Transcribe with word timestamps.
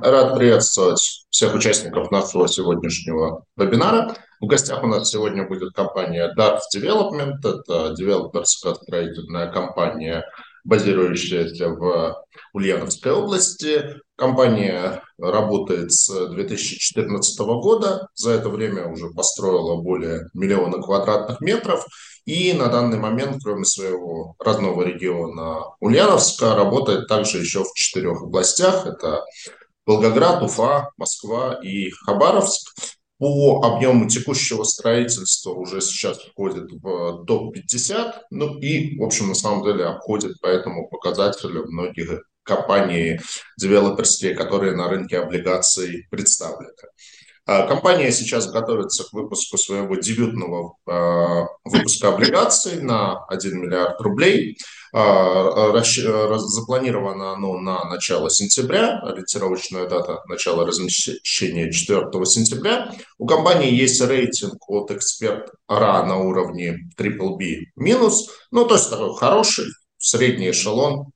Рад 0.00 0.36
приветствовать 0.36 1.26
всех 1.30 1.54
участников 1.54 2.10
нашего 2.10 2.48
сегодняшнего 2.48 3.44
вебинара. 3.56 4.14
В 4.40 4.46
гостях 4.46 4.82
у 4.82 4.86
нас 4.86 5.10
сегодня 5.10 5.46
будет 5.46 5.72
компания 5.72 6.32
Dart 6.36 6.60
Development. 6.74 7.38
Это 7.42 7.94
девелоперско-строительная 7.96 9.50
компания, 9.50 10.24
базирующаяся 10.64 11.70
в 11.70 12.22
Ульяновской 12.52 13.12
области. 13.12 13.96
Компания 14.16 15.02
работает 15.18 15.92
с 15.92 16.28
2014 16.28 17.38
года. 17.38 18.08
За 18.14 18.32
это 18.32 18.48
время 18.50 18.88
уже 18.88 19.08
построила 19.10 19.80
более 19.80 20.28
миллиона 20.34 20.82
квадратных 20.82 21.40
метров. 21.40 21.86
И 22.26 22.52
на 22.52 22.66
данный 22.66 22.98
момент, 22.98 23.42
кроме 23.42 23.64
своего 23.64 24.34
родного 24.40 24.82
региона 24.82 25.60
Ульяновска, 25.80 26.54
работает 26.54 27.06
также 27.06 27.38
еще 27.38 27.62
в 27.62 27.72
четырех 27.74 28.22
областях. 28.22 28.86
Это 28.86 29.24
Волгоград, 29.86 30.42
Уфа, 30.42 30.90
Москва 30.96 31.60
и 31.62 31.90
Хабаровск. 31.90 32.74
По 33.18 33.62
объему 33.64 34.08
текущего 34.08 34.64
строительства 34.64 35.52
уже 35.52 35.80
сейчас 35.80 36.18
входит 36.18 36.70
в 36.70 37.24
топ-50. 37.24 38.12
Ну 38.30 38.58
и, 38.58 38.98
в 38.98 39.04
общем, 39.04 39.28
на 39.28 39.34
самом 39.34 39.64
деле 39.64 39.86
обходит 39.86 40.38
по 40.40 40.48
этому 40.48 40.88
показателю 40.88 41.64
многие 41.68 42.20
компании 42.42 43.20
девелоперские, 43.58 44.34
которые 44.34 44.76
на 44.76 44.88
рынке 44.88 45.18
облигаций 45.18 46.06
представлены. 46.10 46.72
А, 47.48 47.64
компания 47.64 48.10
сейчас 48.10 48.50
готовится 48.50 49.04
к 49.04 49.12
выпуску 49.12 49.56
своего 49.56 49.94
дебютного 49.94 50.74
а, 50.84 51.46
выпуска 51.64 52.08
облигаций 52.08 52.82
на 52.82 53.24
1 53.26 53.60
миллиард 53.60 54.00
рублей. 54.00 54.58
А, 54.92 55.80
запланировано 56.38 57.32
оно 57.32 57.58
на 57.58 57.84
начало 57.84 58.30
сентября, 58.30 58.98
ориентировочная 58.98 59.88
дата 59.88 60.22
начала 60.26 60.66
размещения 60.66 61.70
4 61.70 62.26
сентября. 62.26 62.92
У 63.18 63.26
компании 63.26 63.72
есть 63.72 64.00
рейтинг 64.00 64.68
от 64.68 64.90
эксперт 64.90 65.48
РА 65.68 66.04
на 66.04 66.16
уровне 66.16 66.88
BBB-, 66.98 67.66
ну 68.50 68.64
то 68.64 68.74
есть 68.74 68.90
такой 68.90 69.14
хороший 69.14 69.66
средний 69.98 70.50
эшелон 70.50 71.12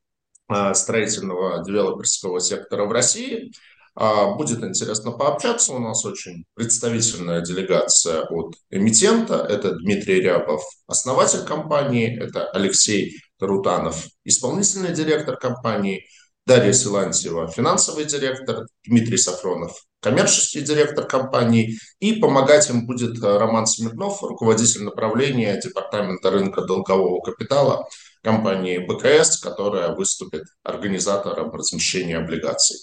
строительного 0.75 1.65
девелоперского 1.65 2.41
сектора 2.41 2.85
в 2.85 2.93
России– 2.93 3.51
будет 3.95 4.63
интересно 4.63 5.13
пообщаться. 5.13 5.73
У 5.73 5.79
нас 5.79 6.05
очень 6.05 6.45
представительная 6.55 7.41
делегация 7.43 8.23
от 8.23 8.55
эмитента. 8.71 9.35
Это 9.35 9.73
Дмитрий 9.73 10.21
Рябов, 10.21 10.63
основатель 10.87 11.45
компании. 11.45 12.19
Это 12.21 12.49
Алексей 12.51 13.17
Тарутанов, 13.39 14.07
исполнительный 14.25 14.93
директор 14.93 15.37
компании. 15.37 16.05
Дарья 16.47 16.73
Силантьева, 16.73 17.49
финансовый 17.49 18.07
директор. 18.07 18.67
Дмитрий 18.85 19.19
Сафронов, 19.19 19.73
коммерческий 20.01 20.63
директор 20.63 21.07
компании. 21.07 21.79
И 22.01 22.15
помогать 22.15 22.69
им 22.71 22.87
будет 22.87 23.23
Роман 23.23 23.67
Смирнов, 23.67 24.23
руководитель 24.23 24.83
направления 24.85 25.61
Департамента 25.61 26.31
рынка 26.31 26.63
долгового 26.63 27.21
капитала 27.21 27.87
компании 28.23 28.79
БКС, 28.79 29.39
которая 29.39 29.95
выступит 29.95 30.45
организатором 30.65 31.53
размещения 31.53 32.17
облигаций. 32.19 32.79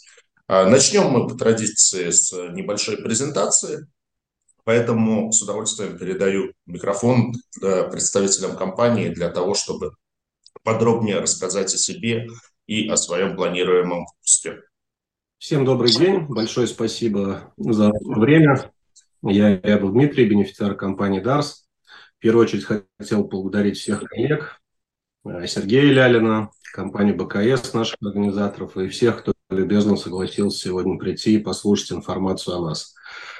А, 0.50 0.66
начнем 0.66 1.10
мы 1.10 1.28
по 1.28 1.36
традиции 1.36 2.10
с 2.10 2.32
небольшой 2.32 2.96
презентации, 2.96 3.86
поэтому 4.64 5.30
с 5.34 5.42
удовольствием 5.42 5.98
передаю 5.98 6.54
микрофон 6.66 7.34
представителям 7.60 8.56
компании 8.56 9.10
для 9.10 9.30
того, 9.30 9.56
чтобы 9.56 9.92
подробнее 10.64 11.20
рассказать 11.20 11.74
о 11.74 11.78
себе 11.78 12.28
и 12.66 12.88
о 12.88 12.96
своем 12.96 13.36
планируемом 13.36 14.06
выпуске. 14.06 14.62
Всем 15.38 15.66
добрый 15.66 15.92
день, 15.92 16.22
большое 16.22 16.68
спасибо 16.68 17.54
за 17.58 17.92
время. 18.06 18.72
Я 19.22 19.60
Рябов 19.60 19.92
Дмитрий, 19.92 20.30
бенефициар 20.30 20.76
компании 20.76 21.22
DARS. 21.22 21.66
В 22.16 22.20
первую 22.20 22.46
очередь 22.46 22.64
хотел 22.64 23.28
поблагодарить 23.28 23.78
всех 23.78 24.02
коллег, 24.04 24.62
э, 25.26 25.46
Сергея 25.46 25.92
Лялина, 25.92 26.52
компанию 26.74 27.16
БКС, 27.16 27.74
наших 27.74 27.98
организаторов 28.02 28.78
и 28.78 28.88
всех, 28.88 29.20
кто 29.20 29.34
любезно 29.50 29.96
согласился 29.96 30.60
сегодня 30.60 30.98
прийти 30.98 31.36
и 31.36 31.40
послушать 31.40 31.94
информацию 31.94 32.58
о 32.58 32.62
нас. 32.62 32.94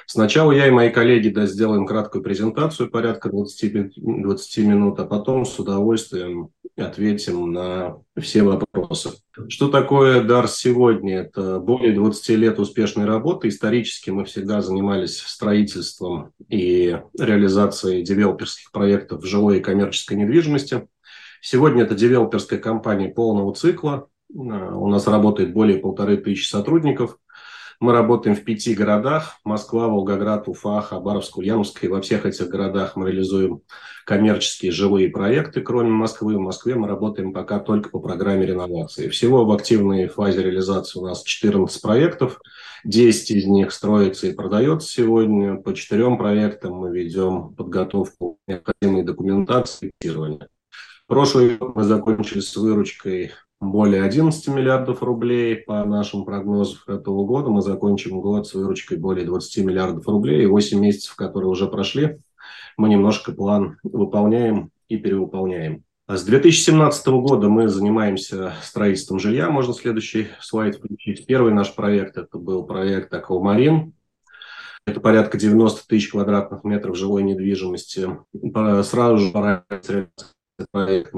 Сначала 0.06 0.52
я 0.52 0.66
и 0.66 0.70
мои 0.70 0.88
коллеги 0.88 1.28
да, 1.28 1.44
сделаем 1.44 1.86
краткую 1.86 2.24
презентацию, 2.24 2.90
порядка 2.90 3.28
20, 3.28 3.92
20 3.96 4.58
минут, 4.64 4.98
а 5.00 5.04
потом 5.04 5.44
с 5.44 5.58
удовольствием 5.58 6.48
ответим 6.76 7.52
на 7.52 7.98
все 8.18 8.42
вопросы. 8.42 9.10
Что 9.48 9.68
такое 9.68 10.22
DARS 10.22 10.52
сегодня? 10.54 11.18
Это 11.18 11.58
более 11.58 11.92
20 11.92 12.28
лет 12.38 12.58
успешной 12.58 13.04
работы. 13.04 13.48
Исторически 13.48 14.08
мы 14.08 14.24
всегда 14.24 14.62
занимались 14.62 15.18
строительством 15.18 16.32
и 16.48 16.98
реализацией 17.18 18.02
девелоперских 18.02 18.72
проектов 18.72 19.22
в 19.22 19.26
жилой 19.26 19.58
и 19.58 19.62
коммерческой 19.62 20.16
недвижимости. 20.16 20.88
Сегодня 21.42 21.82
это 21.82 21.94
девелоперская 21.94 22.58
компания 22.58 23.10
полного 23.10 23.54
цикла, 23.54 24.08
у 24.30 24.88
нас 24.88 25.06
работает 25.06 25.52
более 25.52 25.78
полторы 25.78 26.16
тысячи 26.16 26.48
сотрудников. 26.48 27.18
Мы 27.80 27.92
работаем 27.92 28.34
в 28.34 28.42
пяти 28.42 28.74
городах. 28.74 29.38
Москва, 29.44 29.86
Волгоград, 29.86 30.48
Уфа, 30.48 30.80
Хабаровск, 30.80 31.38
Ульяновск. 31.38 31.84
И 31.84 31.88
во 31.88 32.00
всех 32.00 32.26
этих 32.26 32.48
городах 32.48 32.96
мы 32.96 33.08
реализуем 33.08 33.62
коммерческие 34.04 34.72
жилые 34.72 35.10
проекты, 35.10 35.60
кроме 35.60 35.90
Москвы. 35.90 36.36
В 36.36 36.40
Москве 36.40 36.74
мы 36.74 36.88
работаем 36.88 37.32
пока 37.32 37.60
только 37.60 37.90
по 37.90 38.00
программе 38.00 38.46
реновации. 38.46 39.08
Всего 39.08 39.44
в 39.44 39.52
активной 39.52 40.08
фазе 40.08 40.42
реализации 40.42 40.98
у 40.98 41.06
нас 41.06 41.22
14 41.22 41.80
проектов. 41.80 42.40
10 42.84 43.30
из 43.30 43.46
них 43.46 43.72
строится 43.72 44.26
и 44.26 44.34
продается 44.34 44.88
сегодня. 44.88 45.54
По 45.56 45.72
четырем 45.72 46.18
проектам 46.18 46.74
мы 46.74 46.90
ведем 46.90 47.54
подготовку 47.54 48.38
необходимой 48.48 49.04
документации 49.04 49.92
и 50.00 50.10
Прошлый 51.06 51.56
год 51.56 51.76
мы 51.76 51.84
закончили 51.84 52.40
с 52.40 52.54
выручкой 52.56 53.32
более 53.60 54.02
11 54.04 54.48
миллиардов 54.48 55.02
рублей 55.02 55.56
по 55.56 55.84
нашим 55.84 56.24
прогнозам 56.24 56.78
этого 56.86 57.24
года. 57.24 57.50
Мы 57.50 57.62
закончим 57.62 58.20
год 58.20 58.46
с 58.46 58.54
выручкой 58.54 58.98
более 58.98 59.26
20 59.26 59.64
миллиардов 59.64 60.06
рублей. 60.06 60.44
И 60.44 60.46
8 60.46 60.78
месяцев, 60.78 61.16
которые 61.16 61.50
уже 61.50 61.66
прошли, 61.66 62.18
мы 62.76 62.88
немножко 62.88 63.32
план 63.32 63.78
выполняем 63.82 64.70
и 64.88 64.96
перевыполняем. 64.96 65.82
С 66.06 66.24
2017 66.24 67.06
года 67.08 67.48
мы 67.48 67.68
занимаемся 67.68 68.54
строительством 68.62 69.18
жилья. 69.18 69.50
Можно 69.50 69.74
следующий 69.74 70.28
слайд 70.40 70.76
включить. 70.76 71.26
Первый 71.26 71.52
наш 71.52 71.74
проект– 71.74 72.16
это 72.18 72.38
был 72.38 72.64
проект 72.64 73.12
«Аквамарин». 73.12 73.92
Это 74.86 75.00
порядка 75.00 75.36
90 75.36 75.86
тысяч 75.86 76.10
квадратных 76.10 76.64
метров 76.64 76.96
жилой 76.96 77.22
недвижимости. 77.24 78.08
Сразу 78.84 79.18
же 79.18 79.32
проект 80.72 81.12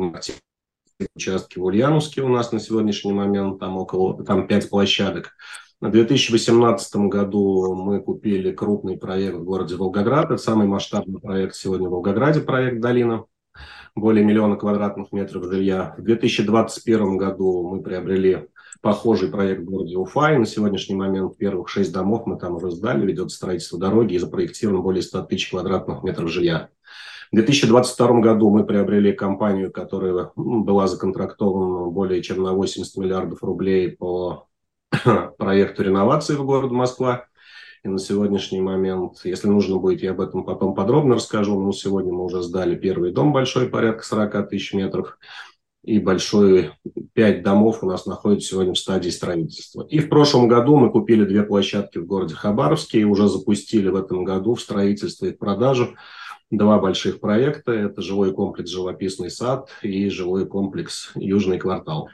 участки 1.15 1.59
в 1.59 1.65
Ульяновске 1.65 2.23
у 2.23 2.29
нас 2.29 2.53
на 2.53 2.61
сегодняшний 2.61 3.13
момент, 3.13 3.59
там 3.59 3.77
около 3.77 4.23
там 4.25 4.47
5 4.47 4.71
площадок. 4.71 5.33
В 5.81 5.91
2018 5.91 6.97
году 7.09 7.75
мы 7.75 8.01
купили 8.03 8.53
крупный 8.53 8.99
проект 8.99 9.37
в 9.37 9.45
городе 9.45 9.77
Волгоград. 9.77 10.27
Это 10.27 10.37
самый 10.37 10.67
масштабный 10.67 11.21
проект 11.21 11.55
сегодня 11.55 11.89
в 11.89 11.93
Волгограде, 11.93 12.41
проект 12.41 12.81
«Долина». 12.81 13.25
Более 13.97 14.25
миллиона 14.25 14.57
квадратных 14.57 15.11
метров 15.11 15.45
жилья. 15.45 15.95
В 15.99 16.03
2021 16.03 17.17
году 17.17 17.69
мы 17.69 17.83
приобрели 17.83 18.47
похожий 18.83 19.31
проект 19.31 19.63
в 19.63 19.65
городе 19.65 19.97
Уфа. 19.97 20.35
И 20.35 20.39
на 20.39 20.47
сегодняшний 20.47 20.95
момент 20.95 21.37
первых 21.37 21.69
шесть 21.69 21.93
домов 21.93 22.27
мы 22.27 22.39
там 22.39 22.57
уже 22.57 22.71
сдали. 22.71 23.05
Ведет 23.05 23.31
строительство 23.31 23.79
дороги 23.79 24.15
и 24.15 24.19
запроектировано 24.19 24.83
более 24.83 25.03
100 25.03 25.23
тысяч 25.23 25.51
квадратных 25.51 26.03
метров 26.03 26.31
жилья. 26.31 26.69
В 27.33 27.37
2022 27.37 28.21
году 28.21 28.51
мы 28.51 28.65
приобрели 28.65 29.13
компанию, 29.13 29.71
которая 29.71 30.33
была 30.35 30.89
законтрактована 30.89 31.89
более 31.89 32.23
чем 32.23 32.43
на 32.43 32.55
80 32.55 32.97
миллиардов 32.97 33.45
рублей 33.45 33.93
по 33.93 34.49
проекту 35.39 35.85
реновации 35.85 36.35
в 36.35 36.45
городе 36.45 36.75
Москва. 36.75 37.27
И 37.85 37.89
на 37.89 37.99
сегодняшний 37.99 38.61
момент, 38.61 39.21
если 39.23 39.47
нужно 39.47 39.77
будет, 39.77 40.03
я 40.03 40.11
об 40.11 40.21
этом 40.21 40.45
потом 40.45 40.75
подробно 40.75 41.15
расскажу. 41.15 41.59
Но 41.61 41.71
сегодня 41.71 42.13
мы 42.13 42.25
уже 42.25 42.43
сдали 42.43 42.75
первый 42.75 43.13
дом 43.13 43.33
большой, 43.33 43.69
порядка 43.69 44.05
40 44.05 44.49
тысяч 44.49 44.75
метров. 44.75 45.17
И 45.85 46.01
большой, 46.01 46.73
пять 47.13 47.45
домов 47.45 47.85
у 47.85 47.87
нас 47.87 48.07
находятся 48.07 48.49
сегодня 48.49 48.75
в 48.75 48.79
стадии 48.79 49.09
строительства. 49.09 49.87
И 49.89 50.01
в 50.01 50.09
прошлом 50.09 50.49
году 50.49 50.77
мы 50.77 50.91
купили 50.91 51.25
две 51.25 51.45
площадки 51.45 51.99
в 51.99 52.07
городе 52.07 52.35
Хабаровске 52.35 53.01
и 53.01 53.05
уже 53.05 53.29
запустили 53.29 53.89
в 53.89 53.95
этом 53.95 54.25
году 54.25 54.55
в 54.55 54.61
строительство 54.61 55.27
и 55.27 55.33
в 55.33 55.39
продажу 55.39 55.95
два 56.51 56.79
больших 56.79 57.21
проекта. 57.21 57.73
Это 57.73 58.03
жилой 58.03 58.33
комплекс 58.33 58.71
«Живописный 58.71 59.31
сад» 59.31 59.71
и 59.83 60.09
жилой 60.09 60.47
комплекс 60.47 61.13
«Южный 61.15 61.59
квартал». 61.59 62.11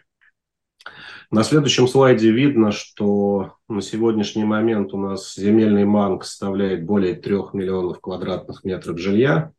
На 1.30 1.42
следующем 1.42 1.88
слайде 1.88 2.30
видно, 2.30 2.70
что 2.70 3.54
на 3.68 3.82
сегодняшний 3.82 4.44
момент 4.44 4.94
у 4.94 4.96
нас 4.96 5.34
земельный 5.34 5.84
манг 5.84 6.24
составляет 6.24 6.84
более 6.84 7.14
трех 7.14 7.52
миллионов 7.52 8.00
квадратных 8.00 8.62
метров 8.62 8.98
жилья. 8.98 9.52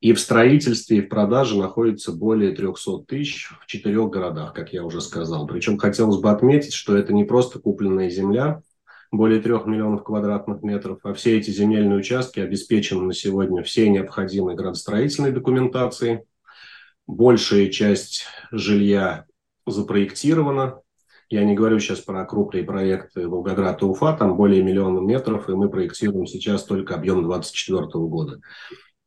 И 0.00 0.12
в 0.12 0.20
строительстве 0.20 0.98
и 0.98 1.00
в 1.02 1.08
продаже 1.08 1.58
находится 1.58 2.12
более 2.12 2.52
300 2.52 3.04
тысяч 3.06 3.50
в 3.60 3.66
четырех 3.66 4.10
городах, 4.10 4.54
как 4.54 4.72
я 4.72 4.84
уже 4.84 5.00
сказал. 5.00 5.46
Причем 5.46 5.78
хотелось 5.78 6.20
бы 6.20 6.30
отметить, 6.30 6.72
что 6.72 6.96
это 6.96 7.12
не 7.12 7.24
просто 7.24 7.58
купленная 7.58 8.10
земля, 8.10 8.62
более 9.16 9.40
3 9.40 9.52
миллионов 9.66 10.04
квадратных 10.04 10.62
метров, 10.62 10.98
а 11.02 11.14
все 11.14 11.38
эти 11.38 11.50
земельные 11.50 11.98
участки 11.98 12.40
обеспечены 12.40 13.02
на 13.02 13.14
сегодня 13.14 13.62
всей 13.62 13.88
необходимой 13.88 14.54
градостроительной 14.54 15.32
документацией. 15.32 16.20
Большая 17.06 17.68
часть 17.68 18.24
жилья 18.50 19.26
запроектирована. 19.66 20.80
Я 21.30 21.44
не 21.44 21.54
говорю 21.54 21.78
сейчас 21.80 22.00
про 22.00 22.24
крупные 22.24 22.64
проекты 22.64 23.28
Волгоград 23.28 23.82
и 23.82 23.84
Уфа, 23.84 24.12
там 24.14 24.36
более 24.36 24.62
миллиона 24.62 25.00
метров, 25.00 25.48
и 25.48 25.52
мы 25.52 25.68
проектируем 25.68 26.26
сейчас 26.26 26.64
только 26.64 26.94
объем 26.94 27.22
2024 27.22 27.86
года. 28.06 28.40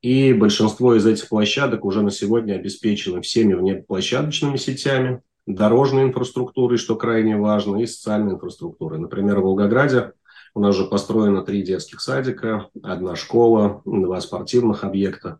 И 0.01 0.33
большинство 0.33 0.95
из 0.95 1.05
этих 1.05 1.27
площадок 1.27 1.85
уже 1.85 2.01
на 2.01 2.11
сегодня 2.11 2.53
обеспечены 2.53 3.21
всеми 3.21 3.53
внеплощадочными 3.53 4.57
сетями, 4.57 5.21
дорожной 5.47 6.03
инфраструктурой, 6.03 6.77
что 6.77 6.95
крайне 6.95 7.37
важно, 7.37 7.77
и 7.77 7.87
социальной 7.87 8.33
инфраструктурой. 8.33 8.99
Например, 8.99 9.39
в 9.39 9.43
Волгограде 9.43 10.13
у 10.53 10.59
нас 10.59 10.75
же 10.75 10.85
построено 10.85 11.41
три 11.41 11.63
детских 11.63 12.01
садика, 12.01 12.69
одна 12.83 13.15
школа, 13.15 13.81
два 13.85 14.19
спортивных 14.21 14.83
объекта. 14.83 15.39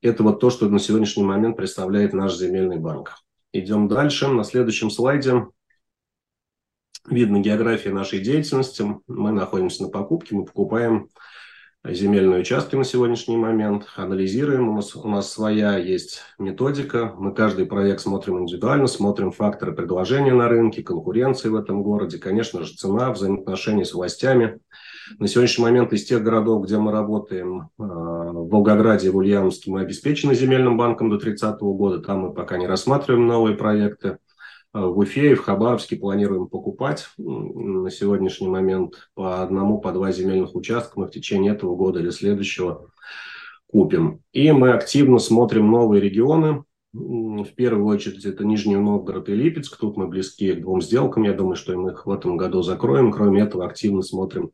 Это 0.00 0.22
вот 0.22 0.40
то, 0.40 0.50
что 0.50 0.68
на 0.68 0.78
сегодняшний 0.78 1.22
момент 1.22 1.56
представляет 1.56 2.12
наш 2.12 2.34
земельный 2.36 2.78
банк. 2.78 3.16
Идем 3.52 3.88
дальше. 3.88 4.28
На 4.28 4.42
следующем 4.42 4.90
слайде 4.90 5.46
видно 7.08 7.40
география 7.40 7.90
нашей 7.90 8.20
деятельности. 8.20 8.84
Мы 9.06 9.32
находимся 9.32 9.84
на 9.84 9.88
покупке, 9.90 10.34
мы 10.34 10.44
покупаем 10.44 11.08
земельные 11.92 12.40
участки 12.40 12.76
на 12.76 12.84
сегодняшний 12.84 13.36
момент, 13.36 13.86
анализируем. 13.96 14.70
У 14.70 14.76
нас, 14.76 14.96
у 14.96 15.06
нас 15.06 15.30
своя 15.30 15.76
есть 15.76 16.22
методика. 16.38 17.12
Мы 17.18 17.34
каждый 17.34 17.66
проект 17.66 18.00
смотрим 18.00 18.40
индивидуально, 18.40 18.86
смотрим 18.86 19.32
факторы 19.32 19.72
предложения 19.72 20.32
на 20.32 20.48
рынке, 20.48 20.82
конкуренции 20.82 21.50
в 21.50 21.56
этом 21.56 21.82
городе, 21.82 22.18
конечно 22.18 22.64
же, 22.64 22.74
цена, 22.74 23.10
взаимоотношения 23.10 23.84
с 23.84 23.92
властями. 23.92 24.60
На 25.18 25.28
сегодняшний 25.28 25.64
момент 25.64 25.92
из 25.92 26.06
тех 26.06 26.22
городов, 26.22 26.64
где 26.64 26.78
мы 26.78 26.90
работаем, 26.90 27.60
э, 27.60 27.64
в 27.76 28.48
Волгограде 28.48 29.08
и 29.08 29.10
в 29.10 29.16
Ульяновске 29.16 29.70
мы 29.70 29.82
обеспечены 29.82 30.34
земельным 30.34 30.78
банком 30.78 31.10
до 31.10 31.18
30 31.18 31.74
года. 31.74 32.00
Там 32.00 32.20
мы 32.20 32.32
пока 32.32 32.56
не 32.56 32.66
рассматриваем 32.66 33.26
новые 33.26 33.56
проекты. 33.56 34.16
Э, 34.74 34.80
в 34.80 34.98
Уфе 34.98 35.32
и 35.32 35.34
в 35.34 35.42
Хабаровске 35.42 35.96
планируем 35.96 36.48
покупать 36.48 37.08
на 37.16 37.90
сегодняшний 37.90 38.48
момент 38.48 39.08
по 39.14 39.42
одному, 39.42 39.78
по 39.78 39.92
два 39.92 40.10
земельных 40.10 40.54
участка 40.54 40.98
мы 40.98 41.06
в 41.06 41.12
течение 41.12 41.52
этого 41.52 41.76
года 41.76 42.00
или 42.00 42.10
следующего 42.10 42.90
купим. 43.68 44.20
И 44.32 44.50
мы 44.52 44.72
активно 44.72 45.18
смотрим 45.18 45.70
новые 45.70 46.00
регионы. 46.00 46.64
В 46.92 47.48
первую 47.56 47.86
очередь 47.86 48.24
это 48.24 48.44
Нижний 48.44 48.76
Новгород 48.76 49.28
и 49.28 49.34
Липецк. 49.34 49.76
Тут 49.76 49.96
мы 49.96 50.06
близки 50.06 50.52
к 50.52 50.60
двум 50.60 50.80
сделкам. 50.80 51.24
Я 51.24 51.32
думаю, 51.32 51.56
что 51.56 51.76
мы 51.76 51.90
их 51.90 52.06
в 52.06 52.10
этом 52.10 52.36
году 52.36 52.62
закроем. 52.62 53.10
Кроме 53.10 53.42
этого, 53.42 53.66
активно 53.66 54.02
смотрим 54.02 54.52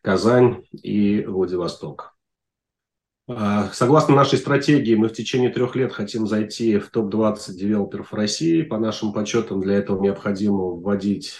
Казань 0.00 0.64
и 0.70 1.24
Владивосток. 1.26 2.11
А, 3.28 3.70
согласно 3.72 4.16
нашей 4.16 4.38
стратегии, 4.38 4.94
мы 4.94 5.08
в 5.08 5.12
течение 5.12 5.50
трех 5.50 5.76
лет 5.76 5.92
хотим 5.92 6.26
зайти 6.26 6.78
в 6.78 6.90
топ-20 6.90 7.52
девелоперов 7.52 8.12
России. 8.12 8.62
По 8.62 8.78
нашим 8.78 9.12
подсчетам, 9.12 9.60
для 9.60 9.74
этого 9.74 10.02
необходимо 10.02 10.64
вводить 10.64 11.34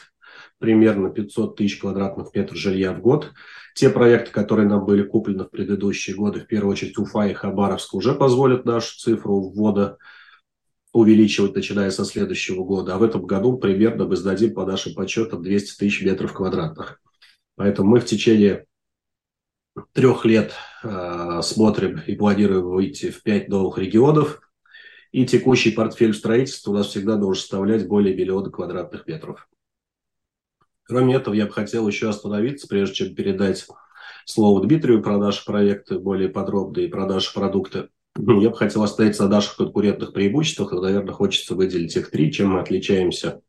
примерно 0.58 1.11
500 1.11 1.56
тысяч 1.56 1.79
квадратных 1.79 2.32
метров 2.34 2.56
жилья 2.56 2.93
в 2.93 3.00
год. 3.00 3.32
Те 3.75 3.90
проекты, 3.90 4.31
которые 4.31 4.69
нам 4.69 4.84
были 4.84 5.02
куплены 5.02 5.44
в 5.44 5.50
предыдущие 5.50 6.14
годы, 6.14 6.40
в 6.40 6.46
первую 6.46 6.73
очередь 6.73 6.99
Уфа 6.99 7.26
и 7.26 7.34
Хабаровск, 7.34 7.94
уже 7.94 8.14
позволят 8.14 8.64
нашу 8.64 8.96
цифру 8.96 9.40
ввода 9.40 9.99
увеличивать, 10.93 11.56
начиная 11.56 11.90
со 11.90 12.05
следующего 12.05 12.62
года. 12.64 12.94
А 12.94 12.99
в 12.99 13.02
этом 13.02 13.26
году 13.26 13.56
примерно 13.56 14.06
мы 14.06 14.14
сдадим 14.14 14.55
по 14.55 14.64
нашим 14.64 14.94
подсчетам 14.94 15.43
200 15.43 15.79
тысяч 15.79 16.02
метров 16.02 16.32
квадратных. 16.32 17.00
Поэтому 17.56 17.90
мы 17.90 18.00
в 18.00 18.05
течение 18.05 18.67
трех 19.93 20.25
лет 20.25 20.53
э, 20.83 21.41
смотрим 21.43 22.01
и 22.07 22.15
планируем 22.15 22.65
выйти 22.65 23.11
в 23.11 23.23
пять 23.23 23.49
новых 23.49 23.79
регионов. 23.79 24.41
И 25.11 25.27
текущий 25.27 25.71
портфель 25.71 26.15
строительства 26.15 26.71
у 26.71 26.75
нас 26.75 26.87
всегда 26.89 27.17
должен 27.17 27.41
составлять 27.41 27.87
более 27.87 28.15
миллиона 28.15 28.51
квадратных 28.51 29.07
метров. 29.07 29.47
Кроме 30.85 31.15
этого, 31.15 31.35
я 31.35 31.47
бы 31.47 31.53
хотел 31.53 31.87
еще 31.87 32.09
остановиться, 32.09 32.67
прежде 32.67 32.95
чем 32.95 33.15
передать 33.15 33.67
слово 34.25 34.67
Дмитрию 34.67 35.03
про 35.03 35.19
наши 35.19 35.45
проекты 35.45 35.99
более 35.99 36.29
подробные, 36.29 36.89
про 36.89 37.07
наши 37.07 37.33
продукты. 37.33 37.89
Я 38.17 38.51
бы 38.51 38.57
хотел 38.57 38.83
остановиться 38.83 39.25
на 39.25 39.31
наших 39.31 39.57
конкурентных 39.57 40.13
преимуществах. 40.13 40.73
И, 40.73 40.77
наверное, 40.77 41.15
хочется 41.15 41.55
выделить 41.55 41.97
их 41.97 42.11
три, 42.11 42.33
чем 42.33 42.51
мы 42.51 42.61
отличаемся 42.61 43.43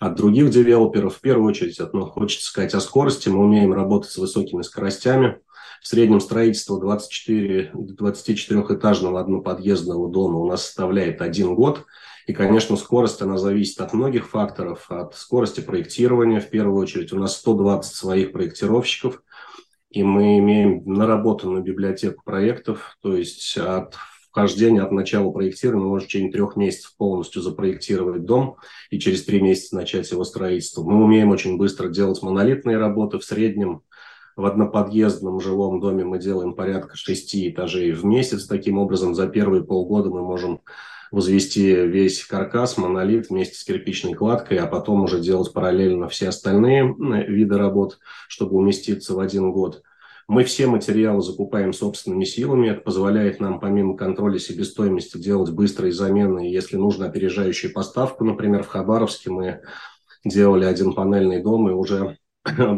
от 0.00 0.16
других 0.16 0.50
девелоперов. 0.50 1.16
В 1.16 1.20
первую 1.20 1.48
очередь, 1.48 1.78
ну, 1.92 2.06
хочется 2.06 2.46
сказать 2.46 2.74
о 2.74 2.80
скорости. 2.80 3.28
Мы 3.28 3.44
умеем 3.44 3.72
работать 3.72 4.10
с 4.10 4.18
высокими 4.18 4.62
скоростями. 4.62 5.40
В 5.80 5.88
среднем 5.88 6.20
строительство 6.20 6.78
24, 6.78 7.72
24-этажного 7.74 9.18
одноподъездного 9.18 10.10
дома 10.10 10.38
у 10.38 10.46
нас 10.46 10.66
составляет 10.66 11.22
один 11.22 11.54
год. 11.54 11.86
И, 12.26 12.34
конечно, 12.34 12.76
скорость, 12.76 13.22
она 13.22 13.38
зависит 13.38 13.80
от 13.80 13.94
многих 13.94 14.28
факторов, 14.28 14.90
от 14.90 15.16
скорости 15.16 15.60
проектирования. 15.60 16.40
В 16.40 16.50
первую 16.50 16.76
очередь 16.76 17.12
у 17.12 17.18
нас 17.18 17.36
120 17.38 17.94
своих 17.94 18.32
проектировщиков, 18.32 19.22
и 19.90 20.04
мы 20.04 20.38
имеем 20.38 20.82
наработанную 20.84 21.62
библиотеку 21.62 22.22
проектов, 22.24 22.98
то 23.00 23.16
есть 23.16 23.56
от 23.56 23.94
вхождения, 24.30 24.82
от 24.82 24.92
начала 24.92 25.30
проектирования 25.32 25.84
мы 25.84 25.90
можем 25.90 26.06
в 26.06 26.10
течение 26.10 26.30
трех 26.30 26.56
месяцев 26.56 26.94
полностью 26.96 27.42
запроектировать 27.42 28.24
дом 28.24 28.56
и 28.90 28.98
через 28.98 29.24
три 29.24 29.40
месяца 29.40 29.74
начать 29.76 30.10
его 30.10 30.24
строительство. 30.24 30.82
Мы 30.84 31.02
умеем 31.02 31.30
очень 31.30 31.56
быстро 31.56 31.88
делать 31.88 32.22
монолитные 32.22 32.76
работы. 32.76 33.18
В 33.18 33.24
среднем 33.24 33.82
в 34.36 34.46
одноподъездном 34.46 35.40
жилом 35.40 35.80
доме 35.80 36.04
мы 36.04 36.18
делаем 36.18 36.54
порядка 36.54 36.96
шести 36.96 37.50
этажей 37.50 37.92
в 37.92 38.04
месяц. 38.04 38.46
Таким 38.46 38.78
образом, 38.78 39.14
за 39.14 39.26
первые 39.26 39.64
полгода 39.64 40.10
мы 40.10 40.22
можем 40.22 40.60
возвести 41.10 41.74
весь 41.74 42.24
каркас, 42.24 42.78
монолит 42.78 43.30
вместе 43.30 43.56
с 43.56 43.64
кирпичной 43.64 44.14
кладкой, 44.14 44.58
а 44.58 44.66
потом 44.66 45.02
уже 45.02 45.20
делать 45.20 45.52
параллельно 45.52 46.08
все 46.08 46.28
остальные 46.28 46.94
виды 47.26 47.58
работ, 47.58 47.98
чтобы 48.28 48.56
уместиться 48.56 49.14
в 49.14 49.18
один 49.18 49.50
год. 49.50 49.82
Мы 50.28 50.44
все 50.44 50.68
материалы 50.68 51.22
закупаем 51.22 51.72
собственными 51.72 52.22
силами. 52.22 52.68
Это 52.68 52.82
позволяет 52.82 53.40
нам, 53.40 53.58
помимо 53.58 53.96
контроля 53.96 54.38
себестоимости, 54.38 55.18
делать 55.18 55.50
быстрые 55.50 55.92
замены. 55.92 56.48
Если 56.48 56.76
нужно 56.76 57.06
опережающую 57.06 57.72
поставку, 57.72 58.24
например, 58.24 58.62
в 58.62 58.68
Хабаровске 58.68 59.30
мы 59.30 59.62
делали 60.24 60.66
один 60.66 60.92
панельный 60.92 61.42
дом 61.42 61.68
и 61.68 61.72
уже 61.72 62.19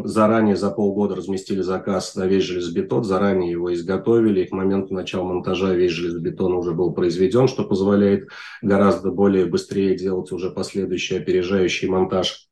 заранее 0.03 0.55
за 0.55 0.71
полгода 0.71 1.15
разместили 1.15 1.61
заказ 1.61 2.15
на 2.15 2.25
весь 2.25 2.43
железобетон, 2.43 3.03
заранее 3.03 3.51
его 3.51 3.73
изготовили, 3.73 4.41
и 4.41 4.47
к 4.47 4.51
моменту 4.51 4.93
начала 4.93 5.23
монтажа 5.23 5.73
весь 5.73 5.91
железобетон 5.91 6.53
уже 6.53 6.73
был 6.73 6.93
произведен, 6.93 7.47
что 7.47 7.63
позволяет 7.63 8.27
гораздо 8.61 9.11
более 9.11 9.45
быстрее 9.45 9.95
делать 9.97 10.31
уже 10.31 10.51
последующий 10.51 11.17
опережающий 11.17 11.87
монтаж. 11.87 12.49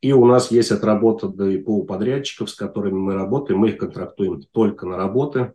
И 0.00 0.12
у 0.12 0.26
нас 0.26 0.50
есть 0.50 0.72
отработанные 0.72 1.60
пол 1.60 1.86
подрядчиков, 1.86 2.50
с 2.50 2.54
которыми 2.54 2.98
мы 2.98 3.14
работаем. 3.14 3.60
Мы 3.60 3.68
их 3.68 3.78
контрактуем 3.78 4.42
только 4.50 4.84
на 4.84 4.96
работы, 4.96 5.52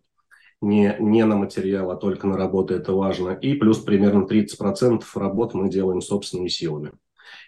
не, 0.62 0.96
не 1.00 1.26
на 1.26 1.36
материал, 1.36 1.92
а 1.92 1.98
только 1.98 2.28
на 2.28 2.38
работы, 2.38 2.76
это 2.76 2.94
важно. 2.94 3.32
И 3.32 3.56
плюс 3.56 3.80
примерно 3.80 4.24
30% 4.24 5.04
работ 5.16 5.54
мы 5.54 5.70
делаем 5.70 6.00
собственными 6.00 6.48
силами. 6.48 6.94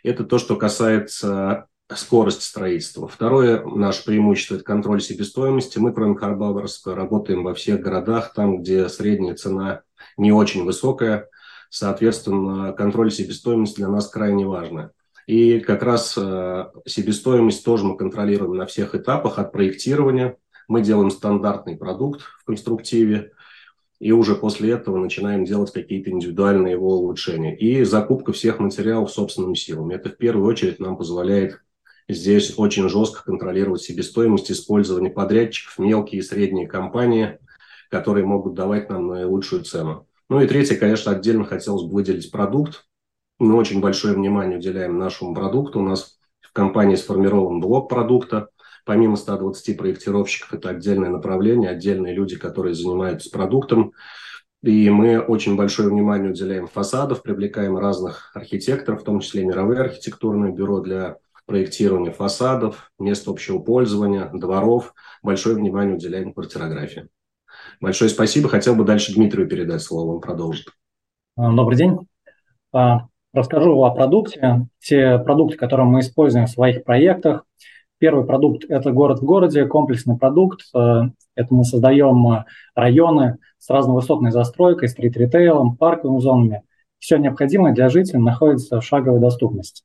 Это 0.04 0.26
то, 0.26 0.38
что 0.38 0.58
касается 0.58 1.68
скорость 1.96 2.44
строительства. 2.44 3.08
Второе 3.08 3.64
наше 3.66 4.06
преимущество– 4.06 4.56
это 4.56 4.64
контроль 4.64 5.02
себестоимости. 5.02 5.80
Мы, 5.80 5.92
кроме 5.92 6.16
Харбабарска, 6.16 6.96
работаем 6.96 7.44
во 7.44 7.54
всех 7.54 7.82
городах, 7.82 8.34
там, 8.34 8.62
где 8.62 8.88
средняя 8.90 9.36
цена 9.36 9.82
не 10.18 10.32
очень 10.32 10.66
высокая. 10.66 11.30
Соответственно, 11.70 12.74
контроль 12.74 13.12
себестоимости 13.12 13.78
для 13.78 13.90
нас 13.90 14.08
крайне 14.08 14.46
важно. 14.46 14.92
И 15.28 15.60
как 15.60 15.84
раз 15.84 16.16
э, 16.18 16.66
себестоимость 16.88 17.64
тоже 17.64 17.86
мы 17.86 17.98
контролируем 17.98 18.56
на 18.56 18.66
всех 18.66 18.96
этапах 18.96 19.38
от 19.38 19.52
проектирования. 19.52 20.38
Мы 20.68 20.82
делаем 20.82 21.12
стандартный 21.12 21.78
продукт 21.78 22.22
в 22.22 22.46
конструктиве, 22.46 23.32
и 24.00 24.12
уже 24.12 24.36
после 24.36 24.72
этого 24.72 24.98
начинаем 24.98 25.46
делать 25.46 25.72
какие-то 25.72 26.10
индивидуальные 26.10 26.74
его 26.74 26.98
улучшения. 26.98 27.56
И 27.56 27.84
закупка 27.84 28.32
всех 28.32 28.60
материалов 28.60 29.12
собственными 29.12 29.56
силами. 29.56 29.96
Это 29.96 30.10
в 30.10 30.18
первую 30.18 30.48
очередь 30.48 30.80
нам 30.80 30.98
позволяет 30.98 31.60
Здесь 32.10 32.56
очень 32.58 32.90
жестко 32.90 33.24
контролировать 33.24 33.84
себестоимость 33.84 34.52
использования 34.52 35.12
подрядчиков, 35.12 35.78
мелкие 35.78 36.20
и 36.20 36.24
средние 36.24 36.68
компании, 36.68 37.38
которые 37.92 38.26
могут 38.26 38.56
давать 38.56 38.90
нам 38.90 39.08
наилучшую 39.08 39.64
цену. 39.64 40.08
Ну 40.28 40.42
и 40.42 40.48
третье, 40.48 40.76
конечно, 40.76 41.12
отдельно 41.12 41.46
хотелось 41.46 41.84
бы 41.84 41.94
выделить 41.94 42.32
продукт. 42.32 42.88
Мы 43.38 43.56
очень 43.56 43.80
большое 43.80 44.16
внимание 44.16 44.58
уделяем 44.58 44.98
нашему 44.98 45.36
продукту. 45.36 45.80
У 45.80 45.84
нас 45.84 46.18
в 46.42 46.52
компании 46.52 46.96
сформирован 46.96 47.60
блок 47.60 47.90
продукта. 47.90 48.50
Помимо 48.86 49.16
120 49.16 49.78
проектировщиков, 49.78 50.52
это 50.52 50.70
отдельное 50.70 51.12
направление, 51.12 51.70
отдельные 51.70 52.16
люди, 52.16 52.38
которые 52.38 52.74
занимаются 52.74 53.30
продуктом. 53.30 53.94
И 54.64 54.90
мы 54.90 55.20
очень 55.20 55.56
большое 55.56 55.90
внимание 55.90 56.32
уделяем 56.32 56.68
фасадов, 56.68 57.22
привлекаем 57.22 57.78
разных 57.78 58.32
архитекторов, 58.34 59.02
в 59.02 59.06
том 59.06 59.20
числе 59.20 59.46
мировые 59.46 59.82
архитектурные 59.82 60.52
бюро 60.52 60.80
для 60.80 61.18
проектирования 61.50 62.12
фасадов, 62.12 62.92
мест 63.00 63.28
общего 63.28 63.60
пользования, 63.60 64.30
дворов. 64.32 64.94
Большое 65.24 65.56
внимание 65.56 65.96
уделяем 65.96 66.32
квартирографии. 66.32 67.10
Большое 67.82 68.10
спасибо. 68.10 68.48
Хотел 68.48 68.76
бы 68.76 68.86
дальше 68.86 69.14
Дмитрию 69.14 69.48
передать 69.48 69.82
слово, 69.82 70.14
он 70.14 70.22
продолжит. 70.22 70.68
А, 71.36 71.52
добрый 71.52 71.78
день. 71.78 71.98
А, 72.72 73.08
расскажу 73.34 73.82
о 73.84 73.90
продукте. 73.90 74.68
Те 74.80 75.18
продукты, 75.18 75.58
которые 75.58 75.88
мы 75.88 76.02
используем 76.02 76.46
в 76.46 76.52
своих 76.52 76.84
проектах. 76.84 77.46
Первый 77.98 78.26
продукт– 78.26 78.64
это 78.70 78.92
город 78.92 79.20
в 79.20 79.26
городе, 79.26 79.66
комплексный 79.66 80.18
продукт. 80.18 80.62
А, 80.76 81.10
это 81.36 81.54
мы 81.54 81.64
создаем 81.64 82.46
районы 82.76 83.40
с 83.58 83.70
разновысотной 83.70 84.32
застройкой, 84.32 84.88
стрит-ритейлом, 84.88 85.76
парковыми 85.78 86.20
зонами. 86.20 86.62
Все 87.00 87.18
необходимое 87.18 87.74
для 87.74 87.90
жителей 87.90 88.22
находится 88.22 88.80
в 88.80 88.86
шаговой 88.86 89.20
доступности. 89.20 89.84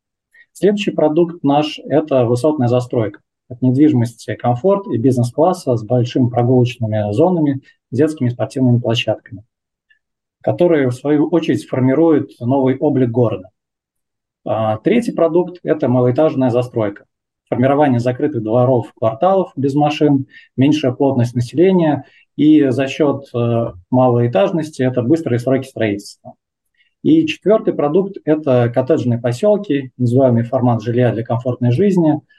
Следующий 0.57 0.93
продукт 0.93 1.43
наш– 1.43 1.81
это 1.85 2.27
высотная 2.27 2.69
застройка. 2.69 3.19
Это 3.49 3.67
недвижимость 3.67 4.25
комфорт 4.39 4.87
и 4.87 4.97
бизнес-класса 4.99 5.77
с 5.77 5.83
большими 5.83 6.29
прогулочными 6.29 7.13
зонами, 7.13 7.63
детскими 7.91 8.29
спортивными 8.29 8.79
площадками, 8.79 9.43
которые, 10.45 10.91
в 10.91 10.95
свою 10.95 11.29
очередь, 11.29 11.67
формируют 11.67 12.39
новый 12.39 12.79
облик 12.79 13.11
города. 13.11 13.49
А, 14.45 14.77
третий 14.79 15.11
продукт– 15.11 15.59
это 15.65 15.89
малоэтажная 15.89 16.51
застройка. 16.51 17.07
Формирование 17.49 17.99
закрытых 17.99 18.45
дворов, 18.45 18.93
кварталов 18.97 19.51
без 19.57 19.75
машин, 19.75 20.29
меньшая 20.57 20.93
плотность 20.93 21.35
населения 21.35 22.05
и 22.37 22.69
за 22.69 22.87
счет 22.87 23.25
э, 23.35 23.73
малоэтажности– 23.91 24.83
это 24.85 25.03
быстрые 25.03 25.41
сроки 25.41 25.67
строительства. 25.67 26.35
И 27.05 27.25
четвертый 27.27 27.73
продукт– 27.73 28.17
это 28.25 28.69
коттеджные 28.75 29.21
поселки, 29.21 29.93
называемый 29.97 30.43
формат 30.43 30.83
жилья 30.83 31.13
для 31.13 31.25
комфортной 31.25 31.71
жизни– 31.71 32.21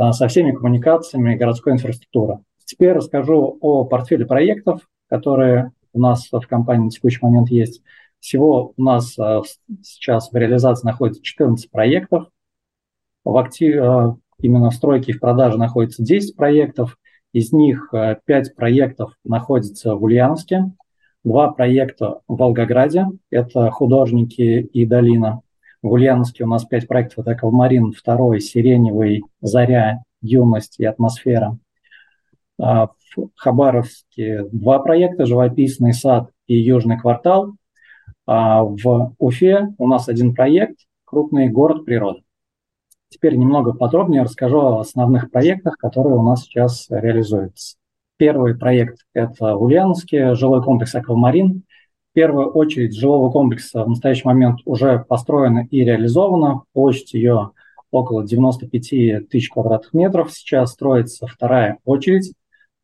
а, 0.00 0.14
со 0.14 0.28
всеми 0.28 0.52
коммуникациями 0.52 1.36
городской 1.36 1.74
инфраструктуры. 1.74 2.38
Теперь 2.64 2.92
расскажу 2.92 3.58
о 3.60 3.84
портфеле 3.84 4.24
проектов, 4.24 4.88
которые 5.10 5.72
у 5.92 6.00
нас 6.00 6.26
в 6.32 6.40
компании 6.46 6.84
на 6.84 6.90
текущий 6.90 7.18
момент 7.20 7.50
есть. 7.50 7.82
Всего 8.18 8.72
у 8.78 8.82
нас 8.82 9.18
а, 9.18 9.42
сейчас 9.82 10.32
в 10.32 10.36
реализации 10.36 10.86
находится 10.86 11.22
14 11.22 11.70
проектов. 11.70 12.28
В 13.24 13.36
актив, 13.36 13.76
а, 13.82 14.16
именно 14.38 14.70
в 14.70 14.74
стройке 14.74 15.12
и 15.12 15.14
в 15.14 15.20
продаже 15.20 15.58
находится 15.58 16.02
10 16.02 16.34
проектов. 16.34 16.96
Из 17.34 17.52
них 17.52 17.92
5 17.92 18.54
проектов 18.56 19.12
находятся 19.22 19.94
в 19.94 20.02
Ульяновске, 20.02 20.72
два 21.24 21.52
проекта 21.52 22.20
в 22.28 22.36
Волгограде, 22.36 23.06
это 23.30 23.70
художники 23.70 24.60
и 24.60 24.86
долина, 24.86 25.42
в 25.82 25.92
Ульяновске 25.92 26.44
у 26.44 26.46
нас 26.46 26.64
пять 26.64 26.86
проектов. 26.86 27.26
Это 27.26 27.34
Калмарин, 27.34 27.92
второй, 27.92 28.40
Сиреневый, 28.40 29.24
Заря, 29.40 30.02
Юность 30.20 30.78
и 30.78 30.84
Атмосфера. 30.84 31.58
А, 32.60 32.88
в 33.16 33.30
Хабаровске 33.34 34.44
два 34.52 34.78
проекта, 34.80 35.24
Живописный 35.24 35.94
сад 35.94 36.30
и 36.46 36.56
Южный 36.56 36.98
квартал. 36.98 37.54
А 38.26 38.62
в 38.62 39.14
Уфе 39.18 39.68
у 39.78 39.88
нас 39.88 40.08
один 40.08 40.34
проект, 40.34 40.80
крупный 41.04 41.48
город 41.48 41.84
природы. 41.84 42.22
Теперь 43.08 43.36
немного 43.36 43.72
подробнее 43.72 44.22
расскажу 44.22 44.60
о 44.60 44.80
основных 44.80 45.30
проектах, 45.30 45.76
которые 45.78 46.14
у 46.14 46.22
нас 46.22 46.42
сейчас 46.42 46.86
реализуются. 46.90 47.79
Первый 48.20 48.54
проект– 48.54 48.98
это 49.14 49.56
в 49.56 49.62
Ульяновске, 49.62 50.34
жилой 50.34 50.62
комплекс 50.62 50.94
«Аквамарин» 50.94 51.64
первую 52.12 52.50
очередь 52.50 52.94
жилого 52.94 53.30
комплекса 53.30 53.82
в 53.82 53.88
настоящий 53.88 54.26
момент 54.26 54.60
уже 54.66 54.98
построена 55.08 55.66
и 55.70 55.84
реализована. 55.84 56.64
Площадь 56.74 57.14
ее 57.14 57.52
около 57.90 58.26
95 58.26 59.28
тысяч 59.30 59.48
квадратных 59.48 59.94
метров. 59.94 60.30
Сейчас 60.32 60.72
строится 60.72 61.26
вторая 61.26 61.78
очередь 61.86 62.34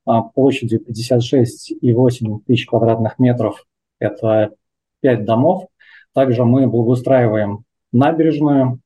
а, 0.06 0.22
площадью 0.22 0.82
56,8 0.82 2.40
тысяч 2.46 2.64
квадратных 2.64 3.18
метров. 3.18 3.66
Это 3.98 4.52
5 5.00 5.26
домов. 5.26 5.66
Также 6.14 6.46
мы 6.46 6.66
благоустраиваем 6.66 7.64
набережную, 7.92 8.80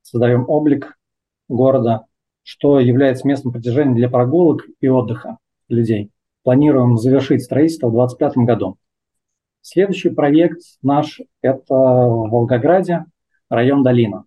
создаем 0.00 0.46
облик 0.48 0.96
города, 1.50 2.06
что 2.44 2.80
является 2.80 3.28
местом 3.28 3.52
притяжения 3.52 3.94
для 3.94 4.08
прогулок 4.08 4.64
и 4.80 4.88
отдыха 4.88 5.36
людей. 5.72 6.10
Планируем 6.42 6.96
завершить 6.96 7.42
строительство 7.42 7.88
в 7.88 7.92
2025 7.92 8.46
году. 8.46 8.76
Следующий 9.60 10.10
проект 10.10 10.60
наш– 10.82 11.20
это 11.40 11.74
в 11.74 12.30
Волгограде, 12.30 13.04
район 13.48 13.82
Долина. 13.82 14.24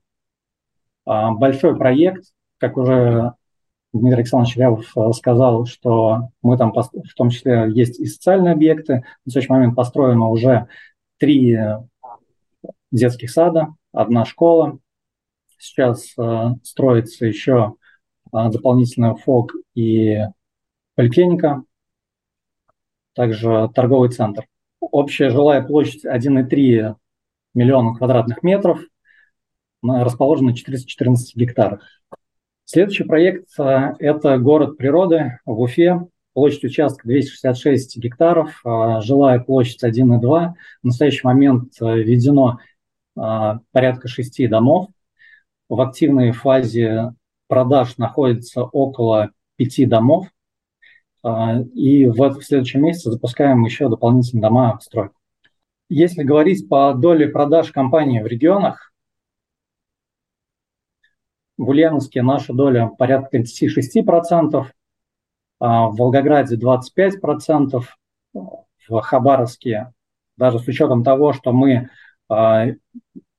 А, 1.05 1.31
большой 1.31 1.77
проект, 1.77 2.25
как 2.57 2.77
уже 2.77 3.33
Дмитрий 3.91 4.19
Александрович 4.19 4.57
Рябов 4.57 4.97
э, 4.97 5.11
сказал, 5.13 5.65
что 5.65 6.29
мы 6.41 6.57
там, 6.57 6.73
в 6.73 7.13
том 7.15 7.29
числе, 7.29 7.69
есть 7.69 7.99
и 7.99 8.05
социальные 8.05 8.53
объекты. 8.53 9.05
На 9.25 9.31
следующий 9.31 9.53
момент 9.53 9.75
построено 9.75 10.29
уже 10.29 10.67
три 11.17 11.57
детских 12.91 13.31
сада, 13.31 13.69
одна 13.91 14.25
школа. 14.25 14.79
Сейчас 15.57 16.13
э, 16.17 16.49
строится 16.63 17.25
еще 17.25 17.75
э, 18.33 18.49
дополнительный 18.51 19.15
ФОК 19.15 19.53
и 19.73 20.19
поликлиника, 20.95 21.63
также 23.13 23.69
торговый 23.73 24.09
центр. 24.09 24.45
Общая 24.79 25.29
жилая 25.29 25.63
площадь 25.63 26.05
1,3 26.05 26.95
миллиона 27.53 27.95
квадратных 27.95 28.43
метров, 28.43 28.79
расположена 29.81 30.49
на 30.49 30.55
414 30.55 31.35
гектарах. 31.35 31.81
Следующий 32.65 33.03
проект 33.03 33.47
э,– 33.59 33.93
это 33.99 34.39
город 34.39 34.77
природы 34.77 35.39
в 35.45 35.61
Уфе. 35.61 36.01
Площадь 36.33 36.65
участка 36.65 37.07
266 37.07 37.97
гектаров, 37.97 38.59
э, 38.65 39.01
жилая 39.01 39.39
площадь 39.39 39.83
1,2. 39.83 40.53
В 40.81 40.85
настоящий 40.85 41.21
момент 41.23 41.73
э, 41.81 41.99
введено 41.99 42.59
порядка 43.71 44.09
шести 44.09 44.45
домов. 44.45 44.89
В 45.69 45.79
активной 45.79 46.33
фазе 46.33 47.13
продаж 47.47 47.97
находится 47.97 48.63
около 48.63 49.31
пяти 49.55 49.85
домов. 49.85 50.27
А, 51.25 51.59
и 51.73 52.05
в, 52.05 52.17
в 52.17 52.43
следующем 52.43 52.83
месяце 52.83 53.09
запускаем 53.09 53.65
еще 53.65 53.89
дополнительные 53.89 54.43
дома 54.43 54.77
в 54.77 54.83
строй. 54.83 55.09
Если 55.89 56.21
говорить 56.21 56.69
по 56.69 56.93
доле 56.93 57.27
продаж 57.27 57.71
компании 57.71 58.21
в 58.21 58.27
регионах, 58.27 58.93
в 61.57 61.67
Ульяновске 61.67 62.21
наша 62.21 62.53
доля 62.53 62.91
порядка 62.95 63.39
36%, 63.39 64.65
а 65.59 65.87
в 65.87 65.95
Волгограде 65.95 66.57
25%, 66.57 67.81
в 68.87 69.01
Хабаровске, 69.01 69.93
даже 70.37 70.59
с 70.59 70.67
учетом 70.67 71.03
того, 71.03 71.33
что 71.33 71.53
мы 71.53 71.89
а, 72.29 72.67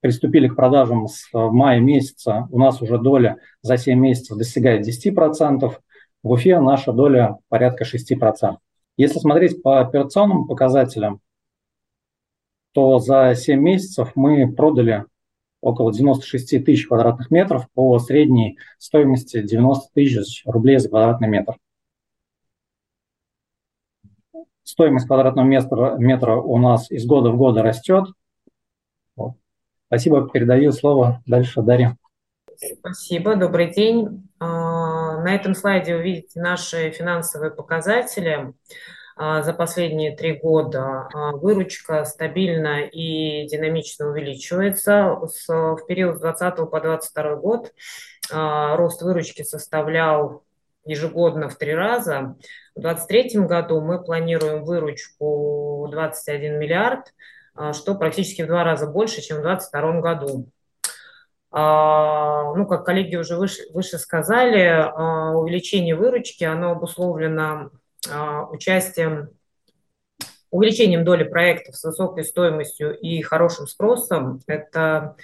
приступили 0.00 0.48
к 0.48 0.56
продажам 0.56 1.06
с 1.06 1.28
мая 1.32 1.78
месяца, 1.78 2.48
у 2.50 2.58
нас 2.58 2.82
уже 2.82 2.98
доля 2.98 3.36
за 3.62 3.76
7 3.76 3.96
месяцев 3.96 4.36
достигает 4.36 4.84
10%, 4.84 5.72
в 6.26 6.32
Уфе 6.32 6.58
наша 6.58 6.92
доля 6.92 7.38
порядка 7.48 7.84
6%. 7.84 8.56
Если 8.96 9.18
смотреть 9.18 9.62
по 9.62 9.80
операционным 9.80 10.46
показателям, 10.48 11.20
то 12.72 12.98
за 12.98 13.34
7 13.34 13.60
месяцев 13.60 14.12
мы 14.16 14.52
продали 14.52 15.04
около 15.60 15.92
96 15.92 16.64
тысяч 16.64 16.88
квадратных 16.88 17.30
метров 17.30 17.70
по 17.74 17.98
средней 18.00 18.58
стоимости 18.78 19.40
90 19.40 19.90
тысяч 19.94 20.42
рублей 20.46 20.78
за 20.78 20.88
квадратный 20.88 21.28
метр. 21.28 21.56
Стоимость 24.64 25.06
квадратного 25.06 25.46
метра, 25.46 25.96
метра 25.96 26.34
у 26.34 26.58
нас 26.58 26.90
из 26.90 27.06
года 27.06 27.30
в 27.30 27.36
год 27.36 27.56
растет. 27.58 28.06
Вот. 29.14 29.34
Спасибо, 29.86 30.28
передаю 30.28 30.72
слово 30.72 31.22
дальше 31.24 31.62
Дарье. 31.62 31.96
Спасибо, 32.80 33.36
добрый 33.36 33.72
день. 33.72 34.28
А, 35.26 35.28
на 35.28 35.34
этом 35.34 35.54
слайде 35.54 35.96
вы 35.96 36.02
видите 36.02 36.40
наши 36.40 36.90
финансовые 36.90 37.50
показатели 37.50 38.52
а, 39.16 39.42
за 39.42 39.52
последние 39.52 40.16
три 40.16 40.34
года. 40.34 41.08
А, 41.12 41.32
выручка 41.32 42.04
стабильно 42.04 42.82
и 42.82 43.46
динамично 43.48 44.08
увеличивается. 44.08 45.18
В 45.48 45.86
период 45.86 46.16
с 46.16 46.20
2020 46.20 46.70
по 46.70 46.80
2022 46.80 47.36
год 47.36 47.72
рост 48.30 49.02
выручки 49.02 49.42
составлял 49.42 50.44
ежегодно 50.84 51.48
в 51.48 51.56
три 51.56 51.74
раза. 51.74 52.36
В 52.74 52.80
2023 52.80 53.40
году 53.46 53.80
мы 53.80 54.02
планируем 54.02 54.64
выручку 54.64 55.88
21 55.90 56.58
миллиард, 56.58 57.12
что 57.72 57.94
практически 57.94 58.42
в 58.42 58.46
два 58.46 58.64
раза 58.64 58.86
больше, 58.86 59.22
чем 59.22 59.38
в 59.38 59.42
2022 59.42 60.00
году. 60.00 60.50
А, 61.58 62.52
ну, 62.54 62.66
как 62.66 62.84
коллеги 62.84 63.16
уже 63.16 63.34
выше, 63.36 63.62
выше 63.72 63.96
сказали, 63.96 64.60
а, 64.60 65.30
увеличение 65.30 65.94
выручки, 65.94 66.44
оно 66.44 66.72
обусловлено 66.72 67.70
а, 68.12 68.44
участием, 68.50 69.30
увеличением 70.50 71.02
доли 71.02 71.24
проектов 71.24 71.76
с 71.76 71.84
высокой 71.84 72.24
стоимостью 72.24 72.94
и 72.98 73.22
хорошим 73.22 73.66
спросом. 73.68 74.42
Это 74.46 75.16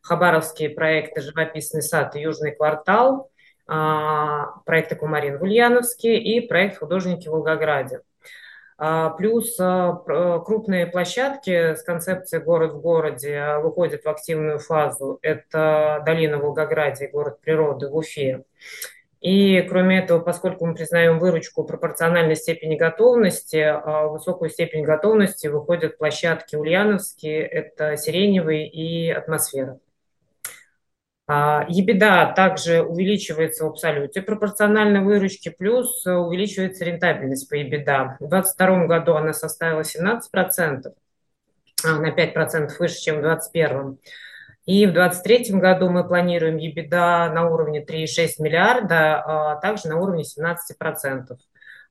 хабаровские 0.00 0.70
проекты 0.70 1.22
«Живописный 1.22 1.82
сад» 1.82 2.14
и 2.14 2.20
«Южный 2.20 2.54
квартал», 2.54 3.28
проект 3.66 4.92
«Аквамарин» 4.92 5.38
в 5.38 5.42
Ульяновске 5.42 6.18
и 6.18 6.40
проект 6.46 6.78
«Художники 6.78 7.26
в 7.26 7.32
Волгограде». 7.32 8.02
Плюс 9.18 9.56
крупные 9.56 10.86
площадки 10.86 11.74
с 11.74 11.82
концепцией 11.82 12.42
«Город 12.42 12.72
в 12.72 12.80
городе» 12.80 13.58
выходят 13.58 14.04
в 14.04 14.08
активную 14.08 14.58
фазу. 14.58 15.18
Это 15.20 16.02
долина 16.06 16.38
в 16.38 16.42
Волгограде, 16.42 17.08
город 17.08 17.40
природы 17.42 17.88
в 17.90 17.96
Уфе. 17.96 18.44
И 19.20 19.60
кроме 19.68 19.98
этого, 19.98 20.20
поскольку 20.20 20.64
мы 20.64 20.74
признаем 20.74 21.18
выручку 21.18 21.64
пропорциональной 21.64 22.36
степени 22.36 22.76
готовности, 22.76 23.58
а 23.58 24.06
высокую 24.06 24.48
степень 24.48 24.82
готовности 24.82 25.48
выходят 25.48 25.98
площадки 25.98 26.56
ульяновские, 26.56 27.42
это 27.42 27.98
Сиреневый 27.98 28.66
и 28.66 29.10
Атмосфера. 29.10 29.78
А, 31.32 31.64
ебеда 31.68 32.32
также 32.34 32.82
увеличивается 32.82 33.64
в 33.64 33.68
абсолюте 33.68 34.20
пропорционально 34.20 35.04
выручке, 35.04 35.52
плюс 35.52 36.04
увеличивается 36.04 36.84
рентабельность 36.84 37.48
по 37.48 37.54
ебеда. 37.54 38.16
В 38.18 38.28
2022 38.28 38.86
году 38.86 39.14
она 39.14 39.32
составила 39.32 39.84
17%, 39.84 40.92
а, 41.84 42.00
на 42.00 42.10
5% 42.10 42.76
выше, 42.80 43.00
чем 43.00 43.18
в 43.18 43.22
2021. 43.22 43.98
И 44.66 44.86
в 44.86 44.92
2023 44.92 45.60
году 45.60 45.88
мы 45.88 46.02
планируем 46.02 46.56
EBITDA 46.56 47.32
на 47.32 47.48
уровне 47.48 47.80
3,6 47.84 48.40
миллиарда, 48.40 49.22
а 49.24 49.54
также 49.60 49.86
на 49.86 50.00
уровне 50.00 50.24
17%. 50.24 51.38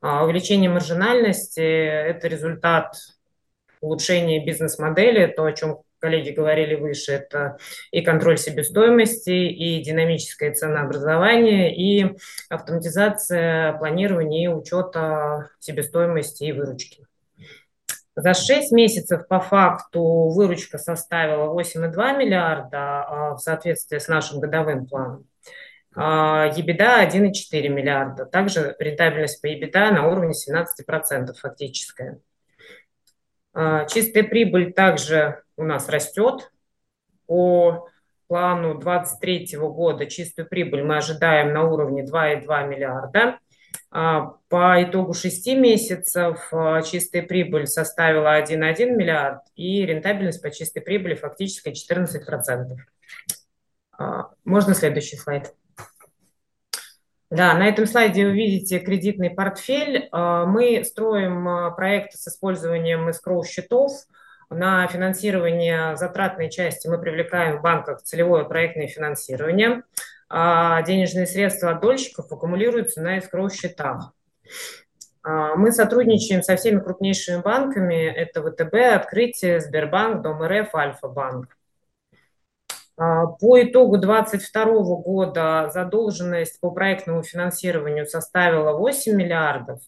А 0.02 0.26
увеличение 0.26 0.70
маржинальности– 0.70 1.62
это 1.62 2.28
результат 2.28 2.94
улучшения 3.80 4.46
бизнес-модели, 4.46 5.28
то, 5.28 5.46
о 5.46 5.54
чем 5.54 5.82
коллеги 6.00 6.32
говорили 6.32 6.76
выше, 6.76 7.14
это 7.14 7.58
и 7.92 8.02
контроль 8.02 8.38
себестоимости, 8.38 9.30
и 9.30 9.82
динамическое 9.84 10.54
ценообразование, 10.54 11.76
и 11.76 12.18
автоматизация 12.50 13.74
планирования 13.74 14.46
и 14.46 14.54
учета 14.54 15.50
себестоимости 15.60 16.46
и 16.46 16.52
выручки. 16.52 17.06
За 18.16 18.34
6 18.34 18.72
месяцев 18.74 19.28
по 19.28 19.40
факту 19.40 20.02
выручка 20.30 20.78
составила 20.78 21.54
8,2 21.54 22.18
миллиарда 22.18 22.78
а, 22.78 23.36
в 23.36 23.40
соответствии 23.40 23.98
с 23.98 24.10
нашим 24.10 24.42
годовым 24.42 24.88
планом. 24.88 25.26
EBITDA 25.96 27.08
1,4 27.08 27.68
миллиарда. 27.70 28.26
Также 28.26 28.76
рентабельность 28.80 29.42
по 29.42 29.48
EBITDA 29.48 29.92
на 29.92 30.08
уровне 30.08 30.34
17% 30.34 31.34
фактическая. 31.34 32.20
А, 33.54 33.86
чистая 33.86 34.24
прибыль 34.24 34.74
также 34.74 35.44
у 35.58 35.64
нас 35.64 35.90
растет. 35.90 36.52
По 37.26 37.88
плану 38.28 38.80
2023 38.80 39.58
года 39.58 40.06
чистую 40.06 40.48
прибыль 40.48 40.84
мы 40.84 40.98
ожидаем 40.98 41.54
на 41.54 41.64
уровне 41.64 42.04
2,2 42.04 42.68
миллиарда. 42.68 43.40
А, 43.92 44.36
по 44.50 44.84
итогу 44.84 45.14
6 45.14 45.48
месяцев 45.56 46.48
а, 46.52 46.82
чистая 46.84 47.24
прибыль 47.24 47.66
составила 47.66 48.40
1,1 48.40 48.96
миллиард 48.96 49.42
и 49.56 49.86
рентабельность 49.86 50.42
по 50.42 50.52
чистой 50.52 50.82
прибыли 50.82 51.16
фактически 51.16 51.70
14%. 51.70 52.78
А, 53.98 54.30
можно 54.46 54.76
следующий 54.76 55.18
слайд? 55.18 55.54
Да, 57.30 57.54
на 57.54 57.68
этом 57.68 57.86
слайде 57.86 58.26
вы 58.26 58.34
видите 58.34 58.80
кредитный 58.80 59.30
портфель. 59.30 60.10
Мы 60.12 60.84
строим 60.84 61.76
проекты 61.76 62.18
с 62.18 62.28
использованием 62.28 63.10
эскроу-счетов. 63.10 63.92
На 64.50 64.88
финансирование 64.88 65.96
затратной 65.96 66.50
части 66.50 66.88
мы 66.88 67.00
привлекаем 67.00 67.60
в 67.60 67.62
банках 67.62 68.02
целевое 68.02 68.46
проектное 68.46 68.88
финансирование 68.88 69.84
а 70.30 70.82
денежные 70.84 71.26
средства 71.26 71.72
от 71.72 71.82
дольщиков 71.82 72.32
аккумулируются 72.32 73.02
на. 73.02 73.20
А, 75.22 75.56
мы 75.56 75.72
сотрудничаем 75.72 76.44
со 76.44 76.56
всеми 76.56 76.80
крупнейшими 76.80 77.42
банками. 77.42 78.06
Это 78.06 78.44
ВТБ, 78.44 78.74
Открытие, 78.96 79.60
Сбербанк, 79.60 80.22
Дом 80.22 80.44
РФ, 80.44 80.74
Альфа-банк. 80.76 81.58
А, 83.00 83.28
по 83.28 83.64
итогу 83.64 83.98
2022 83.98 84.66
года 84.98 85.70
задолженность 85.74 86.60
по 86.60 86.70
проектному 86.72 87.24
финансированию 87.24 88.06
составила 88.06 88.74
8 88.74 89.16
миллиардов, 89.16 89.80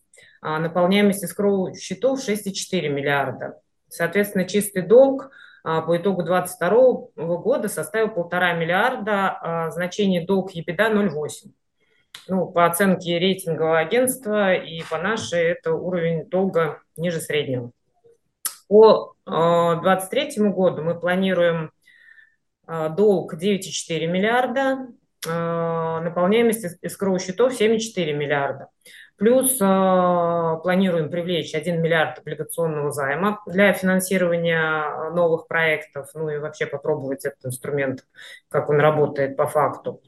а 0.42 0.60
наполняемость 0.60 1.26
эскроу 1.26 1.76
счетов 1.76 2.20
6,4 2.26 2.88
миллиарда. 2.88 3.60
Соответственно, 3.90 4.46
чистый 4.46 4.84
долг 4.84 5.30
а, 5.66 5.82
по 5.82 5.98
итогу 5.98 6.24
2022 6.24 7.36
года 7.36 7.68
составил 7.68 8.08
полтора 8.12 8.54
миллиарда, 8.54 9.38
а 9.42 9.72
значение 9.72 10.26
долг 10.26 10.52
ебеда 10.52 10.90
0,8. 10.90 11.52
Ну, 12.30 12.48
по 12.48 12.66
оценке 12.66 13.20
рейтингового 13.20 13.80
агентства 13.80 14.54
и 14.54 14.84
по 14.90 14.98
нашей 14.98 15.42
это 15.42 15.74
уровень 15.74 16.30
долга 16.30 16.80
ниже 16.96 17.20
среднего. 17.20 17.72
По 18.70 19.16
2023 19.26 20.46
а, 20.46 20.50
году 20.50 20.82
мы 20.82 20.98
планируем 20.98 21.72
долг 22.96 23.34
9,4 23.34 24.08
миллиарда, 24.08 24.88
наполняемость 25.24 26.78
эскроу 26.82 27.20
счетов 27.20 27.60
7,4 27.60 28.14
миллиарда. 28.14 28.70
Плюс 29.22 29.62
э, 29.62 30.60
планируем 30.64 31.12
привлечь 31.12 31.54
1 31.54 31.80
миллиард 31.80 32.18
облигационного 32.18 32.92
займа 32.92 33.40
для 33.46 33.72
финансирования 33.72 35.12
новых 35.12 35.46
проектов, 35.48 36.10
ну 36.16 36.28
и 36.30 36.40
вообще 36.40 36.66
попробовать 36.66 37.24
этот 37.24 37.46
инструмент, 37.46 38.04
как 38.50 38.72
он 38.72 38.80
работает 38.80 39.38
по 39.38 39.46
факту. 39.46 40.02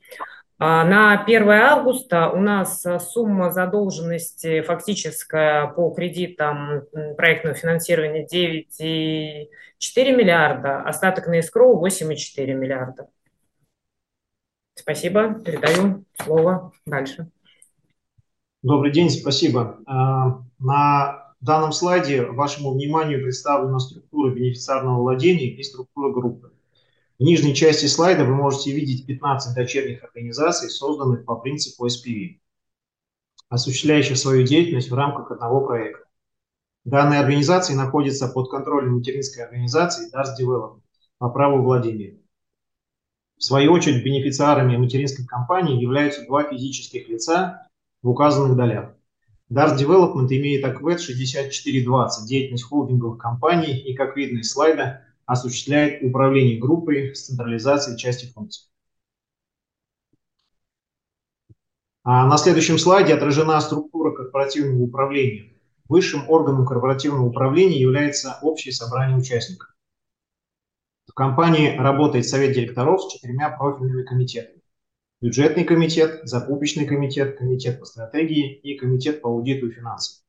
А 0.60 0.86
на 0.86 1.24
1 1.24 1.50
августа 1.50 2.30
у 2.30 2.40
нас 2.40 2.86
сумма 3.12 3.52
задолженности 3.52 4.62
фактическая 4.62 5.68
по 5.68 5.90
кредитам 5.92 6.84
проектного 7.18 7.56
финансирования 7.56 8.26
9,4 8.26 10.16
миллиарда, 10.16 10.82
остаток 10.82 11.28
на 11.28 11.40
эскроу 11.40 11.86
8,4 11.86 12.54
миллиарда. 12.54 13.08
Спасибо, 14.76 15.36
передаю 15.44 16.06
слово 16.24 16.72
дальше. 16.86 17.30
Добрый 18.62 18.92
день, 18.92 19.10
спасибо. 19.10 19.80
А, 19.86 20.42
на 20.60 21.36
данном 21.42 21.74
слайде 21.74 22.24
вашему 22.24 22.72
вниманию 22.72 23.22
представлена 23.22 23.80
структура 23.80 24.34
бенефициарного 24.34 25.02
владения 25.02 25.48
и 25.48 25.62
структура 25.64 26.14
группы. 26.14 26.53
В 27.24 27.26
нижней 27.26 27.56
части 27.56 27.86
слайда 27.86 28.26
вы 28.26 28.36
можете 28.36 28.74
видеть 28.74 29.06
15 29.06 29.56
дочерних 29.56 30.04
организаций, 30.04 30.70
созданных 30.70 31.24
по 31.24 31.38
принципу 31.38 31.88
SPV, 31.88 32.42
осуществляющих 33.48 34.18
свою 34.18 34.46
деятельность 34.46 34.92
в 34.92 34.94
рамках 34.94 35.32
одного 35.32 35.66
проекта. 35.66 36.04
Данные 36.84 37.22
организации 37.22 37.76
находятся 37.76 38.28
под 38.28 38.52
контролем 38.52 38.98
материнской 38.98 39.46
организации 39.46 40.14
DARS 40.14 40.32
Development 40.38 40.82
по 41.18 41.30
праву 41.30 41.64
владения. 41.64 42.20
В 43.38 43.44
свою 43.46 43.72
очередь, 43.72 44.04
бенефициарами 44.04 44.76
материнской 44.76 45.26
компании 45.26 45.82
являются 45.82 46.26
два 46.26 46.44
физических 46.44 47.08
лица 47.08 47.70
в 48.02 48.10
указанных 48.10 48.58
долях. 48.58 48.96
DARS 49.50 49.78
Development 49.78 50.28
имеет 50.28 50.66
АКВЭД 50.66 51.00
6420, 51.00 52.28
деятельность 52.28 52.66
холдинговых 52.66 53.18
компаний 53.18 53.78
и, 53.78 53.96
как 53.96 54.18
видно 54.18 54.40
из 54.40 54.52
слайда, 54.52 55.06
осуществляет 55.26 56.04
управление 56.04 56.60
группой 56.60 57.16
с 57.16 57.26
централизацией 57.26 57.98
части 57.98 58.32
функций. 58.32 58.70
А 62.04 62.28
на 62.28 62.38
следующем 62.38 62.78
слайде 62.78 63.14
отражена 63.14 63.62
структура 63.62 64.12
корпоративного 64.12 64.84
управления. 64.84 65.54
Высшим 65.88 66.30
органом 66.30 66.66
корпоративного 66.66 67.26
управления 67.26 67.80
является 67.80 68.40
общее 68.42 68.74
собрание 68.74 69.18
участников. 69.18 69.70
В 71.08 71.14
компании 71.14 71.78
работает 71.78 72.28
совет 72.28 72.54
директоров 72.54 73.02
с 73.02 73.14
четырьмя 73.14 73.50
профильными 73.50 74.04
комитетами 74.04 74.64
бюджетный 75.24 75.64
комитет, 75.64 76.20
закупочный 76.24 76.86
комитет, 76.86 77.38
комитет 77.38 77.80
по 77.80 77.86
стратегии 77.86 78.56
и 78.56 78.78
комитет 78.78 79.22
по 79.22 79.30
аудиту 79.30 79.70
и 79.70 79.72
финансам. 79.72 80.22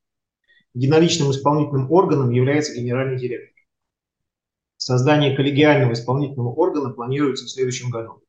Единоличным 0.73 1.33
исполнительным 1.33 1.91
органом 1.91 2.31
является 2.31 2.77
генеральный 2.77 3.19
директор. 3.19 3.54
Создание 4.85 5.35
коллегиального 5.35 5.95
исполнительного 5.95 6.53
органа 6.53 6.91
планируется 6.91 7.47
в 7.47 7.49
следующем 7.49 7.89
году. 7.89 8.23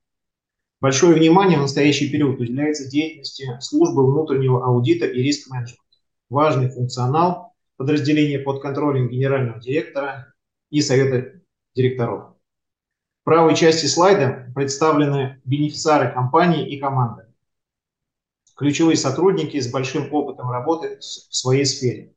Большое 0.80 1.14
внимание 1.14 1.58
в 1.58 1.64
настоящий 1.64 2.10
период 2.10 2.40
уделяется 2.40 2.90
деятельности 2.90 3.60
службы 3.60 4.10
внутреннего 4.10 4.66
аудита 4.66 5.06
и 5.06 5.22
риск-менеджмента. 5.22 5.84
Важный 6.30 6.70
функционал 6.70 7.54
подразделения 7.76 8.40
под 8.40 8.62
контролем 8.62 9.10
генерального 9.10 9.60
директора 9.60 10.34
и 10.70 10.80
совета 10.80 11.42
директоров 11.76 12.36
правой 13.26 13.54
части 13.54 13.88
слайда 13.88 14.50
представлены 14.56 15.42
бенефициары 15.44 16.14
компании 16.14 16.70
и 16.74 16.80
команды. 16.80 17.26
Ключевые 18.56 18.96
сотрудники 18.96 19.60
с 19.60 19.70
большим 19.70 20.08
опытом 20.14 20.50
работы 20.50 21.00
в 21.00 21.36
своей 21.36 21.66
сфере. 21.66 22.14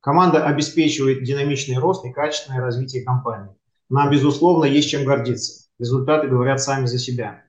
Команда 0.00 0.46
обеспечивает 0.46 1.24
динамичный 1.24 1.76
рост 1.76 2.06
и 2.06 2.10
качественное 2.10 2.62
развитие 2.62 3.04
компании. 3.04 3.54
Нам, 3.92 4.10
безусловно, 4.10 4.64
есть 4.64 4.88
чем 4.88 5.04
гордиться. 5.04 5.68
результаты 5.78 6.26
говорят 6.26 6.62
сами 6.62 6.86
за 6.86 6.98
себя. 6.98 7.44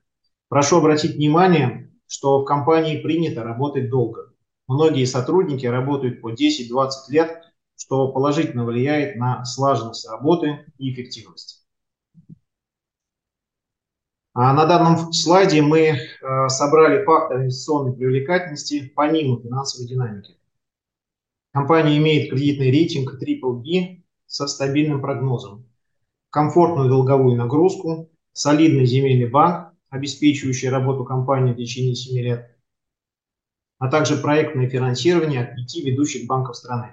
Прошу 0.50 0.76
обратить 0.76 1.16
внимание, 1.16 1.90
что 2.06 2.42
в 2.42 2.44
компании 2.44 3.00
принято 3.00 3.42
работать 3.42 3.88
долго. 3.88 4.30
Многие 4.68 5.06
сотрудники 5.06 5.64
работают 5.64 6.20
по 6.20 6.34
10-20 6.34 6.90
лет, 7.08 7.42
что 7.76 8.12
положительно 8.12 8.66
влияет 8.66 9.16
на 9.16 9.42
слаженность 9.46 10.06
работы 10.06 10.66
и 10.76 10.92
эффективность. 10.92 11.66
А 14.34 14.52
на 14.52 14.66
данном 14.66 15.14
слайде 15.14 15.62
мы 15.62 15.80
э, 15.80 16.48
собрали 16.48 17.06
факторы 17.06 17.44
инвестиционной 17.44 17.96
привлекательности 17.96 18.92
помимо 18.94 19.40
финансовой 19.40 19.88
динамики. 19.88 20.36
Компания 21.54 21.96
имеет 21.96 22.28
кредитный 22.28 22.70
рейтинг 22.70 23.14
BBB 23.14 24.02
со 24.26 24.46
стабильным 24.46 25.00
прогнозом, 25.00 25.63
комфортную 26.34 26.88
долговую 26.88 27.36
нагрузку, 27.36 28.10
солидный 28.32 28.86
земельный 28.86 29.30
банк, 29.30 29.72
обеспечивающий 29.88 30.68
работу 30.68 31.04
компании 31.04 31.52
в 31.52 31.56
течение 31.56 31.94
7 31.94 32.20
лет, 32.20 32.58
а 33.78 33.88
также 33.88 34.16
проектное 34.16 34.68
финансирование 34.68 35.44
от 35.44 35.54
пяти 35.54 35.88
ведущих 35.88 36.26
банков 36.26 36.56
страны. 36.56 36.92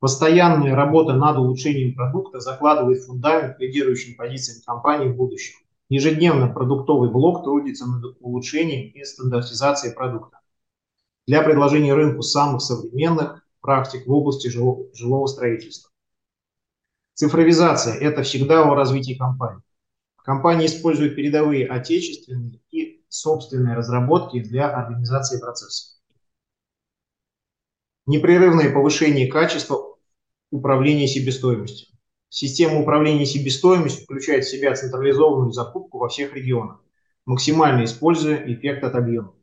Постоянная 0.00 0.74
работа 0.74 1.12
над 1.12 1.38
улучшением 1.38 1.94
продукта 1.94 2.40
закладывает 2.40 3.04
фундамент 3.04 3.60
лидирующим 3.60 4.16
позициям 4.16 4.60
компании 4.66 5.06
в 5.06 5.14
будущем. 5.14 5.54
Ежедневно 5.88 6.48
продуктовый 6.48 7.12
блок 7.12 7.44
трудится 7.44 7.86
над 7.86 8.16
улучшением 8.18 8.90
и 8.90 9.04
стандартизацией 9.04 9.94
продукта 9.94 10.40
для 11.28 11.42
предложения 11.42 11.94
рынку 11.94 12.22
самых 12.22 12.60
современных 12.60 13.46
практик 13.60 14.04
в 14.04 14.10
области 14.12 14.48
жилого, 14.48 15.26
строительства. 15.26 15.90
Цифровизация– 17.14 17.94
это 18.00 18.22
всегда 18.22 18.62
о 18.62 18.74
развитии 18.74 19.14
компании. 19.14 19.62
Компания 20.16 20.66
использует 20.66 21.16
передовые 21.16 21.66
отечественные 21.66 22.60
и 22.70 23.04
собственные 23.08 23.74
разработки 23.74 24.40
для 24.40 24.68
организации 24.70 25.40
процесса. 25.40 25.98
Непрерывное 28.06 28.72
повышение 28.72 29.26
качества 29.26 29.96
управления 30.50 31.06
себестоимостью. 31.06 31.88
Система 32.28 32.80
управления 32.80 33.26
себестоимостью 33.26 34.04
включает 34.04 34.44
в 34.44 34.50
себя 34.50 34.74
централизованную 34.74 35.52
закупку 35.52 35.98
во 35.98 36.08
всех 36.08 36.34
регионах, 36.34 36.80
максимально 37.26 37.84
используя 37.84 38.36
эффект 38.36 38.84
от 38.84 38.94
объема. 38.94 39.34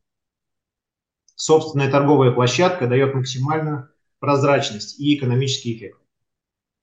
Собственная 1.34 1.90
торговая 1.90 2.32
площадка 2.32 2.86
дает 2.86 3.14
максимальную 3.14 3.90
прозрачность 4.18 4.98
и 4.98 5.16
экономический 5.16 5.76
эффект. 5.76 5.98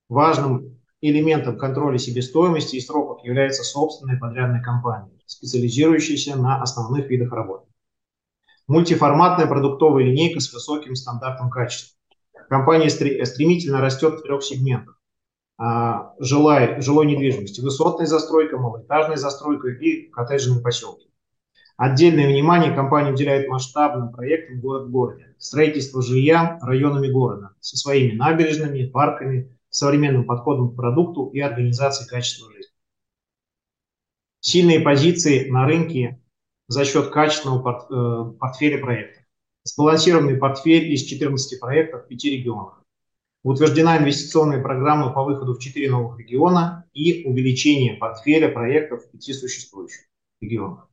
Важным 0.09 0.79
элементом 1.01 1.57
контроля 1.57 1.97
себестоимости 1.97 2.75
и 2.75 2.81
сроков 2.81 3.23
является 3.23 3.63
собственная 3.63 4.19
подрядная 4.19 4.61
компания, 4.61 5.11
специализирующаяся 5.25 6.35
на 6.35 6.61
основных 6.61 7.09
видах 7.09 7.31
работы. 7.31 7.67
Мультиформатная 8.67 9.47
продуктовая 9.47 10.03
линейка 10.03 10.39
с 10.39 10.51
высоким 10.51 10.95
стандартом 10.95 11.49
качества. 11.49 11.97
Компания 12.49 12.89
стремительно 12.89 13.81
растет 13.81 14.19
в 14.19 14.21
трех 14.23 14.43
сегментах 14.43 14.99
а, 15.57 16.13
жилой, 16.19 16.81
жилой 16.81 17.05
недвижимости, 17.05 17.61
высотная 17.61 18.05
застройка, 18.05 18.57
малоэтажная 18.57 19.17
застройка 19.17 19.69
и 19.69 20.09
коттеджные 20.09 20.61
поселки. 20.61 21.07
Отдельное 21.77 22.27
внимание 22.27 22.73
компания 22.73 23.11
уделяет 23.11 23.49
масштабным 23.49 24.11
проектам 24.11 24.61
город 24.61 24.87
в 24.87 24.91
городе. 24.91 25.35
Строительство 25.37 26.01
жилья 26.01 26.57
районами 26.61 27.11
города 27.11 27.51
со 27.59 27.77
своими 27.77 28.15
набережными, 28.15 28.85
парками, 28.85 29.54
современным 29.75 30.25
подходом 30.25 30.71
к 30.71 30.75
продукту 30.75 31.29
и 31.33 31.39
организацией 31.39 32.09
качества 32.09 32.51
жизни. 32.51 32.71
Сильные 34.39 34.79
позиции 34.79 35.49
на 35.49 35.65
рынке 35.65 36.21
за 36.67 36.85
счет 36.85 37.09
качественного 37.09 37.87
э, 37.89 38.37
портфеля 38.39 38.79
проектов. 38.79 39.23
Сбалансированный 39.63 40.37
портфель 40.37 40.93
из 40.93 41.03
14 41.03 41.59
проектов 41.59 42.05
в 42.05 42.07
5 42.07 42.23
регионах. 42.25 42.83
Утверждена 43.43 43.97
инвестиционная 43.97 44.61
программа 44.61 45.11
по 45.11 45.23
выходу 45.23 45.53
в 45.53 45.59
четыре 45.59 45.91
новых 45.91 46.19
региона 46.19 46.85
и 46.93 47.25
увеличение 47.25 47.95
портфеля 47.95 48.49
проектов 48.49 49.03
в 49.03 49.11
пяти 49.11 49.33
существующих 49.33 50.05
регионах. 50.41 50.89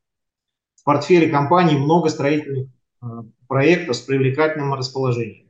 В 0.74 0.84
портфеле 0.84 1.30
компании 1.30 1.76
много 1.76 2.08
строительных 2.08 2.68
э, 3.02 3.06
проектов 3.46 3.96
с 3.96 4.00
привлекательным 4.00 4.74
расположением, 4.74 5.41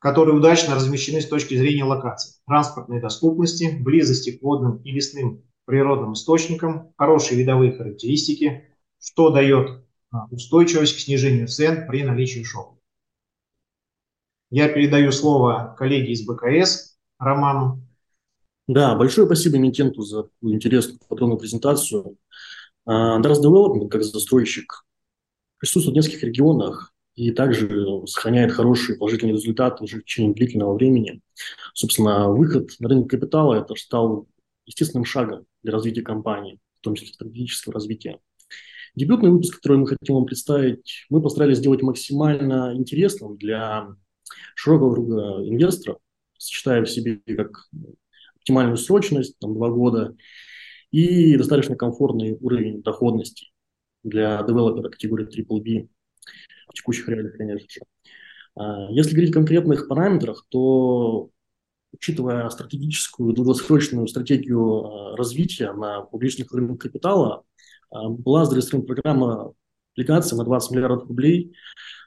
которые 0.00 0.34
удачно 0.34 0.74
размещены 0.74 1.20
с 1.20 1.28
точки 1.28 1.54
зрения 1.54 1.84
локации, 1.84 2.40
транспортной 2.46 3.00
доступности, 3.00 3.76
близости 3.78 4.32
к 4.32 4.42
водным 4.42 4.78
и 4.78 4.90
лесным 4.90 5.44
природным 5.66 6.14
источникам, 6.14 6.92
хорошие 6.96 7.38
видовые 7.38 7.72
характеристики, 7.72 8.64
что 8.98 9.30
дает 9.30 9.70
э, 9.70 10.16
устойчивость 10.30 10.96
к 10.96 11.00
снижению 11.00 11.48
цен 11.48 11.86
при 11.86 12.02
наличии 12.02 12.42
шока. 12.42 12.76
Я 14.50 14.68
передаю 14.68 15.12
слово 15.12 15.76
коллеге 15.78 16.12
из 16.12 16.26
БКС 16.26 16.98
Роману. 17.18 17.86
Да, 18.66 18.96
большое 18.96 19.26
спасибо 19.26 19.58
эмитенту 19.58 20.02
за 20.02 20.24
такую 20.24 20.54
интересную 20.54 20.98
подробную 21.08 21.38
презентацию. 21.38 22.16
Dars 22.86 22.86
а, 22.86 23.20
Development, 23.20 23.88
как 23.88 24.02
застройщик, 24.02 24.86
присутствует 25.58 25.94
в 25.94 25.96
нескольких 25.96 26.24
регионах 26.24 26.94
и 27.14 27.30
также 27.32 27.68
сохраняет 28.06 28.52
хорошие 28.52 28.98
положительные 28.98 29.34
результаты 29.34 29.84
уже 29.84 29.98
в 29.98 30.04
течение 30.04 30.34
длительного 30.34 30.74
времени. 30.74 31.20
Собственно, 31.74 32.30
выход 32.30 32.70
на 32.78 32.88
рынок 32.88 33.10
капитала– 33.10 33.54
это 33.60 33.74
стал 33.74 34.26
естественным 34.66 35.04
шагом 35.04 35.44
для 35.62 35.72
развития 35.72 36.02
компании, 36.02 36.58
в 36.80 36.84
том 36.84 36.94
числе 36.94 37.12
стратегического 37.14 37.74
развития. 37.74 38.18
Дебютный 38.94 39.30
выпуск, 39.30 39.56
который 39.56 39.78
мы 39.78 39.86
хотим 39.86 40.16
вам 40.16 40.24
представить, 40.24 41.06
мы 41.10 41.22
постарались 41.22 41.58
сделать 41.58 41.82
максимально 41.82 42.72
интересным 42.74 43.36
для 43.36 43.88
широкого 44.54 44.94
круга 44.94 45.46
инвесторов, 45.46 45.98
сочетая 46.38 46.84
в 46.84 46.90
себе 46.90 47.20
как 47.26 47.68
оптимальную 48.36 48.76
срочность, 48.76 49.38
там, 49.38 49.54
два 49.54 49.68
года, 49.68 50.16
и 50.90 51.36
достаточно 51.36 51.76
комфортный 51.76 52.36
уровень 52.40 52.82
доходности 52.82 53.48
для 54.02 54.42
девелопера 54.42 54.88
категории 54.88 55.26
BBB 55.26 55.88
в 56.70 56.74
текущих 56.74 57.08
реалиях, 57.08 57.36
конечно 57.36 57.68
же. 57.68 57.80
А, 58.56 58.90
если 58.90 59.12
говорить 59.12 59.30
о 59.30 59.34
конкретных 59.34 59.88
параметрах, 59.88 60.46
то 60.48 61.30
учитывая 61.92 62.48
стратегическую 62.50 63.32
долгосрочную 63.32 64.06
стратегию 64.06 64.84
а, 64.84 65.16
развития 65.16 65.72
на 65.72 66.02
публичных 66.02 66.52
рынках 66.52 66.78
капитала, 66.78 67.42
а, 67.90 68.08
была 68.08 68.44
зарегистрирована 68.44 68.86
программа 68.86 69.54
облигаций 69.94 70.38
на 70.38 70.44
20 70.44 70.70
миллиардов 70.72 71.08
рублей, 71.08 71.54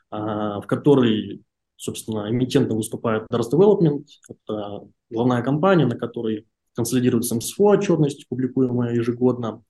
в 0.10 0.64
которой 0.68 1.44
Собственно, 1.76 2.30
эмитентом 2.30 2.78
выступает 2.78 3.24
Dars 3.30 3.52
Development, 3.52 4.06
это 4.30 4.88
главная 5.10 5.42
компания, 5.42 5.86
на 5.86 5.98
которой 5.98 6.48
консолидируется 6.76 7.36
МСФО 7.36 7.64
отчетность, 7.64 8.26
публикуемая 8.30 8.94
ежегодно. 8.96 9.64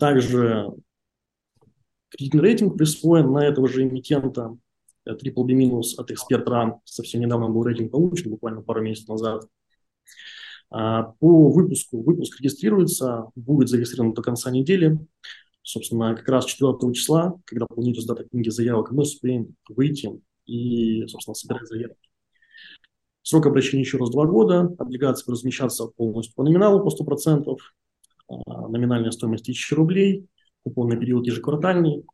Также 0.00 0.72
кредитный 2.10 2.42
рейтинг 2.42 2.76
присвоен 2.76 3.32
на 3.32 3.46
этого 3.46 3.68
же 3.68 3.84
эмитента 3.84 4.56
BBB 5.06 5.52
минус 5.52 5.98
от 5.98 6.10
эксперт 6.10 6.48
ран. 6.48 6.80
Совсем 6.84 7.20
недавно 7.20 7.48
был 7.48 7.64
рейтинг 7.64 7.92
получен, 7.92 8.30
буквально 8.30 8.62
пару 8.62 8.82
месяцев 8.82 9.08
назад. 9.08 9.46
А, 10.70 11.14
по 11.20 11.48
выпуску, 11.50 12.02
выпуск 12.02 12.40
регистрируется, 12.40 13.30
будет 13.34 13.68
зарегистрирован 13.68 14.14
до 14.14 14.22
конца 14.22 14.50
недели. 14.50 14.98
Собственно, 15.62 16.14
как 16.14 16.28
раз 16.28 16.46
4 16.46 16.92
числа, 16.92 17.40
когда 17.44 17.66
планируется 17.66 18.06
дата 18.06 18.28
книги 18.28 18.48
заявок, 18.48 18.92
мы 18.92 19.02
успеем 19.02 19.56
выйти 19.68 20.10
и, 20.44 21.06
собственно, 21.08 21.34
собирать 21.34 21.68
заявки. 21.68 22.08
Срок 23.22 23.46
обращения 23.46 23.82
еще 23.82 23.98
раз 23.98 24.10
два 24.10 24.26
года, 24.26 24.72
облигации 24.78 25.24
будут 25.24 25.40
размещаться 25.40 25.86
полностью 25.86 26.34
по 26.36 26.44
номиналу 26.44 26.84
по 26.84 26.90
100%, 26.90 27.58
а, 28.28 28.68
номинальная 28.68 29.10
стоимость 29.10 29.44
1000 29.44 29.74
рублей, 29.74 30.28
купонный 30.66 30.98
период 30.98 31.24
ежеквартальный, 31.26 32.04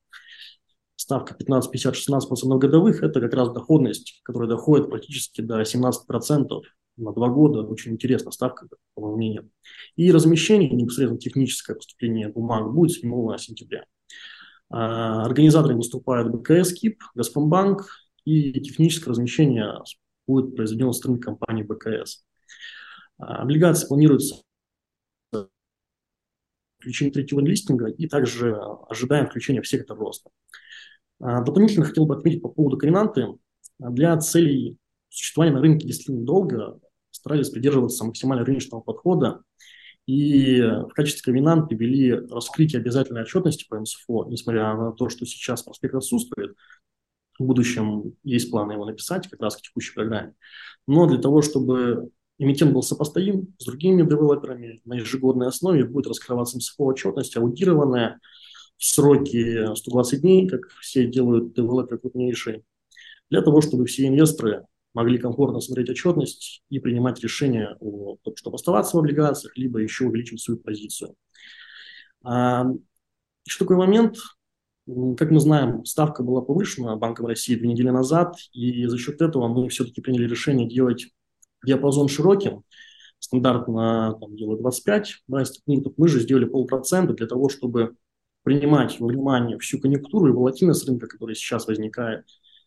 ставка 0.97 1.35
15, 1.35 1.71
50, 1.71 1.95
16% 1.95 2.21
на 2.45 2.57
годовых– 2.59 3.03
это 3.03 3.21
как 3.21 3.33
раз 3.33 3.51
доходность, 3.51 4.21
которая 4.25 4.49
доходит 4.49 4.91
практически 4.91 5.41
до 5.41 5.62
17% 5.62 6.61
на 6.99 7.12
два 7.12 7.29
года. 7.29 7.62
Очень 7.62 7.93
интересная 7.93 8.31
ставка, 8.31 8.69
по 8.95 9.01
моему 9.01 9.17
мнению. 9.17 9.51
И 9.97 10.12
размещение, 10.12 10.69
непосредственно 10.69 11.19
техническое 11.19 11.75
поступление 11.75 12.29
бумаг 12.29 12.71
будет 12.75 12.93
7 12.93 13.38
сентября. 13.38 13.87
А, 14.69 15.25
организаторами 15.25 15.79
выступают 15.79 16.29
БКС 16.29 16.75
КИП, 16.75 17.03
Газпромбанк, 17.15 17.87
и 18.27 18.61
техническое 18.61 19.11
размещение 19.11 19.83
будет 20.27 20.55
произведено 20.55 20.93
со 20.93 20.99
стороны 20.99 21.21
компании 21.21 21.62
БКС. 21.62 22.23
А, 23.17 23.43
облигации 23.43 23.88
планируются 23.88 24.43
включение 26.83 27.12
третьего 27.12 27.40
листинга 27.40 27.87
и 27.87 28.07
также 28.07 28.55
ожидаем 28.88 29.27
включения 29.27 29.62
в 29.62 29.68
сектор 29.68 29.97
роста. 29.97 30.31
А, 31.21 31.40
дополнительно 31.40 31.87
хотел 31.87 32.07
бы 32.07 32.16
отметить 32.16 32.42
по 32.42 32.49
поводу 32.49 32.77
комбинанты. 32.77 33.29
Для 33.79 34.16
целей 34.18 34.77
существования 35.09 35.55
на 35.55 35.61
рынке 35.62 35.87
действительно 35.87 36.25
долго 36.25 36.81
старались 37.11 37.51
придерживаться 37.51 38.05
максимально 38.05 38.45
рыночного 38.45 38.81
подхода 38.81 39.42
И 40.07 40.61
в 40.61 40.88
качестве 40.95 41.23
комбинанта 41.23 41.75
ввели 41.75 42.12
раскрытие 42.12 42.81
обязательной 42.81 43.23
отчетности 43.23 43.66
по 43.68 43.79
МСФО, 43.79 44.27
несмотря 44.29 44.75
на 44.75 44.92
то, 44.92 45.09
что 45.09 45.25
сейчас 45.25 45.62
проспект 45.62 45.95
отсутствует. 45.95 46.57
В 47.38 47.45
будущем 47.45 48.14
есть 48.25 48.51
планы 48.51 48.73
его 48.73 48.85
написать 48.85 49.29
как 49.29 49.40
раз 49.40 49.57
к 49.57 49.62
текущей 49.62 49.95
программе. 49.95 50.35
Но 50.87 51.07
для 51.07 51.18
того, 51.18 51.42
чтобы 51.42 52.11
эмитент 52.38 52.73
был 52.73 52.83
сопоставим 52.83 53.55
с 53.59 53.64
другими 53.64 54.03
девелоперами, 54.03 54.81
на 54.85 54.95
ежегодной 54.95 55.49
основе 55.49 55.85
будет 55.85 56.07
раскрываться 56.07 56.57
МСФО 56.57 56.85
отчетность, 56.85 57.37
аудированная 57.37 58.21
в 58.77 58.85
сроки 58.85 59.75
120 59.75 60.21
дней, 60.21 60.49
как 60.49 60.68
все 60.81 61.07
делают 61.07 61.55
девелоперы 61.55 61.99
крупнейшие, 61.99 62.64
для 63.31 63.42
того, 63.42 63.61
чтобы 63.61 63.87
все 63.87 64.09
инвесторы 64.09 64.66
могли 64.95 65.18
комфортно 65.18 65.61
смотреть 65.61 65.90
отчетность 65.90 66.62
и 66.68 66.79
принимать 66.79 67.23
решение 67.23 67.77
о 67.81 68.16
том, 68.23 68.37
чтобы 68.37 68.57
оставаться 68.57 68.97
в 68.97 69.01
облигациях, 69.01 69.57
либо 69.57 69.79
еще 69.79 70.05
увеличить 70.05 70.40
свою 70.40 70.61
позицию. 70.61 71.14
А, 72.25 72.66
еще 73.45 73.59
такой 73.59 73.77
момент, 73.77 74.16
как 75.16 75.31
мы 75.31 75.40
знаем, 75.40 75.85
ставка 75.85 76.23
была 76.23 76.42
повышена 76.42 76.97
Банком 76.97 77.27
России 77.27 77.55
две 77.55 77.68
недели 77.68 77.90
назад, 77.90 78.37
и 78.53 78.85
за 78.87 78.99
счет 78.99 79.23
этого 79.23 79.49
мы 79.49 79.68
все-таки 79.68 80.01
приняли 80.01 80.29
решение 80.29 80.68
делать 80.68 81.09
диапазон 81.64 82.09
широким, 82.09 82.64
стандартно 83.18 84.16
там, 84.20 84.37
делают 84.37 84.61
25 84.61 85.22
пунктов, 85.64 85.92
мы 85.96 86.09
же 86.09 86.20
сделали 86.20 86.44
полпроцента 86.44 87.14
для 87.14 87.27
того, 87.27 87.48
чтобы 87.48 87.96
принимать 88.42 88.98
во 88.98 89.07
внимание 89.07 89.59
всю 89.59 89.81
конъюнктуру 89.81 90.29
и 90.29 90.33
волатильность 90.33 90.87
рынка, 90.88 91.07
которая 91.07 91.35
сейчас 91.35 91.66
возникает, 91.66 92.25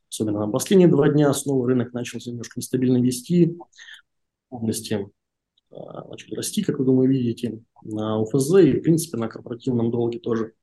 особенно 0.10 0.40
на 0.46 0.48
последние 0.48 0.88
два 0.88 1.10
дня, 1.10 1.34
снова 1.34 1.68
рынок 1.68 1.94
начал 1.94 2.20
немножко 2.26 2.54
нестабильно 2.60 2.98
вести, 2.98 3.58
области 4.50 5.10
а, 5.72 6.08
начали 6.08 6.36
расти, 6.36 6.64
как 6.64 6.80
вы, 6.80 6.86
думаю, 6.86 7.10
видите, 7.10 7.62
на 7.84 8.20
УФЗ 8.20 8.56
и, 8.64 8.80
в 8.80 8.82
принципе, 8.82 9.18
на 9.18 9.28
корпоративном 9.28 9.92
долге 9.92 10.20
тоже. 10.20 10.54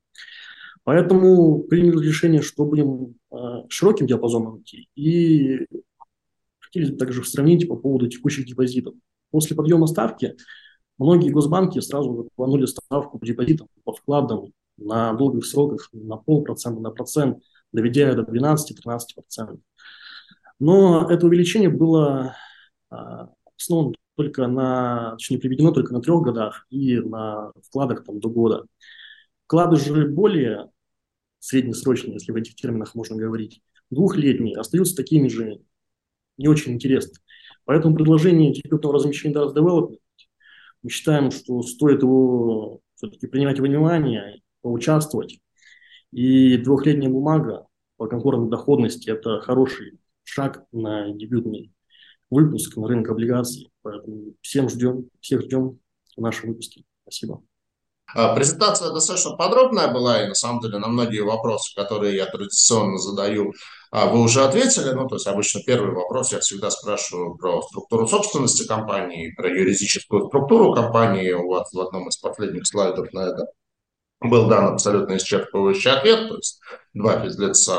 Поэтому 0.84 1.62
приняли 1.62 2.04
решение, 2.04 2.42
что 2.42 2.64
будем 2.64 3.14
э, 3.30 3.36
широким 3.68 4.06
диапазоном 4.06 4.62
идти 4.62 4.88
и 4.96 5.66
хотели 6.72 6.94
также 6.96 7.24
сравнить 7.24 7.68
по 7.68 7.76
поводу 7.76 8.08
текущих 8.08 8.46
депозитов. 8.46 8.94
После 9.30 9.54
подъема 9.54 9.86
ставки 9.86 10.36
многие 10.98 11.30
госбанки 11.30 11.80
сразу 11.80 12.28
рванули 12.36 12.66
ставку 12.66 13.18
по 13.18 13.26
депозитам, 13.26 13.68
по 13.84 13.92
вкладам 13.92 14.52
на 14.78 15.12
долгих 15.12 15.44
сроках 15.44 15.88
на 15.92 16.16
полпроцента, 16.16 16.80
на 16.80 16.90
процент, 16.90 17.42
доведя 17.72 18.14
до 18.14 18.22
12-13%. 18.22 19.58
Но 20.58 21.10
это 21.10 21.26
увеличение 21.26 21.68
было 21.68 22.34
а, 22.90 23.28
основано 23.58 23.94
только 24.16 24.46
на, 24.46 25.12
точнее, 25.12 25.38
приведено 25.38 25.72
только 25.72 25.92
на 25.92 26.00
трех 26.00 26.22
годах 26.22 26.66
и 26.70 26.98
на 26.98 27.52
вкладах 27.66 28.04
там, 28.04 28.20
до 28.20 28.28
года. 28.28 28.64
Вклады 29.44 29.76
же 29.76 30.06
более 30.06 30.70
среднесрочные, 31.40 32.14
если 32.14 32.32
в 32.32 32.36
этих 32.36 32.54
терминах 32.54 32.94
можно 32.94 33.16
говорить, 33.16 33.60
двухлетние, 33.90 34.56
остаются 34.56 34.94
такими 34.94 35.28
же 35.28 35.60
не 36.38 36.48
очень 36.48 36.72
интересны. 36.72 37.14
Поэтому 37.64 37.94
предложение 37.94 38.52
дебютного 38.52 38.96
размещения 38.96 39.34
Dars 39.34 39.54
Development, 39.54 39.98
мы 40.82 40.90
считаем, 40.90 41.30
что 41.30 41.62
стоит 41.62 42.02
его 42.02 42.80
все-таки 42.96 43.26
принять 43.26 43.60
во 43.60 43.66
внимание, 43.66 44.42
поучаствовать. 44.62 45.38
И 46.10 46.56
двухлетняя 46.58 47.10
бумага 47.10 47.66
по 47.96 48.06
конкурентной 48.06 48.50
доходности– 48.50 49.10
это 49.10 49.40
хороший 49.40 49.98
шаг 50.24 50.64
на 50.72 51.10
дебютный 51.12 51.72
выпуск 52.30 52.76
на 52.76 52.88
рынок 52.88 53.10
облигаций. 53.10 53.70
Поэтому 53.82 54.34
всем 54.40 54.68
ждем, 54.68 55.08
всех 55.20 55.42
ждем 55.42 55.78
в 56.16 56.20
нашем 56.20 56.50
выпуске. 56.50 56.84
Спасибо. 57.02 57.42
А, 58.14 58.34
презентация 58.34 58.90
достаточно 58.90 59.36
подробная 59.36 59.88
была, 59.88 60.22
и 60.22 60.28
на 60.28 60.34
самом 60.34 60.60
деле 60.60 60.78
на 60.78 60.88
многие 60.88 61.20
вопросы, 61.20 61.74
которые 61.74 62.16
я 62.16 62.26
традиционно 62.26 62.98
задаю, 62.98 63.52
а, 63.90 64.06
вы 64.06 64.20
уже 64.20 64.44
ответили. 64.44 64.90
Ну, 64.90 65.08
то 65.08 65.16
есть 65.16 65.26
обычно 65.26 65.60
первый 65.64 65.94
вопрос 65.94 66.32
я 66.32 66.40
всегда 66.40 66.70
спрашиваю 66.70 67.34
про 67.36 67.62
структуру 67.62 68.06
собственности 68.06 68.66
компании, 68.66 69.34
про 69.36 69.48
юридическую 69.48 70.28
структуру 70.28 70.74
компании. 70.74 71.32
У 71.32 71.48
вас 71.48 71.72
в 71.72 71.80
одном 71.80 72.08
из 72.08 72.16
последних 72.16 72.66
слайдов 72.66 73.12
на 73.12 73.20
это 73.28 73.46
был 74.24 74.48
дан 74.48 74.74
абсолютно 74.74 75.16
исчерпывающий 75.16 75.90
ответ, 75.90 76.28
то 76.28 76.36
есть 76.36 76.60
два 76.94 77.20
физлица 77.24 77.76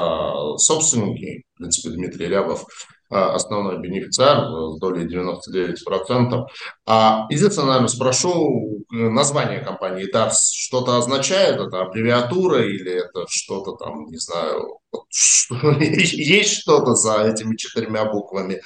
собственники, 0.58 1.44
в 1.56 1.58
принципе, 1.58 1.90
Дмитрий 1.90 2.28
Рябов, 2.28 2.66
а, 3.10 3.36
основной 3.36 3.80
бенефициар 3.80 4.44
с 4.72 4.80
долей 4.80 5.06
99%. 5.06 6.48
А 6.88 7.28
единственное, 7.30 7.68
наверное, 7.68 7.88
спрошу, 7.88 8.84
название 8.90 9.60
компании 9.60 10.12
DARS 10.12 10.34
что-то 10.52 10.98
означает? 10.98 11.60
Это 11.60 11.82
аббревиатура 11.82 12.66
или 12.66 12.92
это 12.92 13.26
что-то 13.30 13.74
там, 13.74 14.06
не 14.06 14.18
знаю, 14.18 14.80
есть 15.80 16.54
что-то 16.54 16.96
за 16.96 17.24
этими 17.24 17.56
четырьмя 17.56 18.06
буквами? 18.06 18.62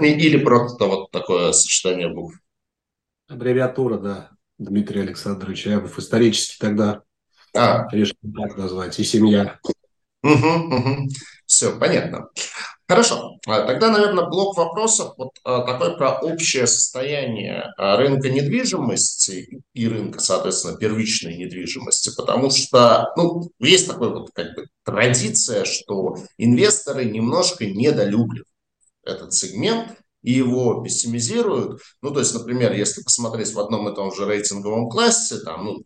Или 0.00 0.38
просто 0.38 0.86
вот 0.86 1.10
такое 1.10 1.52
сочетание 1.52 2.08
букв? 2.08 2.36
Аббревиатура, 3.28 3.98
да. 3.98 4.30
Дмитрий 4.58 5.00
Александрович 5.02 5.66
Рябов. 5.66 5.98
Исторически 5.98 6.58
тогда 6.58 7.02
а. 7.54 7.88
решил 7.92 8.16
так 8.36 8.56
назвать. 8.56 8.98
И 8.98 9.04
семья. 9.04 9.58
Угу, 10.22 10.76
угу. 10.76 11.08
Все, 11.46 11.78
понятно. 11.78 12.28
Хорошо. 12.90 13.38
А, 13.46 13.62
тогда, 13.66 13.90
наверное, 13.90 14.26
блок 14.26 14.56
вопросов 14.56 15.14
вот 15.16 15.30
а, 15.44 15.62
такой 15.62 15.96
про 15.96 16.18
общее 16.18 16.66
состояние 16.66 17.72
а, 17.78 17.96
рынка 17.96 18.28
недвижимости 18.28 19.62
и 19.72 19.88
рынка, 19.88 20.18
соответственно, 20.18 20.76
первичной 20.76 21.36
недвижимости, 21.36 22.10
потому 22.16 22.50
что 22.50 23.12
ну, 23.16 23.48
есть 23.60 23.86
такой 23.86 24.10
вот 24.10 24.30
как 24.34 24.56
бы 24.56 24.66
традиция, 24.84 25.64
что 25.64 26.16
инвесторы 26.36 27.04
немножко 27.04 27.64
недолюбливают 27.64 28.48
этот 29.04 29.32
сегмент, 29.32 29.96
и 30.22 30.32
его 30.32 30.82
пессимизируют. 30.82 31.80
Ну, 32.02 32.10
то 32.10 32.20
есть, 32.20 32.34
например, 32.34 32.72
если 32.72 33.02
посмотреть 33.02 33.52
в 33.52 33.60
одном 33.60 33.88
и 33.88 33.94
том 33.94 34.14
же 34.14 34.26
рейтинговом 34.26 34.90
классе, 34.90 35.38
там, 35.38 35.64
ну, 35.64 35.82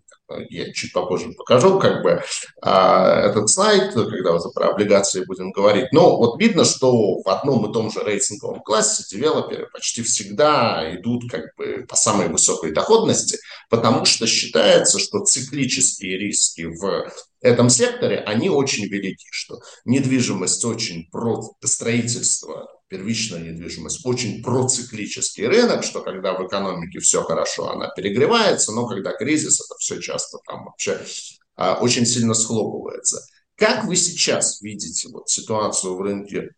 я 0.48 0.72
чуть 0.72 0.92
попозже 0.92 1.32
покажу, 1.32 1.78
как 1.78 2.02
бы 2.02 2.22
а, 2.62 3.20
этот 3.28 3.50
слайд, 3.50 3.92
когда 3.94 4.34
уже 4.34 4.48
про 4.54 4.70
облигации 4.70 5.24
будем 5.24 5.50
говорить. 5.52 5.92
Но 5.92 6.16
вот 6.16 6.40
видно, 6.40 6.64
что 6.64 7.20
в 7.22 7.28
одном 7.28 7.68
и 7.68 7.72
том 7.72 7.90
же 7.90 8.00
рейтинговом 8.00 8.60
классе 8.60 9.04
девелоперы 9.10 9.68
почти 9.72 10.02
всегда 10.02 10.94
идут 10.96 11.30
как 11.30 11.54
бы 11.56 11.84
по 11.88 11.96
самой 11.96 12.28
высокой 12.28 12.72
доходности, 12.72 13.38
потому 13.68 14.04
что 14.04 14.26
считается, 14.26 14.98
что 14.98 15.24
циклические 15.24 16.18
риски 16.18 16.62
в 16.62 17.10
этом 17.40 17.68
секторе, 17.68 18.18
они 18.20 18.48
очень 18.48 18.86
велики, 18.86 19.26
что 19.30 19.60
недвижимость 19.84 20.64
очень 20.64 21.08
строительство 21.62 22.68
первичная 22.94 23.40
недвижимость 23.40 24.06
очень 24.06 24.40
проциклический 24.40 25.48
рынок, 25.48 25.82
что 25.82 26.00
когда 26.00 26.34
в 26.34 26.46
экономике 26.46 27.00
все 27.00 27.22
хорошо, 27.24 27.70
она 27.70 27.88
перегревается, 27.88 28.70
но 28.70 28.86
когда 28.86 29.12
кризис, 29.12 29.60
это 29.60 29.76
все 29.78 30.00
часто 30.00 30.38
там 30.46 30.66
вообще 30.66 31.00
а, 31.56 31.78
очень 31.80 32.06
сильно 32.06 32.34
схлопывается. 32.34 33.26
Как 33.56 33.84
вы 33.84 33.96
сейчас 33.96 34.62
видите 34.62 35.08
вот 35.08 35.28
ситуацию 35.28 35.96
в 35.96 36.02
рынке 36.02 36.50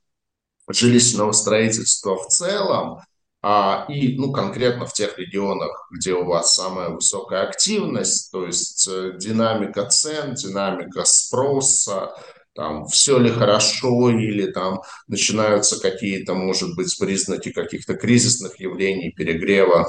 жилищного 0.69 1.33
строительства 1.33 2.17
в 2.17 2.27
целом, 2.29 3.01
а, 3.41 3.87
и 3.89 4.19
ну, 4.19 4.31
конкретно 4.31 4.85
в 4.85 4.93
тех 4.93 5.17
регионах, 5.19 5.89
где 5.91 6.13
у 6.13 6.27
вас 6.27 6.55
самая 6.55 6.91
высокая 6.91 7.49
активность, 7.49 8.31
то 8.31 8.45
есть 8.45 8.87
э, 8.91 9.13
динамика 9.19 9.87
цен, 9.87 10.35
динамика 10.35 11.05
спроса, 11.05 12.13
там, 12.57 12.87
все 12.87 13.19
ли 13.19 13.31
хорошо, 13.31 14.11
или 14.11 14.51
там 14.51 14.81
начинаются 15.07 15.81
какие-то, 15.81 16.35
может 16.35 16.75
быть, 16.75 16.97
признаки 16.99 17.53
каких-то 17.53 17.95
кризисных 17.95 18.59
явлений, 18.59 19.13
перегрева. 19.13 19.87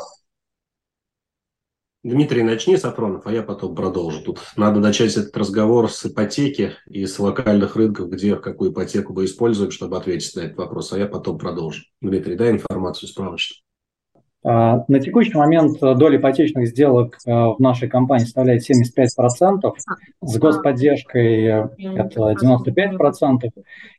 Дмитрий, 2.04 2.44
начни, 2.44 2.78
Сафронов, 2.78 3.26
а 3.26 3.34
я 3.34 3.42
потом 3.42 3.76
продолжу. 3.76 4.22
Тут 4.22 4.40
надо 4.56 4.80
начать 4.80 5.18
этот 5.18 5.36
разговор 5.36 5.92
с 5.92 6.06
ипотеки 6.06 6.74
и 6.86 7.06
с 7.06 7.18
локальных 7.20 7.76
рынков, 7.76 8.10
где 8.10 8.36
какую 8.36 8.72
ипотеку 8.72 9.14
мы 9.14 9.26
используем, 9.26 9.72
чтобы 9.72 9.98
ответить 9.98 10.36
на 10.36 10.42
этот 10.42 10.58
вопрос, 10.58 10.94
а 10.94 11.00
я 11.00 11.08
потом 11.08 11.38
продолжу. 11.38 11.84
Дмитрий, 12.02 12.36
дай 12.36 12.52
информацию 12.52 13.10
справочно. 13.10 13.67
А, 14.50 14.86
на 14.88 15.02
текущий 15.02 15.36
момент 15.36 15.84
э, 15.84 15.94
доля 15.96 16.18
ипотечных 16.18 16.70
сделок 16.70 17.18
э, 17.26 17.32
в 17.32 17.58
нашей 17.60 17.90
компании 17.90 18.24
составляет 18.24 18.64
75%, 18.70 19.74
с 20.22 20.38
господдержкой 20.38 21.44
э, 21.44 21.70
это 21.78 22.32
95%, 22.32 23.52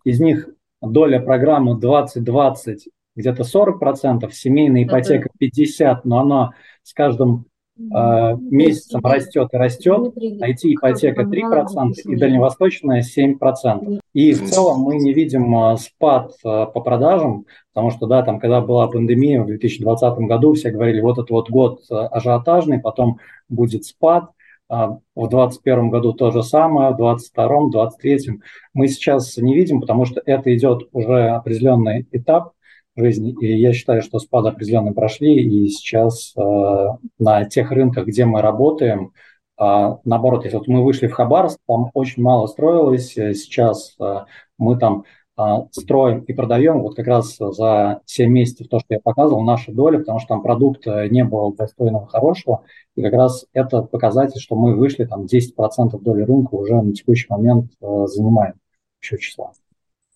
из 0.05 0.21
них 0.21 0.49
доля 0.81 1.21
программы 1.21 1.79
2020 1.79 2.89
где-то 3.15 3.43
40%, 3.43 4.31
семейная 4.31 4.85
ипотека 4.85 5.29
50%, 5.39 6.01
но 6.05 6.21
она 6.21 6.53
с 6.83 6.95
каждым 6.95 7.45
месяцем 7.79 9.01
растет 9.05 9.49
и 9.53 9.57
растет, 9.57 10.14
IT-ипотека 10.17 11.23
3% 11.23 11.93
и 12.05 12.17
дальневосточная 12.17 13.03
7%. 13.03 14.01
И 14.14 14.33
в 14.33 14.51
целом 14.51 14.81
мы 14.81 14.97
не 14.97 15.12
видим 15.12 15.57
э, 15.57 15.77
спад 15.77 16.33
по 16.43 16.67
продажам, 16.67 17.47
потому 17.73 17.91
что, 17.91 18.07
да, 18.07 18.23
там, 18.23 18.41
когда 18.41 18.61
была 18.61 18.88
пандемия 18.88 19.43
в 19.43 19.47
2020 19.47 20.19
году, 20.21 20.55
все 20.55 20.71
говорили, 20.71 21.01
вот 21.01 21.19
этот 21.19 21.31
вот 21.31 21.51
год 21.51 21.83
ажиотажный, 21.91 22.81
потом 22.81 23.19
будет 23.49 23.85
спад, 23.85 24.31
в 24.69 25.01
2021 25.14 25.91
году 25.91 26.12
то 26.12 26.31
же 26.31 26.43
самое, 26.43 26.91
в 26.91 26.97
2022, 26.97 27.71
2023 27.71 28.41
мы 28.75 28.88
сейчас 28.88 29.37
не 29.38 29.55
видим, 29.55 29.81
потому 29.81 30.05
что 30.05 30.21
это 30.25 30.55
идет 30.55 30.88
уже 30.93 31.29
определенный 31.31 32.07
этап, 32.12 32.53
жизни. 32.99 33.35
И 33.41 33.59
я 33.59 33.73
считаю, 33.73 34.03
что 34.03 34.19
спады 34.19 34.49
определенно 34.49 34.93
прошли, 34.93 35.43
и 35.43 35.69
сейчас 35.69 36.35
э, 36.37 36.87
на 37.19 37.45
тех 37.45 37.71
рынках, 37.71 38.07
где 38.07 38.25
мы 38.25 38.43
работаем, 38.43 39.13
э, 39.61 39.97
наоборот, 40.05 40.45
если 40.45 40.57
вот 40.57 40.69
мы 40.69 40.85
вышли 40.85 41.07
в 41.07 41.13
Хабаровск, 41.13 41.59
там 41.67 41.91
очень 41.95 42.23
мало 42.23 42.47
строилось, 42.47 43.17
э, 43.17 43.35
сейчас 43.35 43.97
э, 44.01 44.25
мы 44.59 44.79
там 44.79 45.05
э, 45.39 45.43
строим 45.73 46.21
и 46.21 46.33
продаем 46.33 46.83
вот 46.83 46.97
как 46.97 47.07
раз 47.07 47.37
за 47.39 48.01
7 48.07 48.31
месяцев 48.31 48.69
то, 48.69 48.81
что 48.81 48.95
я 48.95 49.01
показывал, 49.01 49.43
наша 49.43 49.73
доля, 49.73 49.99
потому 49.99 50.19
что 50.19 50.29
там 50.29 50.43
продукт 50.43 50.87
э, 50.87 51.09
не 51.09 51.25
был 51.25 51.55
достойного, 51.55 52.07
хорошего, 52.07 52.65
и 52.97 53.03
как 53.03 53.13
раз 53.13 53.47
это 53.53 53.83
показатель, 53.83 54.41
что 54.41 54.57
мы 54.57 54.75
вышли 54.77 55.05
там 55.05 55.25
10% 55.25 56.01
доли 56.01 56.23
рынка 56.23 56.55
уже 56.55 56.75
на 56.81 56.93
текущий 56.93 57.27
момент 57.31 57.73
э, 57.81 58.07
занимаем 58.07 58.55
еще 59.01 59.19
числа. 59.19 59.53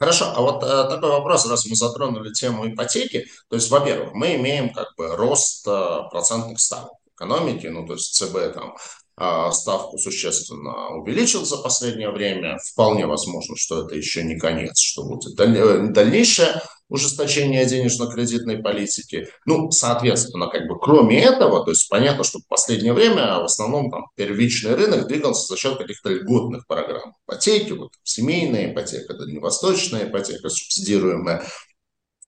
Хорошо, 0.02 0.32
а 0.34 0.40
вот 0.40 0.64
э, 0.64 0.88
такой 0.90 1.10
вопрос, 1.10 1.46
раз 1.46 1.64
мы 1.64 1.76
затронули 1.76 2.32
тему 2.32 2.68
ипотеки, 2.68 3.28
то 3.48 3.54
есть, 3.54 3.70
во-первых, 3.70 4.14
мы 4.14 4.34
имеем 4.34 4.72
как 4.72 4.88
бы 4.96 5.14
рост 5.14 5.64
э, 5.64 5.98
процентных 6.10 6.58
ставок 6.58 6.94
в 7.06 7.14
экономике, 7.14 7.70
ну, 7.70 7.86
то 7.86 7.92
есть 7.92 8.12
ЦБ 8.16 8.52
там 8.52 8.74
э, 9.16 9.52
ставку 9.52 9.98
существенно 9.98 10.88
увеличил 10.96 11.44
за 11.44 11.56
последнее 11.58 12.10
время, 12.10 12.58
вполне 12.72 13.06
возможно, 13.06 13.54
что 13.56 13.86
это 13.86 13.94
еще 13.94 14.24
не 14.24 14.36
конец, 14.40 14.76
что 14.80 15.04
будет 15.04 15.38
э, 15.38 15.86
дальнейшее 15.92 16.60
ужесточение 16.92 17.64
денежно-кредитной 17.64 18.58
политики. 18.58 19.26
Ну, 19.46 19.70
соответственно, 19.70 20.48
как 20.48 20.68
бы 20.68 20.78
кроме 20.78 21.24
этого, 21.24 21.64
то 21.64 21.70
есть 21.70 21.88
понятно, 21.88 22.22
что 22.22 22.38
в 22.38 22.46
последнее 22.46 22.92
время 22.92 23.38
в 23.38 23.44
основном 23.44 23.90
там 23.90 24.04
первичный 24.14 24.74
рынок 24.74 25.06
двигался 25.08 25.46
за 25.46 25.58
счет 25.58 25.78
каких-то 25.78 26.10
льготных 26.10 26.66
программ. 26.66 27.14
Ипотеки, 27.26 27.72
вот 27.72 27.92
семейная 28.02 28.72
ипотека, 28.72 29.14
дальневосточная 29.14 30.04
ипотека, 30.04 30.50
субсидируемая 30.50 31.46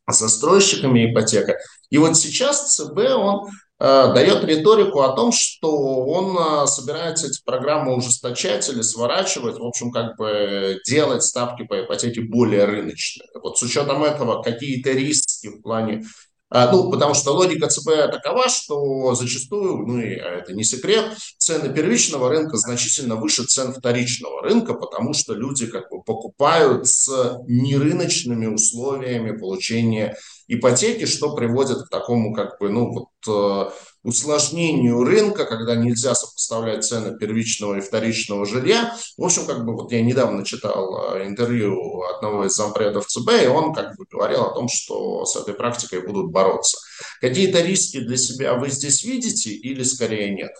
застройщиками 0.09 1.13
ипотека. 1.13 1.59
И 1.91 1.99
вот 1.99 2.17
сейчас 2.17 2.75
ЦБ, 2.75 2.99
он 3.19 3.51
дает 3.85 4.45
риторику 4.45 5.03
о 5.03 5.15
том, 5.15 5.31
что 5.31 5.71
он 6.07 6.37
э, 6.39 6.67
собирается 6.67 7.27
эти 7.27 7.43
программы 7.45 7.95
ужесточать 7.95 8.67
или 8.71 8.81
сворачивать, 8.81 9.59
в 9.59 9.65
общем, 9.65 9.91
как 9.93 10.17
бы 10.17 10.81
делать 10.87 11.23
ставки 11.23 11.65
по 11.65 11.85
ипотеке 11.85 12.23
более 12.23 12.65
рыночные. 12.65 13.29
Вот 13.43 13.59
с 13.59 13.63
учетом 13.63 14.03
этого 14.03 14.43
какие-то 14.43 14.93
риски 14.93 15.49
в 15.49 15.61
плане 15.61 16.03
э, 16.51 16.71
ну, 16.73 16.91
потому 16.91 17.13
что 17.13 17.33
логика 17.33 17.69
ЦБ 17.69 18.11
такова, 18.11 18.49
что 18.49 19.15
зачастую, 19.15 19.87
ну 19.87 20.01
и 20.01 20.15
это 20.15 20.55
не 20.55 20.65
секрет, 20.65 21.15
цены 21.37 21.71
первичного 21.75 22.31
рынка 22.31 22.57
значительно 22.57 23.17
выше 23.17 23.45
цен 23.45 23.75
вторичного 23.75 24.41
рынка, 24.41 24.73
потому 24.73 25.13
что 25.13 25.35
люди 25.35 25.67
как 25.67 25.91
бы 25.91 26.03
покупают 26.03 26.87
с 26.87 27.39
нерыночными 27.47 28.47
условиями 28.47 29.37
получения 29.37 30.17
ипотеки, 30.49 31.07
что 31.07 31.35
приводит 31.35 31.83
к 31.83 31.89
такому 31.89 32.35
как 32.35 32.59
бы, 32.59 32.69
ну 32.69 32.93
вот 32.93 33.09
э, 33.29 33.71
усложнению 34.03 35.03
рынка, 35.03 35.47
когда 35.47 35.75
нельзя 35.75 36.15
сопоставлять 36.15 36.85
цены 36.85 37.17
первичного 37.17 37.79
и 37.79 37.81
вторичного 37.81 38.45
жилья. 38.45 38.95
В 39.17 39.25
общем, 39.25 39.47
как 39.47 39.65
бы 39.65 39.75
вот 39.75 39.93
я 39.93 40.03
недавно 40.03 40.45
читал 40.45 41.15
э, 41.15 41.27
интервью 41.27 42.03
одного 42.03 42.45
из 42.45 42.53
зампредов 42.53 43.07
ЦБ, 43.07 43.31
и 43.45 43.47
он 43.47 43.73
как 43.73 43.97
бы 43.97 44.05
говорил 44.11 44.43
о 44.43 44.55
том, 44.55 44.69
что 44.69 45.25
с 45.25 45.37
этой 45.37 45.55
практикой 45.55 46.07
будут 46.07 46.31
бороться. 46.31 46.79
Какие-то 47.21 47.63
риски 47.63 48.01
для 48.01 48.17
себя 48.17 48.55
вы 48.55 48.69
здесь 48.69 49.03
видите 49.05 49.51
или 49.51 49.83
скорее 49.83 50.35
нет? 50.35 50.53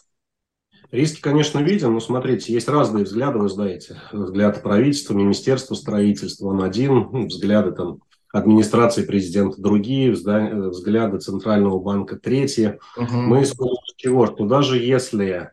Риски, 0.91 1.21
конечно, 1.21 1.59
видим, 1.59 1.95
но 1.95 2.01
смотрите, 2.01 2.53
есть 2.53 2.69
разные 2.69 3.05
взгляды, 3.05 3.39
вы 3.39 3.49
знаете. 3.49 4.01
Взгляд 4.13 4.63
правительства, 4.63 5.13
Министерства 5.13 5.75
строительства, 5.75 6.47
он 6.47 6.63
один, 6.63 7.27
взгляды 7.27 7.73
там 7.73 7.99
администрации 8.35 9.05
президента 9.05 9.63
другие, 9.63 10.11
взгляды 10.11 11.19
Центрального 11.19 11.79
банка 11.79 12.17
третьи. 12.17 12.81
Угу. 12.97 13.13
Мы 13.13 13.45
исходим 13.45 13.77
из 13.87 13.95
чего? 13.97 14.27
Что 14.27 14.45
даже 14.45 14.77
если 14.79 15.53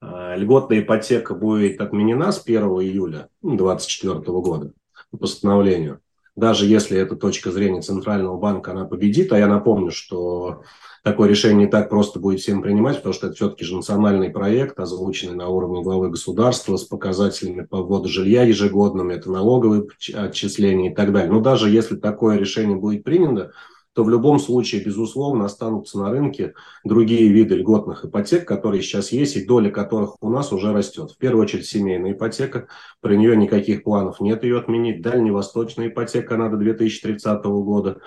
э, 0.00 0.34
льготная 0.36 0.80
ипотека 0.80 1.34
будет 1.34 1.82
отменена 1.82 2.32
с 2.32 2.42
1 2.42 2.62
июля 2.62 3.28
2024 3.42 4.14
года 4.40 4.72
по 5.10 5.18
постановлению, 5.18 6.00
даже 6.34 6.64
если 6.64 6.98
эта 6.98 7.16
точка 7.16 7.50
зрения 7.50 7.82
Центрального 7.82 8.38
банка, 8.38 8.70
она 8.70 8.86
победит, 8.86 9.30
а 9.34 9.38
я 9.38 9.46
напомню, 9.46 9.90
что 9.90 10.62
такое 11.02 11.28
решение 11.28 11.66
не 11.66 11.70
так 11.70 11.88
просто 11.90 12.20
будет 12.20 12.40
всем 12.40 12.62
принимать, 12.62 12.96
потому 12.96 13.12
что 13.12 13.26
это 13.26 13.36
все-таки 13.36 13.64
же 13.64 13.76
национальный 13.76 14.30
проект, 14.30 14.78
озвученный 14.78 15.34
на 15.34 15.48
уровне 15.48 15.82
главы 15.82 16.10
государства 16.10 16.76
с 16.76 16.84
показателями 16.84 17.64
по 17.64 17.82
вводу 17.82 18.08
жилья 18.08 18.44
ежегодными, 18.44 19.14
это 19.14 19.30
налоговые 19.30 19.86
отчисления 20.14 20.92
и 20.92 20.94
так 20.94 21.12
далее. 21.12 21.30
Но 21.30 21.40
даже 21.40 21.70
если 21.70 21.96
такое 21.96 22.38
решение 22.38 22.76
будет 22.76 23.04
принято, 23.04 23.52
то 23.94 24.04
в 24.04 24.08
любом 24.08 24.38
случае, 24.38 24.82
безусловно, 24.82 25.44
останутся 25.44 25.98
на 25.98 26.10
рынке 26.10 26.54
другие 26.82 27.28
виды 27.28 27.56
льготных 27.56 28.04
ипотек, 28.04 28.48
которые 28.48 28.82
сейчас 28.82 29.12
есть, 29.12 29.36
и 29.36 29.44
доля 29.44 29.70
которых 29.70 30.16
у 30.22 30.30
нас 30.30 30.52
уже 30.52 30.72
растет. 30.72 31.10
В 31.10 31.18
первую 31.18 31.42
очередь 31.42 31.66
семейная 31.66 32.12
ипотека, 32.12 32.68
при 33.00 33.16
нее 33.16 33.36
никаких 33.36 33.82
планов 33.82 34.20
нет 34.20 34.44
ее 34.44 34.58
отменить. 34.58 35.02
Дальневосточная 35.02 35.88
ипотека, 35.88 36.36
она 36.36 36.48
до 36.48 36.56
2030 36.56 37.44
года. 37.44 38.00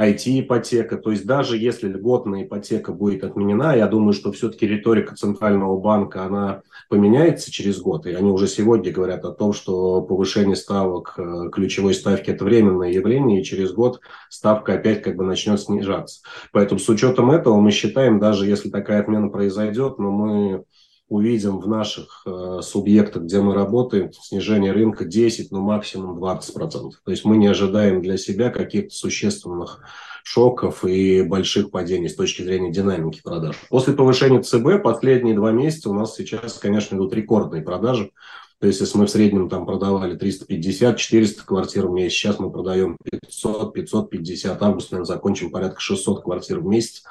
IT-ипотека. 0.00 0.96
То 0.96 1.10
есть 1.10 1.26
даже 1.26 1.58
если 1.58 1.88
льготная 1.88 2.44
ипотека 2.44 2.92
будет 2.92 3.22
отменена, 3.22 3.74
я 3.74 3.86
думаю, 3.86 4.14
что 4.14 4.32
все-таки 4.32 4.66
риторика 4.66 5.14
Центрального 5.14 5.78
банка, 5.78 6.24
она 6.24 6.62
поменяется 6.88 7.52
через 7.52 7.80
год. 7.80 8.06
И 8.06 8.12
они 8.12 8.30
уже 8.30 8.46
сегодня 8.46 8.92
говорят 8.92 9.24
о 9.24 9.32
том, 9.32 9.52
что 9.52 10.00
повышение 10.02 10.56
ставок, 10.56 11.14
э, 11.18 11.50
ключевой 11.52 11.94
ставки– 11.94 12.30
это 12.30 12.44
временное 12.44 12.90
явление, 12.90 13.40
и 13.40 13.44
через 13.44 13.72
год 13.72 14.00
ставка 14.30 14.74
опять 14.74 15.02
как 15.02 15.16
бы 15.16 15.24
начнет 15.24 15.60
снижаться. 15.60 16.22
Поэтому 16.52 16.80
с 16.80 16.88
учетом 16.88 17.30
этого 17.30 17.60
мы 17.60 17.70
считаем, 17.70 18.18
даже 18.18 18.46
если 18.46 18.70
такая 18.70 19.00
отмена 19.00 19.28
произойдет, 19.28 19.98
но 19.98 20.10
мы 20.10 20.64
увидим 21.10 21.58
в 21.58 21.68
наших 21.68 22.22
э, 22.24 22.60
субъектах, 22.62 23.24
где 23.24 23.40
мы 23.40 23.52
работаем, 23.52 24.12
снижение 24.12 24.72
рынка 24.72 25.04
10, 25.04 25.50
ну 25.50 25.60
максимум 25.60 26.18
20%. 26.22 26.92
То 27.04 27.10
есть 27.10 27.24
мы 27.24 27.36
не 27.36 27.48
ожидаем 27.48 28.00
для 28.00 28.16
себя 28.16 28.48
каких-то 28.50 28.94
существенных 28.94 29.82
шоков 30.22 30.84
и 30.84 31.22
больших 31.22 31.72
падений 31.72 32.08
с 32.08 32.14
точки 32.14 32.42
зрения 32.42 32.70
динамики 32.70 33.20
продаж. 33.22 33.56
После 33.68 33.92
повышения 33.92 34.40
ЦБ 34.40 34.82
последние 34.84 35.34
два 35.34 35.50
месяца 35.50 35.90
у 35.90 35.94
нас 35.94 36.14
сейчас, 36.14 36.58
конечно, 36.58 36.94
идут 36.94 37.12
рекордные 37.12 37.62
продажи. 37.62 38.12
То 38.60 38.66
есть, 38.66 38.80
если 38.80 38.98
мы 38.98 39.06
в 39.06 39.10
среднем 39.10 39.48
там 39.48 39.66
продавали 39.66 40.16
350-400 40.16 41.44
квартир 41.44 41.88
в 41.88 41.92
месяц, 41.92 42.18
сейчас 42.18 42.38
мы 42.38 42.52
продаем 42.52 42.96
500-550, 43.42 44.58
август, 44.60 44.92
наверное, 44.92 45.06
закончим 45.06 45.50
порядка 45.50 45.80
600 45.80 46.22
квартир 46.22 46.60
в 46.60 46.66
месяц. 46.66 47.02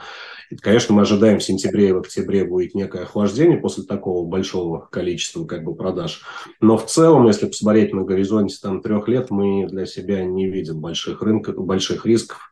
Конечно, 0.61 0.95
мы 0.95 1.03
ожидаем 1.03 1.37
в 1.37 1.43
сентябре 1.43 1.89
и 1.89 1.91
в 1.91 1.99
октябре 1.99 2.43
будет 2.43 2.73
некое 2.73 3.03
охлаждение 3.03 3.57
после 3.57 3.83
такого 3.83 4.27
большого 4.27 4.87
количества 4.91 5.45
как 5.45 5.63
бы 5.63 5.75
продаж. 5.75 6.23
Но 6.59 6.77
в 6.77 6.85
целом, 6.87 7.27
если 7.27 7.45
посмотреть 7.45 7.93
на 7.93 8.03
горизонте 8.03 8.57
там 8.61 8.81
трех 8.81 9.07
лет, 9.07 9.29
мы 9.29 9.67
для 9.67 9.85
себя 9.85 10.23
не 10.23 10.49
видим 10.49 10.79
больших 10.79 11.21
рынков, 11.21 11.55
больших 11.55 12.05
рисков 12.05 12.48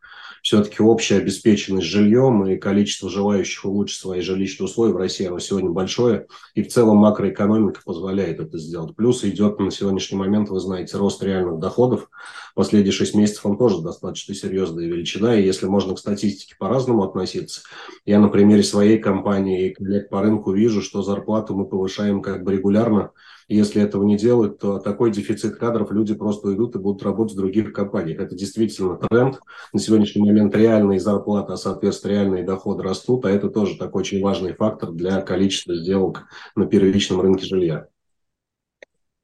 все-таки 0.48 0.82
общая 0.82 1.18
обеспеченность 1.18 1.86
жильем 1.86 2.46
и 2.46 2.56
количество 2.56 3.10
желающих 3.10 3.66
улучшить 3.66 4.00
свои 4.00 4.22
жилищные 4.22 4.64
условия 4.64 4.94
в 4.94 4.96
России, 4.96 5.26
оно 5.26 5.40
сегодня 5.40 5.68
большое, 5.68 6.26
и 6.54 6.62
в 6.62 6.68
целом 6.68 6.96
макроэкономика 6.96 7.82
позволяет 7.84 8.40
это 8.40 8.56
сделать. 8.56 8.96
Плюс 8.96 9.22
идет 9.24 9.58
на 9.58 9.70
сегодняшний 9.70 10.16
момент, 10.16 10.48
вы 10.48 10.58
знаете, 10.60 10.96
рост 10.96 11.22
реальных 11.22 11.58
доходов. 11.58 12.08
Последние 12.54 12.92
шесть 12.92 13.14
месяцев 13.14 13.44
он 13.44 13.58
тоже 13.58 13.82
достаточно 13.82 14.34
серьезная 14.34 14.86
величина, 14.86 15.38
и 15.38 15.44
если 15.44 15.66
можно 15.66 15.94
к 15.94 15.98
статистике 15.98 16.54
по-разному 16.58 17.02
относиться, 17.02 17.60
я 18.06 18.18
на 18.18 18.28
примере 18.28 18.62
своей 18.62 18.96
компании 18.96 19.66
и 19.66 19.74
коллег 19.74 20.08
по 20.08 20.22
рынку 20.22 20.52
вижу, 20.52 20.80
что 20.80 21.02
зарплату 21.02 21.54
мы 21.54 21.66
повышаем 21.66 22.22
как 22.22 22.42
бы 22.42 22.54
регулярно, 22.54 23.10
если 23.48 23.82
этого 23.82 24.04
не 24.04 24.16
делают, 24.16 24.58
то 24.58 24.78
такой 24.78 25.10
дефицит 25.10 25.56
кадров, 25.56 25.90
люди 25.90 26.14
просто 26.14 26.48
уйдут 26.48 26.76
и 26.76 26.78
будут 26.78 27.02
работать 27.02 27.34
в 27.34 27.38
других 27.38 27.72
компаниях. 27.72 28.20
Это 28.20 28.34
действительно 28.34 28.96
тренд. 28.96 29.40
На 29.72 29.80
сегодняшний 29.80 30.22
момент 30.22 30.54
реальные 30.54 31.00
зарплаты, 31.00 31.54
а 31.54 31.56
соответственно 31.56 32.12
реальные 32.12 32.44
доходы 32.44 32.82
растут, 32.82 33.24
а 33.24 33.30
это 33.30 33.48
тоже 33.48 33.78
такой 33.78 34.00
очень 34.00 34.22
важный 34.22 34.52
фактор 34.52 34.92
для 34.92 35.20
количества 35.22 35.74
сделок 35.74 36.24
на 36.54 36.66
первичном 36.66 37.20
рынке 37.20 37.46
жилья. 37.46 37.88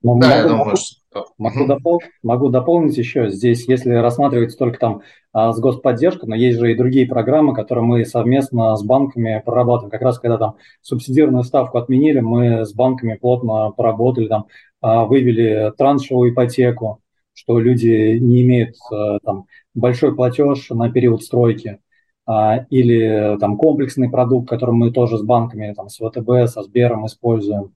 Но 0.05 0.19
да, 0.19 0.37
я 0.37 0.49
думаю, 0.49 0.77
что... 0.77 1.29
Могу, 1.39 1.67
допол- 1.67 2.01
могу 2.23 2.51
дополнить 2.51 2.99
еще. 2.99 3.31
Здесь, 3.31 3.67
если 3.67 3.95
рассматривать 3.95 4.57
только 4.59 4.79
там 4.79 5.01
а, 5.33 5.53
с 5.53 5.59
господдержкой, 5.59 6.29
но 6.29 6.35
есть 6.35 6.59
же 6.59 6.71
и 6.71 6.77
другие 6.77 7.07
программы, 7.07 7.55
которые 7.55 7.85
мы 7.85 8.05
совместно 8.05 8.77
с 8.77 8.85
банками 8.85 9.43
прорабатываем. 9.45 9.91
Как 9.91 10.03
раз 10.03 10.19
когда 10.19 10.37
там 10.37 10.57
субсидированную 10.83 11.43
ставку 11.43 11.79
отменили, 11.79 12.21
мы 12.21 12.67
с 12.67 12.75
банками 12.75 13.15
плотно 13.15 13.71
поработали, 13.71 14.29
там 14.29 14.47
а, 14.83 15.07
вывели 15.07 15.73
траншевую 15.79 16.35
ипотеку, 16.35 17.01
что 17.33 17.59
люди 17.59 18.19
не 18.19 18.43
имеют 18.43 18.77
а, 18.93 19.19
там 19.25 19.47
большой 19.73 20.15
платеж 20.15 20.69
на 20.69 20.91
период 20.91 21.23
стройки. 21.23 21.79
А, 22.27 22.67
или 22.69 23.39
там 23.39 23.57
комплексный 23.57 24.11
продукт, 24.11 24.49
который 24.49 24.75
мы 24.75 24.91
тоже 24.91 25.17
с 25.17 25.23
банками, 25.23 25.73
там, 25.75 25.89
с 25.89 25.97
ВТБ, 25.97 26.51
со 26.51 26.63
Сбером 26.63 27.07
используем. 27.07 27.74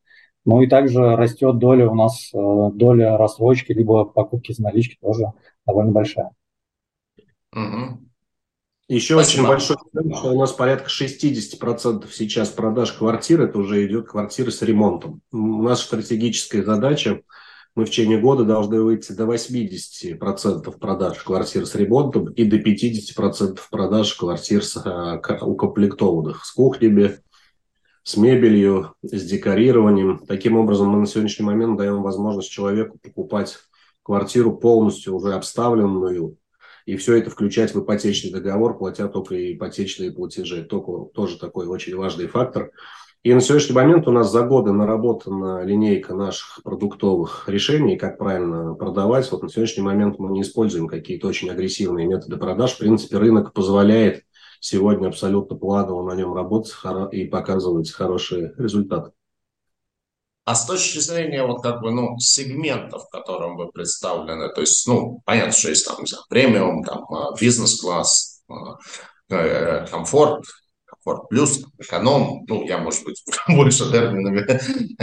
Ну 0.49 0.63
и 0.63 0.67
также 0.67 1.15
растет 1.15 1.59
доля 1.59 1.91
у 1.91 1.95
нас, 1.95 2.31
э, 2.33 2.71
доля 2.73 3.19
рассрочки, 3.19 3.73
либо 3.73 4.07
покупки 4.07 4.53
с 4.53 4.59
налички 4.59 4.97
тоже 4.99 5.27
довольно 5.67 5.93
большая. 5.93 6.31
Угу. 7.53 7.99
Еще 8.89 9.13
Спасибо. 9.13 9.43
очень 9.43 9.47
большой 9.47 9.77
что 9.93 10.33
у 10.33 10.41
нас 10.41 10.53
порядка 10.53 10.89
60% 10.89 12.07
сейчас 12.11 12.49
продаж 12.49 12.93
квартир, 12.93 13.43
это 13.43 13.59
уже 13.59 13.87
идет 13.87 14.09
квартиры 14.09 14.51
с 14.51 14.63
ремонтом. 14.63 15.21
Наша 15.33 15.85
стратегическая 15.85 16.63
задача, 16.63 17.21
мы 17.75 17.85
в 17.85 17.91
течение 17.91 18.19
года 18.19 18.45
должны 18.45 18.81
выйти 18.81 19.13
до 19.13 19.27
80% 19.27 20.79
продаж 20.79 21.19
квартир 21.25 21.67
с 21.67 21.75
ремонтом 21.75 22.33
и 22.33 22.45
до 22.45 22.57
50% 22.57 23.59
продаж 23.71 24.15
квартир 24.15 24.65
с, 24.65 24.79
а, 24.83 25.21
укомплектованных, 25.43 26.47
с 26.47 26.53
кухнями, 26.53 27.19
с 28.09 28.17
мебелью, 28.17 28.95
с 29.03 29.23
декорированием. 29.23 30.25
Таким 30.27 30.57
образом, 30.57 30.89
мы 30.89 30.99
на 30.99 31.07
сегодняшний 31.07 31.45
момент 31.45 31.77
даем 31.77 32.03
возможность 32.03 32.51
человеку 32.51 32.99
покупать 33.03 33.59
квартиру 34.03 34.57
полностью 34.57 35.15
уже 35.15 35.35
обставленную, 35.35 36.39
и 36.87 36.97
все 36.97 37.17
это 37.17 37.29
включать 37.29 37.75
в 37.75 37.85
ипотечный 37.85 38.31
договор, 38.31 38.79
платя 38.79 39.09
только 39.09 39.53
ипотечные 39.53 40.11
платежи. 40.11 40.65
Только, 40.65 41.13
тоже 41.13 41.39
такой 41.39 41.67
очень 41.67 41.97
важный 41.97 42.29
фактор. 42.29 42.71
И 43.25 43.35
на 43.35 43.43
сегодняшний 43.43 43.75
момент 43.75 44.09
у 44.09 44.11
нас 44.11 44.33
за 44.33 44.43
годы 44.43 44.73
наработана 44.73 45.63
линейка 45.63 46.15
наших 46.15 46.63
продуктовых 46.65 47.47
решений, 47.47 47.99
как 47.99 48.17
правильно 48.17 48.73
продавать. 48.73 49.31
Вот 49.31 49.43
на 49.43 49.51
сегодняшний 49.51 49.83
момент 49.83 50.19
мы 50.19 50.31
не 50.31 50.41
используем 50.41 50.89
какие-то 50.89 51.29
очень 51.29 51.51
агрессивные 51.51 52.07
методы 52.07 52.39
продаж. 52.39 52.73
В 52.73 52.79
принципе, 52.79 53.19
рынок 53.19 53.53
позволяет 53.53 54.23
сегодня 54.61 55.09
абсолютно 55.09 55.57
планово 55.57 56.09
на 56.09 56.17
нем 56.17 56.35
работать 56.35 56.75
и 57.13 57.25
показывать 57.25 57.91
хорошие 57.91 58.55
результаты. 58.59 59.13
А 60.49 60.55
с 60.55 60.65
точки 60.65 60.99
зрения 60.99 61.45
вот 61.45 61.63
как 61.63 61.83
бы, 61.83 61.91
ну, 61.91 62.19
сегментов, 62.19 63.05
в 63.05 63.11
котором 63.11 63.59
вы 63.59 63.71
представлены, 63.71 64.49
то 64.49 64.63
есть, 64.63 64.87
ну, 64.87 65.21
понятно, 65.27 65.53
что 65.53 65.69
есть 65.69 65.85
там, 65.87 66.07
знаю, 66.07 66.25
премиум, 66.31 66.83
там, 66.85 67.05
а, 67.13 67.35
бизнес-класс, 67.39 68.41
а, 68.49 68.79
э, 69.29 69.87
комфорт, 69.89 70.47
комфорт 70.87 71.29
плюс, 71.29 71.67
эконом, 71.77 72.47
ну, 72.49 72.65
я, 72.67 72.79
может 72.79 73.05
быть, 73.05 73.23
больше 73.49 73.93
терминами 73.93 74.41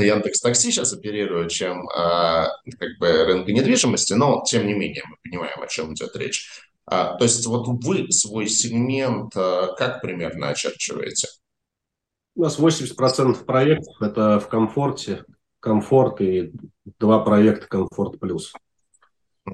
Яндекс 0.04 0.42
Такси 0.42 0.72
сейчас 0.72 0.94
оперирую, 0.94 1.48
чем 1.48 1.88
как 1.88 2.90
бы 3.00 3.26
рынка 3.26 3.52
недвижимости, 3.52 4.14
но, 4.14 4.44
тем 4.48 4.66
не 4.66 4.74
менее, 4.74 5.04
мы 5.08 5.18
понимаем, 5.24 5.62
о 5.62 5.68
чем 5.68 5.94
идет 5.94 6.16
речь. 6.16 6.65
А, 6.86 7.16
то 7.16 7.24
есть 7.24 7.46
вот 7.48 7.68
вы 7.68 8.12
свой 8.12 8.48
сегмент 8.48 9.36
а, 9.36 9.74
как 9.76 10.02
примерно 10.02 10.50
очерчиваете? 10.50 11.28
У 12.36 12.44
нас 12.44 12.60
80% 12.60 13.46
проектов 13.46 14.02
это 14.02 14.40
в 14.40 14.50
комфорте, 14.50 15.24
комфорт 15.60 16.22
и 16.22 16.52
два 17.00 17.20
проекта 17.20 17.68
комфорт 17.68 18.20
плюс. 18.20 18.54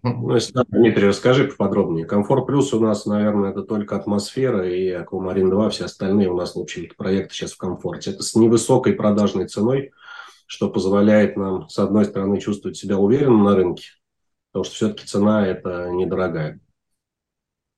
Ну, 0.04 0.34
если, 0.34 0.54
да, 0.54 0.64
Дмитрий, 0.70 1.08
расскажи 1.08 1.46
поподробнее. 1.46 2.06
Комфорт 2.06 2.48
плюс 2.48 2.74
у 2.74 2.80
нас, 2.80 3.06
наверное, 3.06 3.52
это 3.52 3.64
только 3.64 3.98
атмосфера 3.98 4.68
и 4.68 4.90
Аквамарин 4.90 5.50
2, 5.50 5.70
все 5.70 5.86
остальные 5.86 6.30
у 6.30 6.38
нас, 6.38 6.56
в 6.56 6.60
общем-то, 6.60 6.96
проекты 6.96 7.36
сейчас 7.36 7.52
в 7.52 7.58
комфорте. 7.58 8.12
Это 8.12 8.24
с 8.24 8.36
невысокой 8.36 8.94
продажной 8.94 9.48
ценой, 9.48 9.92
что 10.46 10.70
позволяет 10.70 11.36
нам, 11.36 11.68
с 11.68 11.78
одной 11.78 12.06
стороны, 12.06 12.40
чувствовать 12.40 12.78
себя 12.78 12.98
уверенно 12.98 13.44
на 13.44 13.56
рынке, 13.56 13.88
потому 14.52 14.64
что 14.64 14.76
все-таки 14.76 15.06
цена 15.06 15.46
это 15.46 15.90
недорогая. 15.90 16.62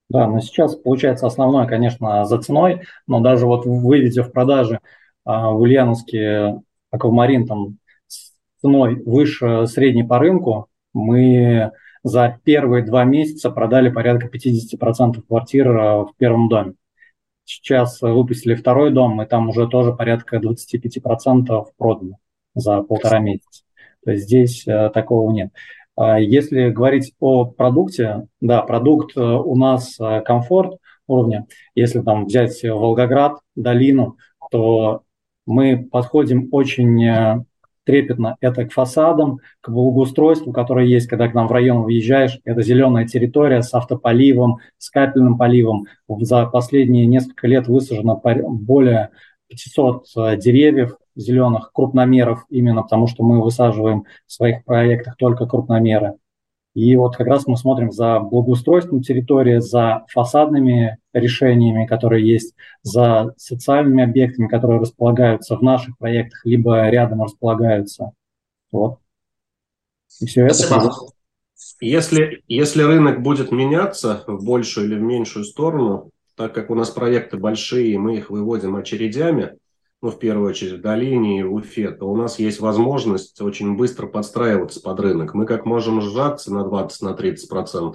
Да, 0.10 0.28
но 0.28 0.39
сейчас 0.39 0.76
получается 0.76 1.28
основное, 1.28 1.66
конечно, 1.66 2.26
за 2.26 2.41
ценой, 2.41 2.84
но 3.08 3.20
даже 3.20 3.45
вот 3.45 3.66
выведя 3.66 4.24
в 4.24 4.32
продажи 4.32 4.80
а, 5.26 5.51
в 5.51 5.62
Ульяновске 5.62 6.56
аквамарин 6.91 7.47
там 7.47 7.78
с 8.08 8.34
ценой 8.62 9.01
выше 9.04 9.66
средней 9.68 10.04
по 10.04 10.20
рынку, 10.20 10.68
мы 10.93 11.72
за 12.04 12.39
первые 12.43 12.84
два 12.84 13.06
месяца 13.06 13.49
продали 13.49 13.89
порядка 13.89 14.28
50% 14.28 15.22
квартир 15.28 15.68
а, 15.70 16.06
в 16.06 16.16
первом 16.18 16.49
доме. 16.49 16.74
Сейчас 17.45 18.01
выпустили 18.01 18.56
второй 18.56 18.91
дом, 18.91 19.22
и 19.22 19.26
там 19.26 19.49
уже 19.49 19.68
тоже 19.68 19.93
порядка 19.93 20.38
25% 20.38 21.66
продано 21.78 22.18
за 22.56 22.82
полтора 22.84 23.20
месяца. 23.20 23.64
То 24.04 24.12
есть 24.12 24.26
здесь 24.26 24.68
а, 24.68 24.89
такого 24.89 25.32
нет. 25.32 25.51
А 25.95 26.19
если 26.19 26.69
говорить 26.69 27.13
о 27.19 27.45
продукте, 27.45 28.27
да, 28.41 28.61
продукт 28.63 29.15
э, 29.15 29.21
у 29.21 29.55
нас 29.55 29.99
э, 29.99 30.21
комфорт 30.21 30.79
уровня. 31.07 31.45
Если 31.75 32.01
там 32.01 32.25
взять 32.25 32.63
Волгоград, 32.63 33.39
долину, 33.55 34.17
то 34.49 35.03
мы 35.45 35.87
подходим 35.91 36.49
очень 36.51 37.03
э, 37.05 37.43
трепетно 37.83 38.37
это 38.41 38.65
к 38.65 38.73
фасадам, 38.73 39.39
к 39.61 39.69
благоустройству, 39.69 40.51
которое 40.51 40.87
есть, 40.87 41.07
когда 41.07 41.27
к 41.27 41.35
нам 41.35 41.47
в 41.47 41.51
район 41.51 41.83
въезжаешь. 41.83 42.39
Это 42.43 42.63
зеленая 42.63 43.05
территория 43.05 43.61
с 43.61 43.71
автополивом, 43.73 44.57
с 44.79 44.89
капельным 44.89 45.37
поливом. 45.37 45.85
За 46.07 46.47
последние 46.47 47.05
несколько 47.05 47.45
лет 47.47 47.67
высажено 47.67 48.19
более 48.47 49.09
500 49.49 50.05
деревьев, 50.39 50.97
зеленых 51.16 51.72
крупномеров, 51.74 52.45
именно 52.49 52.84
потому 52.84 53.07
что 53.07 53.24
мы 53.24 53.41
высаживаем 53.41 54.05
в 54.26 54.32
своих 54.32 54.64
проектах 54.66 55.16
только 55.18 55.45
крупномеры. 55.45 56.14
И 56.74 56.95
вот 56.95 57.16
как 57.16 57.28
раз 57.28 57.45
мы 57.45 57.55
смотрим 57.55 57.91
за 57.91 58.20
благоустройством 58.20 59.01
территории, 59.01 59.59
за 59.59 60.05
фасадными 60.09 60.97
решениями, 61.14 61.86
которые 61.86 62.28
есть, 62.28 62.55
за 62.82 63.34
социальными 63.38 64.03
объектами, 64.03 64.47
которые 64.47 64.80
располагаются 64.80 65.55
в 65.55 65.61
наших 65.61 65.97
проектах, 65.99 66.43
либо 66.45 66.89
рядом 66.89 67.22
располагаются. 67.22 68.11
Вот. 68.72 68.97
И 70.20 70.26
все 70.26 70.49
Спасибо. 70.49 70.78
это. 70.78 70.91
Если, 71.80 72.43
если 72.47 72.82
рынок 72.82 73.22
будет 73.22 73.51
меняться 73.51 74.24
в 74.26 74.43
большую 74.43 74.88
или 74.88 74.95
в 74.95 75.01
меньшую 75.01 75.45
сторону, 75.45 76.09
так 76.36 76.53
как 76.53 76.72
у 76.72 76.76
нас 76.76 76.89
проекты 76.89 77.38
большие, 77.38 77.99
мы 77.99 78.18
их 78.18 78.30
выводим 78.32 78.76
очередями, 78.76 79.57
ну, 80.04 80.12
в 80.12 80.20
первую 80.20 80.49
очередь, 80.49 80.74
в 80.74 80.82
долине 80.82 81.39
и 81.39 81.43
в 81.43 81.54
Уфе, 81.54 81.89
то 81.89 82.12
у 82.12 82.18
нас 82.18 82.38
есть 82.38 82.60
возможность 82.60 83.39
очень 83.39 83.78
быстро 83.78 84.06
подстраиваться 84.06 84.82
под 84.82 84.99
рынок. 84.99 85.34
Мы 85.34 85.45
как 85.45 85.66
можем 85.66 86.01
сжаться 86.01 86.54
на 86.54 86.66
20-30%, 86.66 87.84
на 87.84 87.93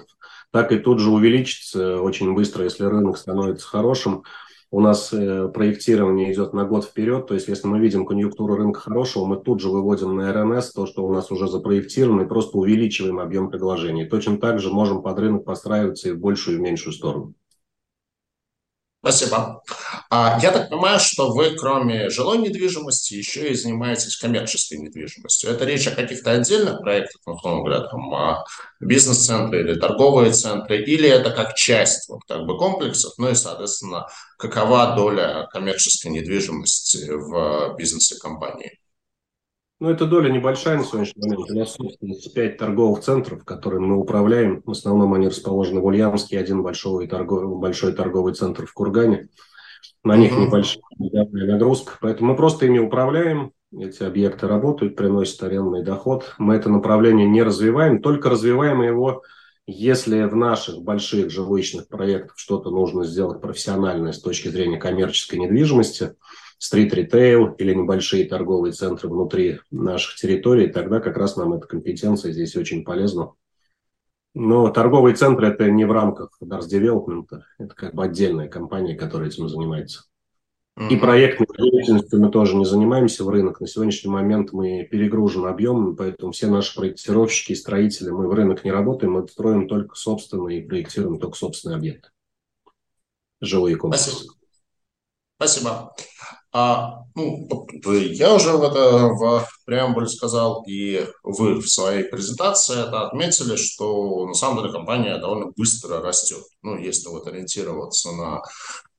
так 0.51 0.71
и 0.71 0.79
тут 0.79 0.97
же 0.97 1.11
увеличиться 1.11 2.01
очень 2.01 2.33
быстро, 2.33 2.63
если 2.63 2.85
рынок 2.85 3.15
становится 3.19 3.67
хорошим. 3.67 4.23
У 4.71 4.81
нас 4.81 5.13
э, 5.13 5.49
проектирование 5.49 6.33
идет 6.33 6.53
на 6.53 6.65
год 6.65 6.85
вперед, 6.85 7.27
то 7.27 7.35
есть 7.35 7.47
если 7.47 7.67
мы 7.67 7.79
видим 7.79 8.07
конъюнктуру 8.07 8.55
рынка 8.55 8.79
хорошего, 8.79 9.27
мы 9.27 9.37
тут 9.37 9.61
же 9.61 9.69
выводим 9.69 10.15
на 10.15 10.33
РНС 10.33 10.71
то, 10.71 10.87
что 10.87 11.05
у 11.05 11.13
нас 11.13 11.29
уже 11.29 11.47
запроектировано, 11.47 12.21
и 12.21 12.27
просто 12.27 12.57
увеличиваем 12.57 13.19
объем 13.19 13.51
предложений. 13.51 14.05
Точно 14.05 14.39
так 14.39 14.59
же 14.59 14.71
можем 14.71 15.03
под 15.03 15.19
рынок 15.19 15.45
подстраиваться 15.45 16.09
и 16.09 16.13
в 16.13 16.19
большую 16.19 16.57
и 16.57 16.59
в 16.59 16.61
меньшую 16.63 16.93
сторону. 16.93 17.35
Спасибо. 19.01 19.63
А, 20.09 20.37
я 20.41 20.51
так 20.51 20.69
понимаю, 20.69 20.99
что 20.99 21.31
вы, 21.31 21.55
кроме 21.55 22.09
жилой 22.09 22.37
недвижимости, 22.39 23.13
еще 23.13 23.49
и 23.49 23.53
занимаетесь 23.55 24.17
коммерческой 24.17 24.79
недвижимостью. 24.79 25.51
Это 25.51 25.63
речь 25.63 25.87
о 25.87 25.95
каких-то 25.95 26.31
отдельных 26.31 26.81
проектах, 26.81 27.21
условно 27.25 27.63
говоря, 27.63 27.87
там, 27.87 28.43
бизнес-центры 28.81 29.61
или 29.61 29.79
торговые 29.79 30.33
центры, 30.33 30.83
или 30.83 31.07
это 31.07 31.31
как 31.31 31.55
часть 31.55 32.09
вот, 32.09 32.21
как 32.27 32.45
бы 32.45 32.57
комплексов, 32.57 33.13
ну 33.17 33.29
и, 33.29 33.35
соответственно, 33.35 34.07
какова 34.37 34.93
доля 34.97 35.47
коммерческой 35.53 36.09
недвижимости 36.11 37.09
в 37.09 37.75
бизнесе 37.77 38.17
компании? 38.19 38.79
Ну, 39.81 39.89
эта 39.89 40.05
доля 40.05 40.29
небольшая 40.29 40.77
на 40.77 40.83
сегодняшний 40.83 41.21
момент. 41.21 41.51
У 41.51 41.57
нас, 41.57 41.73
собственно, 41.73 42.13
пять 42.35 42.57
торговых 42.57 42.99
центров, 42.99 43.45
которыми 43.45 43.85
мы 43.85 43.97
управляем. 43.97 44.61
В 44.65 44.71
основном 44.71 45.13
они 45.13 45.27
расположены 45.27 45.79
в 45.79 45.85
Ульяновске, 45.85 46.37
один 46.37 46.61
большой 46.63 47.07
торговый, 47.07 47.57
большой 47.57 47.93
торговый 47.93 48.33
центр 48.33 48.65
в 48.65 48.73
Кургане. 48.73 49.29
На 50.03 50.17
них 50.17 50.33
uh-huh. 50.33 50.47
небольшая 50.47 50.81
нагрузка. 50.97 51.93
Поэтому 52.01 52.31
мы 52.31 52.35
просто 52.35 52.65
ими 52.65 52.79
управляем. 52.79 53.53
Эти 53.71 54.03
объекты 54.03 54.47
работают, 54.47 54.97
приносят 54.97 55.41
арендный 55.43 55.83
доход. 55.83 56.35
Мы 56.39 56.55
это 56.55 56.69
направление 56.69 57.27
не 57.27 57.41
развиваем, 57.41 58.01
только 58.01 58.29
развиваем 58.29 58.81
его, 58.81 59.23
если 59.65 60.23
в 60.23 60.35
наших 60.35 60.81
больших 60.81 61.29
жилищных 61.29 61.87
проектах 61.87 62.33
что-то 62.37 62.69
нужно 62.69 63.05
сделать 63.05 63.39
профессиональное 63.39 64.11
с 64.11 64.19
точки 64.19 64.49
зрения 64.49 64.77
коммерческой 64.77 65.39
недвижимости– 65.39 66.15
стрит-ритейл 66.59 67.53
или 67.53 67.73
небольшие 67.73 68.25
торговые 68.25 68.73
центры 68.73 69.09
внутри 69.09 69.59
наших 69.71 70.15
территорий, 70.15 70.67
тогда 70.67 70.99
как 70.99 71.17
раз 71.17 71.37
нам 71.37 71.53
эта 71.53 71.65
компетенция 71.65 72.31
здесь 72.31 72.55
очень 72.55 72.83
полезна. 72.83 73.33
Но 74.35 74.69
торговые 74.69 75.15
центры– 75.15 75.47
это 75.49 75.71
не 75.71 75.85
в 75.85 75.91
рамках 75.91 76.37
Dars 76.43 76.67
Development, 76.71 77.27
это 77.57 77.73
как 77.73 77.95
бы 77.95 78.03
отдельная 78.03 78.47
компания, 78.47 78.95
которая 78.95 79.29
этим 79.29 79.49
занимается. 79.49 80.03
И 80.89 80.95
проектной 80.95 81.47
деятельностью 81.57 82.21
мы 82.21 82.31
тоже 82.31 82.55
не 82.55 82.63
занимаемся 82.63 83.25
в 83.25 83.29
рынок. 83.29 83.59
На 83.59 83.67
сегодняшний 83.67 84.09
момент 84.09 84.53
мы 84.53 84.87
перегружены 84.89 85.47
объемом, 85.47 85.97
поэтому 85.97 86.31
все 86.31 86.47
наши 86.47 86.73
проектировщики 86.73 87.51
и 87.51 87.55
строители, 87.55 88.11
мы 88.11 88.29
в 88.29 88.33
рынок 88.33 88.63
не 88.63 88.71
работаем, 88.71 89.13
мы 89.13 89.27
строим 89.27 89.67
только 89.67 89.95
собственные 89.95 90.59
и 90.59 90.65
проектируем 90.65 91.19
только 91.19 91.35
собственные 91.35 91.77
объекты. 91.77 92.09
Жилые 93.41 93.75
комплексы. 93.75 94.11
Спасибо. 94.11 94.33
Спасибо. 95.37 95.95
А, 96.51 97.03
ну, 97.15 97.47
я 97.85 98.33
уже 98.33 98.53
в 98.53 98.63
это 98.63 99.09
в 99.09 99.47
преамбуле 99.65 100.07
сказал, 100.07 100.63
и 100.67 101.05
вы 101.23 101.55
в 101.61 101.69
своей 101.69 102.05
презентации 102.05 102.87
это 102.87 103.07
отметили, 103.07 103.55
что 103.55 104.25
на 104.25 104.33
самом 104.33 104.63
деле 104.63 104.73
компания 104.73 105.17
довольно 105.19 105.51
быстро 105.55 106.01
растет. 106.01 106.43
Ну, 106.63 106.77
если 106.77 107.09
вот 107.09 107.27
ориентироваться 107.27 108.11
на 108.11 108.41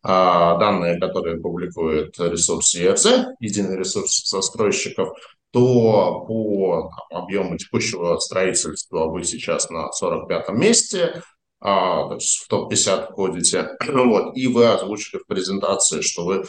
а, 0.03 0.59
данные, 0.59 1.01
которые 1.01 1.41
публикует 1.41 2.19
ресурс 2.21 2.75
ERZ, 2.77 3.35
единый 3.41 3.77
ресурс 3.77 4.29
застройщиков, 4.31 5.11
то 5.53 6.25
по 6.29 6.91
объему 7.11 7.59
текущего 7.59 8.17
строительства 8.19 9.07
вы 9.07 9.25
сейчас 9.25 9.69
на 9.71 9.89
45-м 10.01 10.57
месте, 10.57 11.23
а, 11.61 12.09
то 12.09 12.15
есть 12.15 12.45
в 12.45 12.49
топ-50 12.49 13.13
входите, 13.13 13.71
вот, 13.89 14.37
и 14.37 14.47
вы 14.47 14.67
озвучили 14.67 15.21
в 15.21 15.27
презентации, 15.27 16.01
что 16.01 16.25
вы 16.25 16.45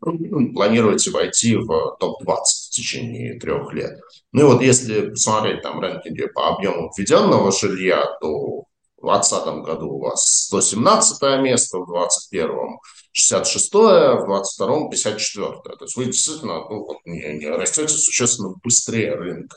планируете 0.00 1.10
войти 1.10 1.56
в 1.56 1.96
топ-20 1.98 2.36
в 2.36 2.70
течение 2.70 3.38
трех 3.38 3.72
лет. 3.72 3.98
Ну 4.32 4.40
и 4.40 4.44
вот 4.44 4.62
если 4.62 5.10
посмотреть 5.10 5.62
там 5.62 5.80
рэнкинги 5.80 6.26
по 6.26 6.48
объему 6.48 6.90
введенного 6.96 7.52
жилья, 7.52 8.04
то 8.20 8.64
в 8.98 9.06
2020 9.06 9.64
году 9.64 9.90
у 9.90 10.00
вас 10.00 10.46
117 10.46 11.22
место, 11.40 11.78
в 11.78 11.86
2021 11.86 12.78
66 13.12 13.74
в 13.74 14.26
22 14.26 14.90
54 14.90 15.50
То 15.62 15.84
есть 15.84 15.96
вы 15.96 16.04
действительно 16.06 16.68
ну, 16.68 16.88
не, 17.04 17.38
не 17.38 17.48
растете 17.48 17.94
существенно 17.94 18.54
быстрее 18.62 19.14
рынка. 19.14 19.56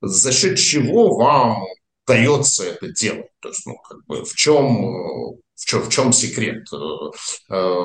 За 0.00 0.32
счет 0.32 0.58
чего 0.58 1.16
вам 1.16 1.62
дается 2.06 2.64
это 2.64 2.88
делать? 2.88 3.30
То 3.40 3.48
есть, 3.48 3.66
ну, 3.66 3.76
как 3.88 4.04
бы, 4.06 4.24
в 4.24 4.34
чем 4.34 5.36
в 5.56 5.64
чем, 5.64 5.82
в 5.82 5.88
чем 5.88 6.12
секрет? 6.12 6.66
Э, 6.72 6.76
э, 7.50 7.84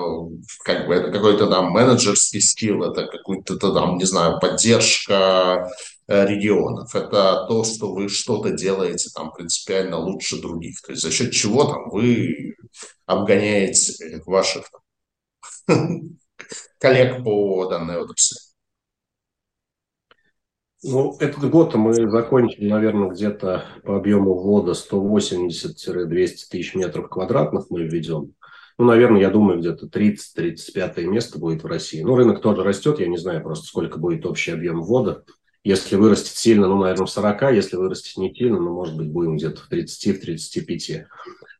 как 0.63 0.87
бы 0.87 0.93
это 0.93 1.11
какой-то 1.11 1.47
там 1.47 1.71
менеджерский 1.71 2.41
скилл, 2.41 2.83
это 2.83 3.07
какой-то 3.07 3.57
там, 3.57 3.97
не 3.97 4.05
знаю, 4.05 4.39
поддержка 4.39 5.69
Э, 6.11 6.25
регионов. 6.25 6.93
Это 6.93 7.45
то, 7.47 7.63
что 7.63 7.93
вы 7.93 8.09
что-то 8.09 8.51
делаете 8.51 9.09
там 9.15 9.31
принципиально 9.31 9.97
лучше 9.97 10.41
других. 10.41 10.81
То 10.81 10.91
есть 10.91 11.03
за 11.03 11.09
счет 11.09 11.31
чего 11.31 11.63
там 11.63 11.89
вы 11.89 12.55
обгоняете 13.05 14.21
ваших 14.25 14.69
коллег 16.79 17.23
по 17.23 17.65
данной 17.69 18.01
отрасли. 18.01 18.39
Ну, 20.83 21.15
этот 21.19 21.47
год 21.51 21.75
мы 21.75 21.93
закончили, 22.09 22.67
наверное, 22.67 23.09
где-то 23.09 23.65
по 23.83 23.97
объему 23.97 24.33
ввода 24.33 24.71
180-200 24.71 26.49
тысяч 26.49 26.73
метров 26.73 27.07
квадратных 27.07 27.65
мы 27.69 27.83
введем. 27.83 28.33
Ну, 28.79 28.85
наверное, 28.85 29.21
я 29.21 29.29
думаю, 29.29 29.59
где-то 29.59 29.85
30-35 29.85 31.03
место 31.03 31.37
будет 31.37 31.63
в 31.63 31.67
России. 31.67 32.01
Ну, 32.01 32.15
рынок 32.15 32.41
тоже 32.41 32.63
растет, 32.63 32.99
я 32.99 33.07
не 33.07 33.17
знаю 33.17 33.43
просто, 33.43 33.67
сколько 33.67 33.99
будет 33.99 34.25
общий 34.25 34.51
объем 34.51 34.81
ввода. 34.81 35.23
Если 35.63 35.95
вырастет 35.95 36.35
сильно, 36.35 36.67
ну, 36.67 36.79
наверное, 36.79 37.05
в 37.05 37.11
40, 37.11 37.53
если 37.53 37.75
вырастет 37.75 38.17
не 38.17 38.33
сильно, 38.33 38.59
ну, 38.59 38.73
может 38.73 38.97
быть, 38.97 39.09
будем 39.09 39.37
где-то 39.37 39.61
в 39.61 39.67
30, 39.67 40.17
в 40.17 40.21
35. 40.21 41.05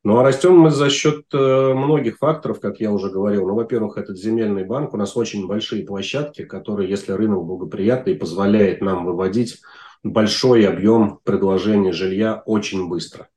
Ну, 0.03 0.17
а 0.17 0.23
растем 0.23 0.57
мы 0.57 0.71
за 0.71 0.89
счет 0.89 1.25
э, 1.31 1.73
многих 1.73 2.17
факторов, 2.17 2.59
как 2.59 2.79
я 2.79 2.91
уже 2.91 3.11
говорил. 3.11 3.47
Ну, 3.47 3.53
во-первых, 3.53 3.97
этот 3.97 4.17
земельный 4.17 4.63
банк. 4.63 4.95
У 4.95 4.97
нас 4.97 5.15
очень 5.15 5.45
большие 5.45 5.85
площадки, 5.85 6.43
которые, 6.43 6.89
если 6.89 7.11
рынок 7.11 7.43
благоприятный, 7.45 8.15
позволяет 8.15 8.81
нам 8.81 9.05
выводить 9.05 9.61
большой 10.03 10.67
объем 10.67 11.19
предложения 11.23 11.91
жилья 11.91 12.41
очень 12.47 12.89
быстро. 12.89 13.27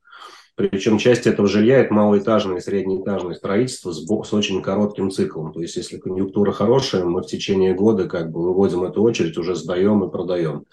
Причем 0.55 0.97
часть 0.97 1.27
этого 1.27 1.47
жилья– 1.47 1.79
это 1.81 1.93
малоэтажное 1.93 2.57
и 2.57 2.61
среднеэтажное 2.61 3.35
строительство 3.35 3.91
с, 3.91 4.03
с 4.03 4.33
очень 4.33 4.61
коротким 4.63 5.11
циклом. 5.11 5.53
То 5.53 5.61
есть, 5.61 5.75
если 5.75 5.97
конъюнктура 5.97 6.51
хорошая, 6.51 7.03
мы 7.03 7.21
в 7.21 7.27
течение 7.27 7.75
года 7.75 8.07
как 8.07 8.31
бы 8.31 8.41
выводим 8.41 8.85
эту 8.85 9.03
очередь, 9.03 9.37
уже 9.37 9.53
сдаем 9.53 10.03
и 10.03 10.09
продаем. 10.11 10.65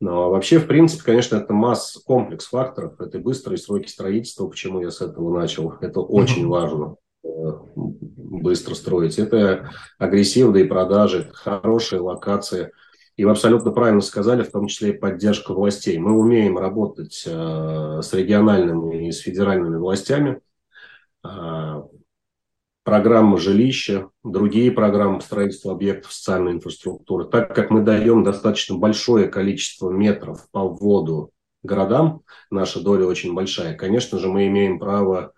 Но 0.00 0.30
вообще, 0.30 0.58
в 0.58 0.66
принципе, 0.66 1.02
конечно, 1.04 1.36
это 1.36 1.52
масс, 1.52 1.98
комплекс 2.04 2.46
факторов. 2.46 3.00
Это 3.00 3.18
быстрые 3.18 3.58
сроки 3.58 3.88
строительства, 3.88 4.46
почему 4.46 4.80
я 4.80 4.90
с 4.90 5.00
этого 5.00 5.36
начал. 5.36 5.74
Это 5.80 6.00
очень 6.00 6.46
важно 6.46 6.96
э, 7.24 7.28
быстро 7.74 8.74
строить. 8.74 9.18
Это 9.18 9.70
агрессивные 9.98 10.66
продажи, 10.66 11.30
хорошие 11.32 12.00
локации– 12.00 12.70
и 13.16 13.24
вы 13.24 13.30
абсолютно 13.30 13.72
правильно 13.72 14.02
сказали, 14.02 14.42
в 14.42 14.50
том 14.50 14.66
числе 14.66 14.90
и 14.90 14.98
поддержка 14.98 15.54
властей. 15.54 15.96
Мы 15.98 16.12
умеем 16.12 16.58
работать 16.58 17.24
э, 17.26 18.00
с 18.02 18.12
региональными 18.12 19.08
и 19.08 19.12
с 19.12 19.20
федеральными 19.20 19.76
властями. 19.76 20.40
Программы 22.86 23.36
жилища, 23.36 24.08
другие 24.24 24.70
программы 24.72 25.20
строительства 25.20 25.72
объектов 25.72 26.12
социальной 26.12 26.52
инфраструктуры. 26.52 27.26
Так 27.26 27.54
как 27.54 27.70
мы 27.70 27.82
даем 27.82 28.24
достаточно 28.24 28.78
большое 28.78 29.28
количество 29.28 29.90
метров 29.90 30.46
по 30.52 30.66
вводу 30.66 31.32
городам, 31.62 32.22
наша 32.50 32.80
доля 32.80 33.04
очень 33.04 33.34
большая, 33.34 33.74
конечно 33.74 34.18
же, 34.18 34.28
мы 34.28 34.46
имеем 34.46 34.78
право 34.78 35.34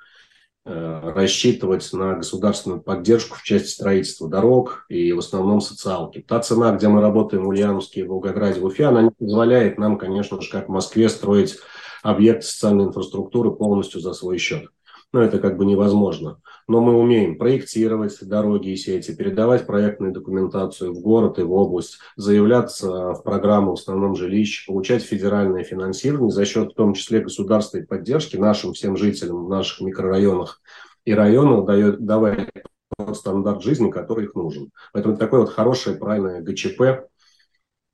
Э, 0.70 1.12
рассчитывать 1.14 1.90
на 1.94 2.16
государственную 2.16 2.82
поддержку 2.82 3.38
в 3.38 3.42
части 3.42 3.68
строительства 3.68 4.28
дорог 4.28 4.84
и 4.90 5.12
в 5.12 5.18
основном 5.18 5.62
социалки. 5.62 6.20
Та 6.20 6.40
цена, 6.40 6.72
где 6.72 6.88
мы 6.88 7.01
работаем 7.01 7.44
в 7.44 7.49
Ульяновске, 7.49 8.05
в 8.05 8.09
Волгограде, 8.09 8.61
в 8.61 8.66
Уфе, 8.66 8.84
она 8.84 9.01
не 9.01 9.11
позволяет 9.11 9.78
нам, 9.78 9.96
конечно 9.96 10.38
же, 10.42 10.51
как 10.51 10.68
в 10.68 10.70
Москве, 10.70 11.09
строить 11.09 11.57
объекты 12.03 12.44
социальной 12.44 12.84
инфраструктуры 12.84 13.51
полностью 13.51 14.03
за 14.03 14.12
свой 14.12 14.36
счет. 14.36 14.66
Но 15.13 15.23
это 15.23 15.39
как 15.39 15.57
бы 15.57 15.65
невозможно. 15.65 16.41
Но 16.67 16.83
мы 16.83 16.93
умеем 16.99 17.39
проектировать 17.39 18.19
дороги 18.21 18.69
и 18.69 18.77
сети, 18.77 19.15
передавать 19.15 19.67
проектную 19.67 20.13
документацию 20.13 20.93
в 20.93 21.01
город 21.01 21.39
и 21.39 21.43
в 21.43 21.53
область, 21.53 21.99
заявляться 22.17 23.15
в 23.15 23.23
программу 23.23 23.71
в 23.71 23.81
основном 23.81 24.17
жилищ, 24.17 24.67
получать 24.67 25.03
федеральное 25.03 25.65
финансирование 25.65 26.31
за 26.31 26.45
счет 26.45 26.73
в 26.73 26.75
том 26.75 26.93
числе 26.93 27.21
государственной 27.21 27.87
поддержки 27.87 28.37
нашим 28.37 28.75
всем 28.75 28.99
жителям 28.99 29.47
в 29.47 29.49
наших 29.49 29.81
микрорайонах 29.81 30.61
и 31.07 31.15
районах, 31.15 31.65
дает, 31.65 32.05
давая 32.05 32.51
тот 32.99 33.17
стандарт 33.17 33.63
жизни, 33.63 33.91
который 33.91 34.25
их 34.25 34.35
нужен. 34.35 34.71
Поэтому 34.93 35.15
это 35.15 35.25
такое 35.25 35.41
вот 35.41 35.51
хорошее, 35.51 35.97
правильное 35.97 36.43
ГЧП. 36.43 37.09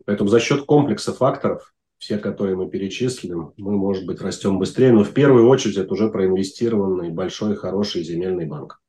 Поэтому 0.04 0.28
за 0.28 0.40
счет 0.40 0.64
комплекса 0.64 1.12
факторов 1.12 1.73
все, 2.04 2.18
которые 2.18 2.54
мы 2.54 2.68
перечислим, 2.68 3.54
мы, 3.56 3.72
может 3.78 4.04
быть, 4.04 4.20
растем 4.20 4.58
быстрее, 4.58 4.92
но 4.92 5.04
в 5.04 5.14
первую 5.14 5.48
очередь 5.48 5.78
это 5.78 5.90
уже 5.94 6.10
проинвестированный 6.10 7.08
большой, 7.08 7.56
хороший 7.56 8.02
земельный 8.02 8.44
банк. 8.44 8.82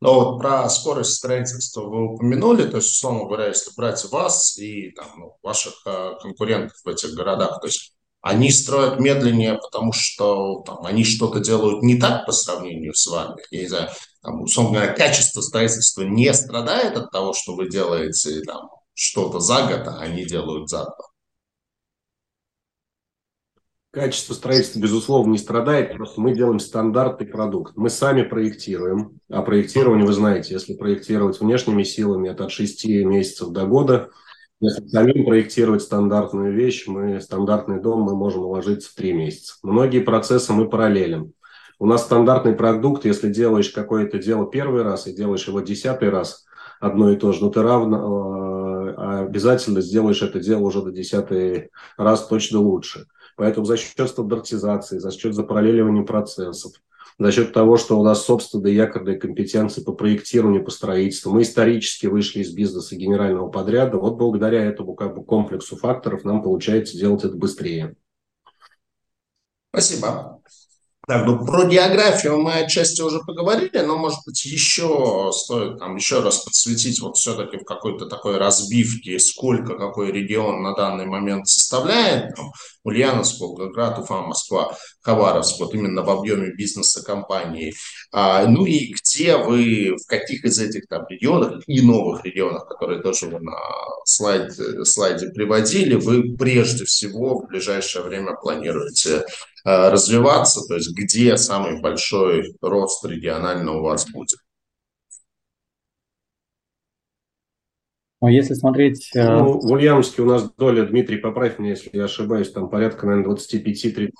Но 0.00 0.14
вот 0.14 0.38
про 0.38 0.68
скорость 0.70 1.16
строительства 1.16 1.82
вы 1.82 2.14
упомянули, 2.14 2.62
то 2.68 2.76
есть, 2.76 2.90
условно 2.90 3.24
говоря, 3.24 3.48
если 3.48 3.72
брать 3.76 4.02
вас 4.12 4.56
и 4.58 4.92
там, 4.92 5.08
ну, 5.18 5.36
ваших 5.42 5.74
э, 5.86 6.12
конкурентов 6.22 6.78
в 6.84 6.88
этих 6.88 7.14
городах, 7.14 7.60
то 7.60 7.66
есть 7.66 7.94
они 8.22 8.52
строят 8.52 9.00
медленнее, 9.00 9.58
потому 9.58 9.92
что 9.92 10.62
там, 10.64 10.86
они 10.86 11.04
что-то 11.04 11.40
делают 11.40 11.82
не 11.82 11.98
так 11.98 12.26
по 12.26 12.32
сравнению 12.32 12.94
с 12.94 13.08
вами. 13.08 13.42
Я 13.50 13.62
не 13.62 13.68
знаю, 13.68 13.90
там, 14.22 14.42
условно 14.42 14.78
говоря, 14.78 14.92
качество 14.92 15.40
строительства 15.40 16.02
не 16.02 16.32
страдает 16.32 16.96
от 16.96 17.10
того, 17.10 17.32
что 17.32 17.56
вы 17.56 17.68
делаете 17.68 18.40
там, 18.42 18.70
что-то 18.94 19.40
за 19.40 19.66
год, 19.66 19.88
а 19.88 19.98
они 19.98 20.24
делают 20.24 20.70
за 20.70 20.84
два. 20.84 21.09
Качество 23.92 24.34
строительства, 24.34 24.78
безусловно, 24.78 25.32
не 25.32 25.38
страдает, 25.38 25.96
просто 25.96 26.20
мы 26.20 26.32
делаем 26.32 26.60
стандартный 26.60 27.26
продукт. 27.26 27.72
Мы 27.74 27.90
сами 27.90 28.22
проектируем, 28.22 29.18
а 29.28 29.42
проектирование, 29.42 30.06
вы 30.06 30.12
знаете, 30.12 30.54
если 30.54 30.74
проектировать 30.74 31.40
внешними 31.40 31.82
силами, 31.82 32.28
это 32.28 32.44
от 32.44 32.52
6 32.52 32.86
месяцев 33.04 33.48
до 33.48 33.66
года. 33.66 34.10
Если 34.60 34.86
самим 34.86 35.24
проектировать 35.24 35.82
стандартную 35.82 36.54
вещь, 36.54 36.86
мы 36.86 37.20
стандартный 37.20 37.80
дом 37.80 38.02
мы 38.02 38.14
можем 38.14 38.42
уложиться 38.42 38.90
в 38.90 38.94
3 38.94 39.12
месяца. 39.12 39.54
Многие 39.64 40.00
процессы 40.00 40.52
мы 40.52 40.68
параллелим. 40.68 41.32
У 41.80 41.86
нас 41.86 42.04
стандартный 42.04 42.52
продукт, 42.52 43.04
если 43.04 43.28
делаешь 43.28 43.70
какое-то 43.70 44.18
дело 44.18 44.48
первый 44.48 44.82
раз 44.82 45.08
и 45.08 45.16
делаешь 45.16 45.48
его 45.48 45.62
десятый 45.62 46.10
раз, 46.10 46.44
одно 46.78 47.10
и 47.10 47.16
то 47.16 47.32
же, 47.32 47.42
но 47.42 47.50
ты 47.50 47.60
равно 47.60 48.86
э, 48.86 49.24
обязательно 49.24 49.80
сделаешь 49.80 50.22
это 50.22 50.38
дело 50.38 50.60
уже 50.60 50.80
до 50.80 50.92
десятый 50.92 51.70
раз 51.96 52.28
точно 52.28 52.60
лучше. 52.60 53.06
Поэтому 53.40 53.64
за 53.64 53.78
счет 53.78 54.06
стандартизации, 54.06 54.98
за 54.98 55.10
счет 55.10 55.34
запараллеливания 55.34 56.02
процессов, 56.02 56.74
за 57.18 57.32
счет 57.32 57.54
того, 57.54 57.78
что 57.78 57.98
у 57.98 58.04
нас 58.04 58.22
собственные 58.26 58.74
якорные 58.74 59.16
компетенции 59.16 59.82
по 59.82 59.94
проектированию, 59.94 60.62
по 60.62 60.70
строительству. 60.70 61.32
Мы 61.32 61.40
исторически 61.40 62.06
вышли 62.06 62.40
из 62.40 62.52
бизнеса 62.52 62.96
генерального 62.96 63.48
подряда. 63.48 63.96
Вот 63.96 64.18
благодаря 64.18 64.62
этому 64.62 64.92
как 64.92 65.14
бы 65.14 65.24
комплексу 65.24 65.78
факторов 65.78 66.22
нам 66.22 66.42
получается 66.42 66.98
делать 66.98 67.24
это 67.24 67.34
быстрее. 67.34 67.96
Спасибо. 69.70 70.42
Так, 71.08 71.26
ну 71.26 71.44
про 71.44 71.64
географию 71.64 72.38
мы 72.40 72.52
отчасти 72.52 73.00
уже 73.00 73.20
поговорили, 73.20 73.78
но, 73.78 73.96
может 73.96 74.20
быть, 74.26 74.44
еще 74.44 75.30
стоит 75.32 75.78
там 75.78 75.96
еще 75.96 76.20
раз 76.20 76.44
подсветить 76.44 77.00
вот 77.00 77.16
все-таки 77.16 77.56
в 77.56 77.64
какой-то 77.64 78.06
такой 78.06 78.36
разбивке, 78.36 79.18
сколько 79.18 79.76
какой 79.76 80.12
регион 80.12 80.62
на 80.62 80.74
данный 80.74 81.06
момент 81.06 81.48
составляет. 81.48 82.34
Там, 82.36 82.52
Ульяновск, 82.84 83.40
Волгоград, 83.40 83.98
Уфа, 83.98 84.20
Москва, 84.20 84.76
Хабаровск, 85.02 85.58
вот 85.60 85.74
именно 85.74 86.02
в 86.02 86.10
объеме 86.10 86.54
бизнеса 86.54 87.02
компании. 87.02 87.74
А, 88.12 88.46
ну 88.46 88.66
и 88.66 88.92
где 88.92 89.36
вы, 89.36 89.96
в 89.96 90.06
каких 90.06 90.44
из 90.44 90.58
этих 90.58 90.86
там 90.86 91.06
регионах 91.08 91.62
и 91.66 91.80
новых 91.80 92.24
регионах, 92.24 92.68
которые 92.68 93.02
тоже 93.02 93.26
вы 93.26 93.40
на 93.40 93.58
слайде, 94.04 94.84
слайде 94.84 95.28
приводили, 95.28 95.94
вы 95.94 96.36
прежде 96.36 96.84
всего 96.84 97.40
в 97.40 97.46
ближайшее 97.48 98.04
время 98.04 98.36
планируете 98.36 99.24
развиваться, 99.64 100.60
то 100.66 100.74
есть 100.74 100.94
где 100.94 101.36
самый 101.36 101.80
большой 101.80 102.54
рост 102.60 103.04
регионально 103.04 103.78
у 103.78 103.82
вас 103.82 104.08
будет? 104.10 104.38
Но 108.20 108.28
если 108.28 108.54
смотреть... 108.54 109.10
Э, 109.14 109.38
ну, 109.38 109.58
в 109.60 109.72
Ульяновске 109.72 110.22
у 110.22 110.26
нас 110.26 110.50
доля, 110.56 110.84
Дмитрий, 110.84 111.16
поправь 111.16 111.58
меня, 111.58 111.70
если 111.70 111.90
я 111.94 112.04
ошибаюсь, 112.04 112.52
там 112.52 112.68
порядка, 112.68 113.06
наверное, 113.06 113.34
25-30. 113.34 114.10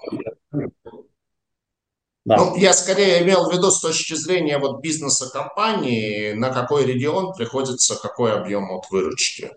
Да. 2.24 2.36
Ну, 2.36 2.56
я 2.56 2.72
скорее 2.72 3.22
имел 3.22 3.48
в 3.48 3.52
виду 3.52 3.70
с 3.70 3.80
точки 3.80 4.14
зрения 4.14 4.58
вот 4.58 4.82
бизнеса 4.82 5.30
компании, 5.30 6.32
на 6.32 6.50
какой 6.50 6.84
регион 6.86 7.34
приходится 7.34 8.00
какой 8.00 8.32
объем 8.32 8.70
от 8.70 8.90
выручки. 8.90 9.50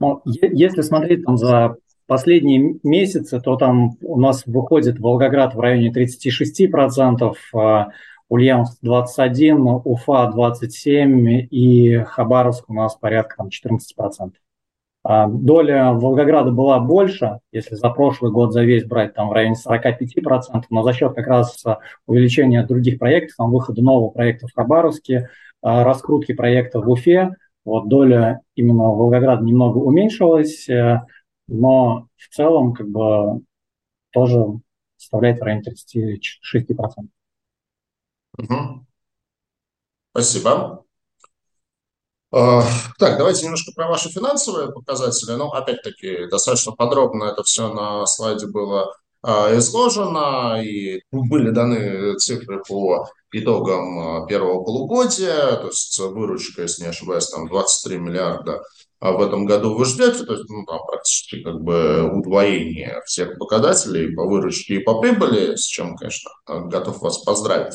Ну, 0.00 0.20
если 0.24 0.82
смотреть 0.82 1.24
там 1.24 1.36
за 1.36 1.76
последние 2.12 2.78
месяцы, 2.82 3.40
то 3.40 3.56
там 3.56 3.92
у 4.02 4.20
нас 4.20 4.42
выходит 4.44 5.00
Волгоград 5.00 5.54
в 5.54 5.60
районе 5.60 5.90
36%, 5.90 7.32
а 7.54 7.88
Ульяновск 8.28 8.76
21, 8.82 9.80
Уфа 9.82 10.30
27 10.30 11.48
и 11.50 12.02
Хабаровск 12.04 12.68
у 12.68 12.74
нас 12.74 12.96
порядка 12.96 13.36
там, 13.38 13.48
14%. 13.48 14.32
А 15.04 15.26
доля 15.26 15.92
Волгограда 15.92 16.50
была 16.50 16.80
больше, 16.80 17.38
если 17.50 17.76
за 17.76 17.88
прошлый 17.88 18.30
год 18.30 18.52
за 18.52 18.62
весь 18.62 18.84
брать, 18.84 19.14
там 19.14 19.30
в 19.30 19.32
районе 19.32 19.54
45%, 19.54 20.64
но 20.68 20.82
за 20.82 20.92
счет 20.92 21.14
как 21.14 21.26
раз 21.26 21.64
увеличения 22.06 22.62
других 22.66 22.98
проектов, 22.98 23.36
там 23.38 23.50
выхода 23.50 23.80
нового 23.80 24.10
проекта 24.10 24.48
в 24.48 24.52
Хабаровске, 24.52 25.30
а, 25.62 25.82
раскрутки 25.82 26.32
проекта 26.34 26.82
в 26.82 26.90
Уфе, 26.90 27.36
вот 27.64 27.88
доля 27.88 28.40
именно 28.54 28.90
Волгограда 28.90 29.42
немного 29.42 29.78
уменьшилась, 29.78 30.68
э, 30.68 31.00
но 31.48 32.08
в 32.16 32.34
целом 32.34 32.74
как 32.74 32.88
бы 32.88 33.42
тоже 34.10 34.44
составляет 34.96 35.38
в 35.38 35.42
районе 35.42 35.62
36%. 35.62 37.08
Угу. 38.38 38.86
Спасибо. 40.12 40.84
А, 42.30 42.62
так, 42.98 43.18
давайте 43.18 43.44
немножко 43.44 43.72
про 43.72 43.88
ваши 43.88 44.08
финансовые 44.08 44.72
показатели. 44.72 45.32
Ну, 45.32 45.48
опять-таки, 45.48 46.26
достаточно 46.30 46.72
подробно 46.72 47.24
это 47.24 47.42
все 47.42 47.72
на 47.72 48.06
слайде 48.06 48.46
было 48.46 48.94
а, 49.22 49.56
изложено, 49.58 50.62
и 50.62 51.02
были 51.12 51.50
даны 51.50 52.16
цифры 52.16 52.62
по 52.66 53.06
итогам 53.32 53.98
а, 53.98 54.26
первого 54.26 54.64
полугодия, 54.64 55.56
то 55.56 55.66
есть 55.66 55.98
выручка, 55.98 56.62
если 56.62 56.84
не 56.84 56.88
ошибаюсь, 56.88 57.28
там 57.28 57.48
23 57.48 57.98
миллиарда 57.98 58.62
в 59.10 59.20
этом 59.20 59.46
году 59.46 59.74
вы 59.74 59.84
ждете, 59.84 60.24
то 60.24 60.34
есть 60.34 60.48
ну, 60.48 60.64
там 60.64 60.78
практически 60.86 61.42
как 61.42 61.60
бы 61.60 62.08
удвоение 62.12 63.00
всех 63.04 63.36
показателей 63.36 64.14
по 64.14 64.24
выручке 64.24 64.76
и 64.76 64.78
по 64.78 65.00
прибыли, 65.00 65.56
с 65.56 65.64
чем, 65.64 65.96
конечно, 65.96 66.30
готов 66.46 67.00
вас 67.00 67.18
поздравить. 67.18 67.74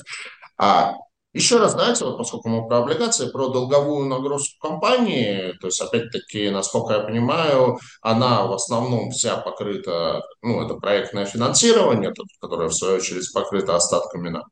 А 0.58 0.94
еще 1.34 1.60
раз, 1.60 1.74
знаете, 1.74 2.06
вот 2.06 2.18
поскольку 2.18 2.50
мы 2.50 2.68
про 2.68 2.80
облигации, 2.80 3.30
про 3.30 3.50
долговую 3.50 4.08
нагрузку 4.08 4.56
компании, 4.60 5.54
то 5.60 5.68
есть, 5.68 5.82
опять-таки, 5.82 6.50
насколько 6.50 6.94
я 6.94 7.00
понимаю, 7.02 7.78
она 8.02 8.48
в 8.48 8.54
основном 8.54 9.12
вся 9.12 9.38
покрыта, 9.38 10.22
ну, 10.42 10.66
это 10.66 10.76
проектное 10.76 11.26
финансирование, 11.26 12.14
которое, 12.42 12.70
в 12.70 12.74
свою 12.74 12.96
очередь, 12.96 13.32
покрыто 13.34 13.76
остатками 13.76 14.30
на 14.30 14.46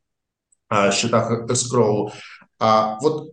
а, 0.68 0.92
счетах 0.92 1.32
escrow. 1.50 2.12
А 2.58 2.98
вот 3.00 3.30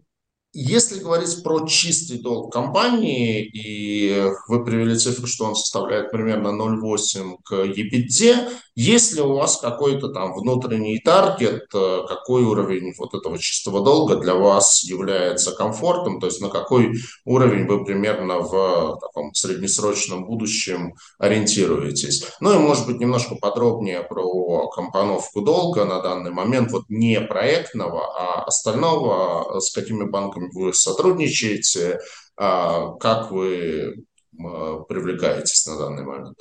если 0.54 1.00
говорить 1.00 1.42
про 1.44 1.66
чистый 1.66 2.20
долг 2.20 2.54
компании, 2.54 3.44
и 3.44 4.24
вы 4.48 4.64
привели 4.64 4.96
цифру, 4.96 5.26
что 5.26 5.46
он 5.46 5.56
составляет 5.56 6.12
примерно 6.12 6.50
0,8 6.50 7.38
к 7.44 7.54
EBITDA, 7.54 8.50
есть 8.76 9.14
ли 9.14 9.22
у 9.22 9.34
вас 9.34 9.58
какой-то 9.58 10.10
там 10.10 10.34
внутренний 10.34 11.00
таргет, 11.00 11.66
э, 11.74 12.02
какой 12.08 12.44
уровень 12.44 12.94
вот 12.98 13.16
этого 13.16 13.38
чистого 13.40 13.84
долга 13.84 14.18
для 14.18 14.36
вас 14.36 14.84
является 14.84 15.52
комфортным, 15.52 16.20
то 16.20 16.28
есть 16.28 16.42
на 16.42 16.50
какой 16.50 16.94
уровень 17.26 17.68
вы 17.68 17.84
примерно 17.84 18.40
в 18.40 19.00
таком 19.00 19.34
среднесрочном 19.34 20.26
будущем 20.26 20.94
ориентируетесь? 21.18 22.28
Ну 22.40 22.54
и, 22.54 22.58
может 22.58 22.86
быть, 22.86 23.00
немножко 23.00 23.36
подробнее 23.36 24.02
про 24.04 24.68
компоновку 24.68 25.42
долга 25.42 25.86
на 25.86 26.02
данный 26.02 26.32
момент, 26.32 26.72
вот 26.72 26.84
не 26.90 27.22
проектного, 27.22 28.06
а 28.16 28.44
остального, 28.44 29.60
с 29.60 29.72
какими 29.72 30.04
банками 30.04 30.43
вы 30.52 30.74
сотрудничаете, 30.74 32.00
а, 32.36 32.96
как 32.96 33.32
вы 33.32 34.06
привлекаетесь 34.36 35.66
на 35.68 35.78
данный 35.78 36.04
момент? 36.04 36.40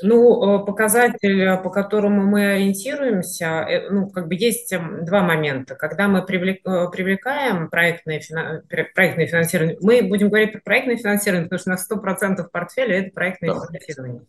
Ну, 0.00 0.62
э, 0.62 0.64
показатель, 0.64 1.58
по 1.62 1.70
которому 1.70 2.22
мы 2.22 2.52
ориентируемся, 2.52 3.66
э, 3.68 3.90
ну, 3.90 4.08
как 4.08 4.28
бы 4.28 4.34
есть 4.34 4.72
эм, 4.72 5.04
два 5.04 5.22
момента. 5.22 5.74
Когда 5.74 6.08
мы 6.08 6.22
привлек, 6.22 6.66
э, 6.66 6.88
привлекаем 6.90 7.68
проектное, 7.68 8.20
проектное 8.68 9.26
финансирование, 9.26 9.76
мы 9.82 10.02
будем 10.02 10.28
говорить 10.28 10.52
про 10.52 10.60
проектное 10.60 10.96
финансирование, 10.96 11.48
потому 11.48 11.58
что 11.58 11.70
на 11.70 11.76
100% 11.76 12.48
портфеля 12.50 13.00
это 13.00 13.10
проектное 13.12 13.54
да. 13.54 13.66
финансирование. 13.66 14.22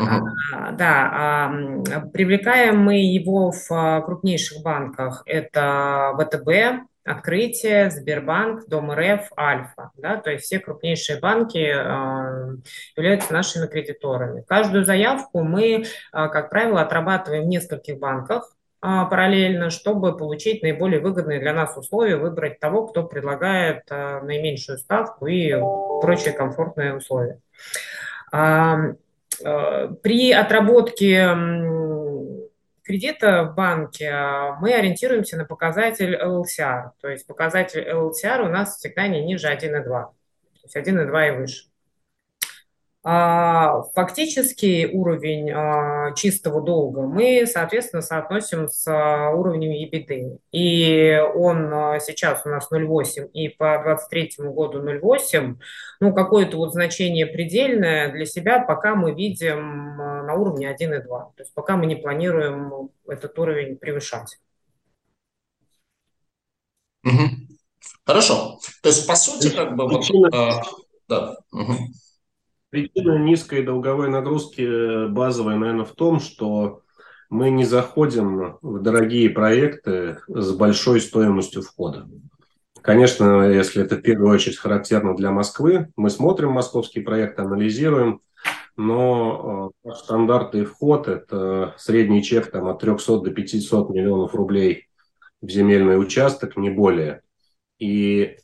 Uh-huh. 0.00 0.20
А, 0.54 0.72
да, 0.72 1.10
а, 1.12 2.00
привлекаем 2.12 2.78
мы 2.78 2.96
его 3.02 3.52
в 3.52 3.70
а, 3.70 4.00
крупнейших 4.00 4.62
банках. 4.62 5.22
Это 5.26 6.14
ВТБ, 6.18 6.86
Открытие, 7.04 7.90
Сбербанк, 7.90 8.68
Дом 8.68 8.92
РФ, 8.92 9.32
Альфа. 9.36 9.90
Да, 9.96 10.16
то 10.18 10.30
есть 10.30 10.44
все 10.44 10.60
крупнейшие 10.60 11.18
банки 11.18 11.58
э, 11.58 12.56
являются 12.96 13.32
нашими 13.32 13.66
кредиторами. 13.66 14.44
Каждую 14.46 14.84
заявку 14.84 15.42
мы, 15.42 15.82
э, 15.82 15.84
как 16.12 16.50
правило, 16.50 16.80
отрабатываем 16.80 17.44
в 17.44 17.48
нескольких 17.48 17.98
банках 17.98 18.54
э, 18.82 18.86
параллельно, 19.10 19.70
чтобы 19.70 20.16
получить 20.16 20.62
наиболее 20.62 21.00
выгодные 21.00 21.40
для 21.40 21.52
нас 21.52 21.76
условия, 21.76 22.16
выбрать 22.16 22.60
того, 22.60 22.86
кто 22.86 23.02
предлагает 23.02 23.82
э, 23.90 24.20
наименьшую 24.22 24.78
ставку 24.78 25.26
и 25.26 25.52
прочие 26.02 26.32
комфортные 26.32 26.94
условия. 26.94 27.40
Э, 28.32 28.94
э, 29.44 29.88
при 30.02 30.30
отработке 30.30 31.34
кредита 32.82 33.44
в 33.44 33.54
банке 33.54 34.10
а, 34.10 34.56
мы 34.60 34.72
ориентируемся 34.72 35.36
на 35.36 35.44
показатель 35.44 36.14
LCR. 36.14 36.90
То 37.00 37.08
есть 37.08 37.26
показатель 37.26 37.82
LCR 37.82 38.42
у 38.42 38.48
нас 38.48 38.76
всегда 38.76 39.08
не 39.08 39.24
ниже 39.24 39.48
1,2. 39.48 39.84
То 39.84 40.14
есть 40.62 40.76
1,2 40.76 41.28
и 41.28 41.36
выше. 41.36 41.71
А, 43.04 43.82
фактический 43.94 44.86
уровень 44.86 45.50
а, 45.50 46.14
чистого 46.14 46.62
долга 46.62 47.02
мы, 47.02 47.44
соответственно, 47.48 48.00
соотносим 48.00 48.68
с 48.68 48.86
а, 48.86 49.30
уровнем 49.30 49.72
EBITDA. 49.72 50.38
И 50.52 51.20
он 51.34 51.98
сейчас 52.00 52.42
у 52.44 52.48
нас 52.48 52.70
0,8 52.70 53.28
и 53.32 53.48
по 53.48 53.82
2023 53.84 54.46
году 54.50 54.80
0,8. 54.82 55.56
Ну, 55.98 56.14
какое-то 56.14 56.56
вот 56.58 56.72
значение 56.72 57.26
предельное 57.26 58.12
для 58.12 58.24
себя 58.24 58.60
пока 58.60 58.94
мы 58.94 59.12
видим 59.12 59.96
на 59.96 60.34
уровне 60.34 60.70
1,2. 60.70 61.02
То 61.08 61.32
есть 61.38 61.52
пока 61.54 61.76
мы 61.76 61.86
не 61.86 61.96
планируем 61.96 62.90
этот 63.08 63.36
уровень 63.36 63.76
превышать. 63.78 64.38
Угу. 67.04 67.22
Хорошо. 68.06 68.60
То 68.80 68.88
есть, 68.90 69.08
по 69.08 69.16
сути, 69.16 69.50
как 69.50 69.74
бы... 69.74 69.88
Вот, 69.88 70.04
а, 70.32 70.62
да. 71.08 71.36
Угу. 71.50 71.74
Причина 72.72 73.18
низкой 73.18 73.62
долговой 73.62 74.08
нагрузки 74.08 74.62
э, 74.62 75.06
базовая, 75.08 75.56
наверное, 75.56 75.84
в 75.84 75.92
том, 75.92 76.20
что 76.20 76.80
мы 77.28 77.50
не 77.50 77.66
заходим 77.66 78.56
в 78.62 78.80
дорогие 78.80 79.28
проекты 79.28 80.16
с 80.26 80.54
большой 80.54 81.02
стоимостью 81.02 81.60
входа. 81.60 82.08
Конечно, 82.80 83.46
если 83.50 83.82
это 83.82 83.96
в 83.96 84.00
первую 84.00 84.32
очередь 84.32 84.56
характерно 84.56 85.14
для 85.14 85.30
Москвы, 85.30 85.92
мы 85.96 86.08
смотрим 86.08 86.52
московские 86.52 87.04
проекты, 87.04 87.42
анализируем, 87.42 88.22
но 88.74 89.74
э, 89.84 89.90
стандартный 89.92 90.64
вход– 90.64 91.08
это 91.08 91.74
средний 91.76 92.22
чек 92.22 92.50
там, 92.50 92.68
от 92.68 92.80
300 92.80 93.20
до 93.20 93.30
500 93.32 93.90
миллионов 93.90 94.34
рублей 94.34 94.88
в 95.42 95.50
земельный 95.50 96.00
участок, 96.00 96.56
не 96.56 96.70
более. 96.70 97.20
И 97.78 98.38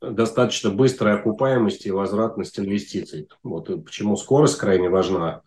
достаточно 0.00 0.70
быстрая 0.70 1.16
окупаемость 1.16 1.86
и 1.86 1.90
возвратность 1.90 2.58
инвестиций. 2.58 3.28
Вот 3.42 3.66
почему 3.84 4.16
скорость 4.16 4.58
крайне 4.58 4.88
важна. 4.88 5.42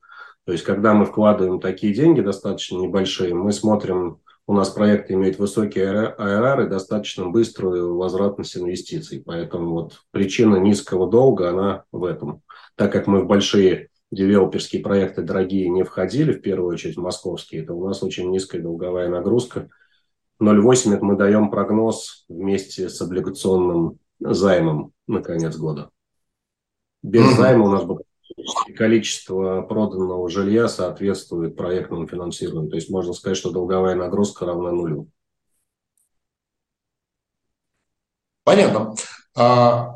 То 0.46 0.52
есть, 0.52 0.64
когда 0.64 0.94
мы 0.94 1.06
вкладываем 1.06 1.60
такие 1.60 1.94
деньги, 1.94 2.22
достаточно 2.22 2.78
небольшие, 2.78 3.34
мы 3.34 3.52
смотрим, 3.52 4.20
у 4.48 4.54
нас 4.54 4.70
проект 4.70 5.12
имеет 5.12 5.38
высокий 5.38 5.82
АРР 5.82 6.62
и 6.66 6.70
достаточно 6.70 7.30
быструю 7.30 7.96
возвратность 7.96 8.58
инвестиций. 8.58 9.22
Поэтому 9.26 9.72
вот 9.72 10.02
причина 10.12 10.58
низкого 10.58 11.10
долга, 11.10 11.50
она 11.50 11.84
в 11.92 12.04
этом. 12.04 12.42
Так 12.76 12.92
как 12.92 13.08
мы 13.08 13.22
в 13.22 13.28
большие 13.28 13.90
девелоперские 14.12 14.82
проекты 14.82 15.22
дорогие 15.22 15.70
не 15.70 15.84
входили, 15.84 16.34
в 16.34 16.42
первую 16.42 16.74
очередь 16.74 16.98
московские, 16.98 17.64
это 17.64 17.74
у 17.74 17.88
нас 17.88 18.04
очень 18.04 18.30
низкая 18.30 18.62
долговая 18.62 19.10
нагрузка. 19.10 19.70
0,8 20.42 20.96
это 20.96 21.06
мы 21.06 21.16
даем 21.16 21.52
прогноз 21.52 22.26
вместе 22.28 22.90
с 22.90 23.00
облигационным 23.00 24.00
займом 24.22 24.94
на 25.08 25.22
конец 25.22 25.56
года. 25.58 25.90
Без 27.04 27.26
mm-hmm. 27.26 27.36
займа 27.38 27.66
у 27.66 27.70
нас 27.70 27.84
количество 28.78 29.62
проданного 29.64 30.30
жилья 30.30 30.68
соответствует 30.68 31.56
проектному 31.56 32.08
финансированию. 32.08 32.70
То 32.70 32.76
есть 32.78 32.90
можно 32.90 33.14
сказать, 33.14 33.38
что 33.38 33.52
долговая 33.52 33.96
нагрузка 33.96 34.46
равна 34.46 34.72
нулю. 34.72 35.10
Понятно. 38.44 38.96
А, 39.36 39.96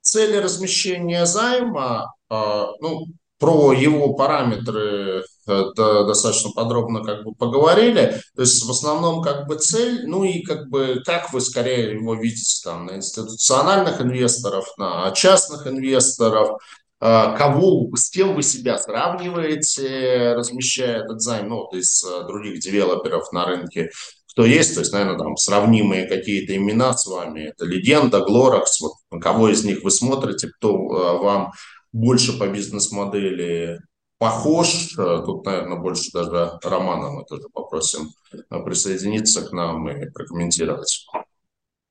цели 0.00 0.36
размещения 0.36 1.26
займа, 1.26 2.14
а, 2.28 2.72
ну, 2.80 3.06
про 3.38 3.72
его 3.72 4.14
параметры 4.14 5.24
достаточно 5.46 6.50
подробно 6.50 7.02
как 7.02 7.24
бы 7.24 7.34
поговорили. 7.34 8.20
То 8.34 8.42
есть 8.42 8.64
в 8.64 8.70
основном 8.70 9.22
как 9.22 9.46
бы 9.46 9.56
цель, 9.56 10.06
ну 10.06 10.24
и 10.24 10.42
как 10.42 10.68
бы 10.68 11.02
как 11.04 11.32
вы 11.32 11.40
скорее 11.40 11.92
его 11.92 12.14
видите 12.14 12.62
там 12.64 12.86
на 12.86 12.96
институциональных 12.96 14.00
инвесторов, 14.00 14.66
на 14.76 15.10
частных 15.12 15.66
инвесторов, 15.66 16.60
э, 17.00 17.36
кого, 17.36 17.90
с 17.96 18.10
кем 18.10 18.34
вы 18.34 18.42
себя 18.42 18.78
сравниваете, 18.78 20.34
размещая 20.34 21.02
этот 21.02 21.20
займ, 21.20 21.48
ну, 21.48 21.66
то 21.66 21.76
есть 21.76 22.04
э, 22.04 22.26
других 22.26 22.60
девелоперов 22.60 23.32
на 23.32 23.44
рынке, 23.44 23.90
кто 24.28 24.46
есть, 24.46 24.74
то 24.74 24.80
есть, 24.80 24.92
наверное, 24.92 25.18
там 25.18 25.36
сравнимые 25.36 26.06
какие-то 26.06 26.56
имена 26.56 26.96
с 26.96 27.06
вами, 27.06 27.50
это 27.50 27.66
Легенда, 27.66 28.20
Глоракс, 28.20 28.80
вот 28.80 28.92
на 29.10 29.20
кого 29.20 29.50
из 29.50 29.62
них 29.62 29.82
вы 29.82 29.90
смотрите, 29.90 30.48
кто 30.48 30.74
вам 30.74 31.52
больше 31.92 32.38
по 32.38 32.48
бизнес-модели 32.48 33.78
похож. 34.22 34.94
Э, 34.96 35.20
тут, 35.26 35.44
наверное, 35.44 35.80
больше 35.80 36.12
даже 36.12 36.52
Романа 36.62 37.10
мы 37.10 37.24
тоже 37.24 37.48
попросим 37.52 38.10
э, 38.32 38.62
присоединиться 38.64 39.42
к 39.42 39.50
нам 39.50 39.88
и 39.88 40.08
прокомментировать. 40.10 41.08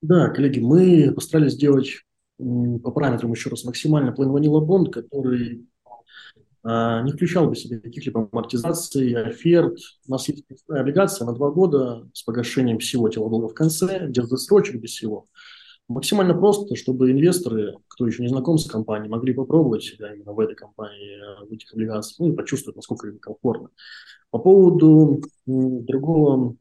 Да, 0.01 0.29
коллеги, 0.29 0.59
мы 0.59 1.11
постарались 1.11 1.53
сделать 1.53 1.89
по 2.37 2.91
параметрам 2.91 3.33
еще 3.33 3.49
раз 3.49 3.65
максимально 3.65 4.13
план 4.13 4.31
ванила 4.31 4.61
бонд, 4.61 4.93
который 4.93 5.67
а, 6.63 7.01
не 7.01 7.11
включал 7.11 7.47
бы 7.47 7.53
в 7.53 7.59
себя 7.59 7.79
каких-либо 7.79 8.29
амортизаций, 8.31 9.13
оферт. 9.13 9.77
У 10.07 10.11
нас 10.11 10.27
есть 10.29 10.45
облигация 10.69 11.25
на 11.25 11.33
два 11.33 11.51
года 11.51 12.07
с 12.13 12.23
погашением 12.23 12.79
всего 12.79 13.09
тела 13.09 13.29
долга 13.29 13.49
в 13.49 13.53
конце, 13.53 14.07
без 14.07 14.27
досрочек, 14.27 14.77
без 14.77 14.91
всего. 14.91 15.27
Максимально 15.91 16.33
просто, 16.33 16.75
чтобы 16.75 17.11
инвесторы, 17.11 17.75
кто 17.87 18.07
еще 18.07 18.23
не 18.23 18.29
знаком 18.29 18.57
с 18.57 18.65
компанией, 18.69 19.09
могли 19.09 19.33
попробовать 19.33 19.83
себя 19.83 20.13
именно 20.13 20.33
в 20.33 20.39
этой 20.39 20.55
компании, 20.55 21.17
э, 21.17 21.45
в 21.47 21.51
этих 21.51 21.73
облигациях, 21.73 22.19
ну 22.19 22.29
и 22.31 22.35
почувствовать, 22.35 22.77
насколько 22.77 23.07
им 23.07 23.19
комфортно. 23.19 23.69
По 24.29 24.39
поводу 24.39 25.21
другого 25.45 26.55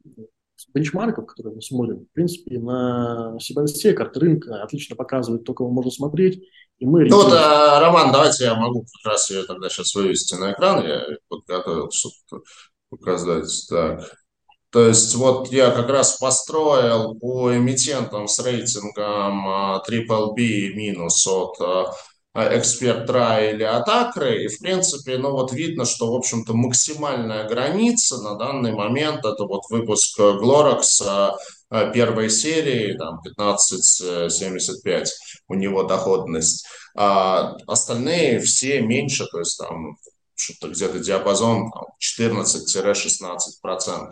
бенчмарков, 0.73 1.25
которые 1.25 1.55
мы 1.55 1.61
смотрим, 1.61 2.05
в 2.05 2.13
принципе, 2.13 2.59
на 2.59 3.37
Сибансе 3.39 3.93
карта 3.93 4.19
рынка 4.19 4.61
отлично 4.61 4.95
показывает 4.95 5.43
то, 5.43 5.53
кого 5.53 5.71
можно 5.71 5.91
смотреть. 5.91 6.43
И 6.79 6.85
мы 6.85 7.05
ну 7.05 7.23
вот, 7.23 7.31
а, 7.33 7.79
Роман, 7.79 8.11
давайте 8.11 8.45
я 8.45 8.55
могу 8.55 8.81
как 8.81 9.11
раз 9.11 9.29
ее 9.29 9.43
тогда 9.43 9.69
сейчас 9.69 9.93
вывести 9.95 10.35
на 10.35 10.53
экран. 10.53 10.83
Я 10.85 11.05
подготовил, 11.27 11.89
чтобы 11.91 12.43
показать. 12.89 13.67
Так. 13.69 14.15
То 14.71 14.87
есть 14.87 15.15
вот 15.15 15.51
я 15.51 15.71
как 15.71 15.89
раз 15.89 16.17
построил 16.17 17.15
по 17.15 17.53
эмитентам 17.55 18.27
с 18.27 18.39
рейтингом 18.39 19.45
Triple 19.87 20.33
B 20.33 20.73
минус 20.73 21.27
от 21.27 21.57
Эксперт 22.33 23.07
Тра 23.07 23.41
или 23.41 23.63
от 23.63 23.89
Акры, 23.89 24.45
и 24.45 24.47
в 24.47 24.57
принципе, 24.59 25.17
ну 25.17 25.31
вот 25.31 25.51
видно, 25.51 25.83
что, 25.83 26.09
в 26.09 26.15
общем-то, 26.15 26.53
максимальная 26.53 27.45
граница 27.45 28.21
на 28.21 28.35
данный 28.35 28.71
момент 28.71 29.25
это 29.25 29.43
вот 29.43 29.63
выпуск 29.69 30.17
Glorax 30.17 31.33
первой 31.93 32.29
серии, 32.29 32.97
там 32.97 33.19
15.75 33.37 35.05
у 35.49 35.55
него 35.55 35.83
доходность. 35.83 36.65
А 36.95 37.57
остальные 37.67 38.39
все 38.39 38.79
меньше, 38.81 39.25
то 39.25 39.39
есть 39.39 39.57
там 39.57 39.97
что-то 40.41 40.69
где-то 40.69 40.99
диапазон 40.99 41.71
14-16%. 41.99 44.11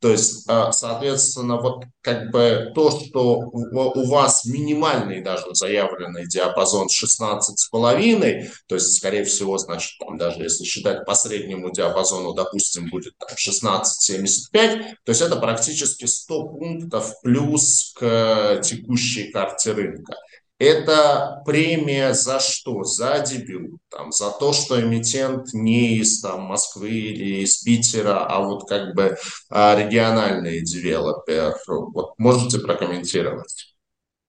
То 0.00 0.10
есть, 0.10 0.48
а, 0.48 0.72
соответственно, 0.72 1.60
вот 1.60 1.84
как 2.00 2.30
бы 2.30 2.72
то, 2.74 2.90
что 2.90 3.40
у 3.40 4.08
вас 4.08 4.44
минимальный 4.44 5.22
даже 5.22 5.46
заявленный 5.52 6.26
диапазон 6.26 6.88
16,5, 6.88 8.50
то 8.68 8.74
есть, 8.74 8.96
скорее 8.96 9.24
всего, 9.24 9.58
значит, 9.58 9.98
там 9.98 10.16
даже 10.16 10.42
если 10.42 10.64
считать 10.64 11.04
по 11.04 11.14
среднему 11.14 11.70
диапазону, 11.70 12.32
допустим, 12.34 12.88
будет 12.90 13.14
там 13.18 13.28
16,75, 13.36 14.96
то 15.04 15.10
есть 15.10 15.20
это 15.20 15.36
практически 15.36 16.06
100 16.06 16.48
пунктов 16.48 17.20
плюс 17.22 17.92
к 17.96 18.60
текущей 18.62 19.30
карте 19.30 19.72
рынка. 19.72 20.14
Это 20.58 21.42
премия 21.44 22.14
за 22.14 22.40
что? 22.40 22.82
За 22.84 23.20
дебют, 23.20 23.78
там, 23.90 24.10
за 24.10 24.30
то, 24.30 24.54
что 24.54 24.80
эмитент 24.80 25.52
не 25.52 25.98
из 25.98 26.22
там, 26.22 26.42
Москвы 26.42 26.88
или 26.88 27.42
из 27.42 27.62
Питера, 27.62 28.24
а 28.24 28.40
вот 28.40 28.66
как 28.66 28.94
бы 28.94 29.16
а, 29.50 29.76
региональный 29.76 30.62
девелопер. 30.62 31.54
Вот 31.66 32.18
можете 32.18 32.58
прокомментировать? 32.60 33.76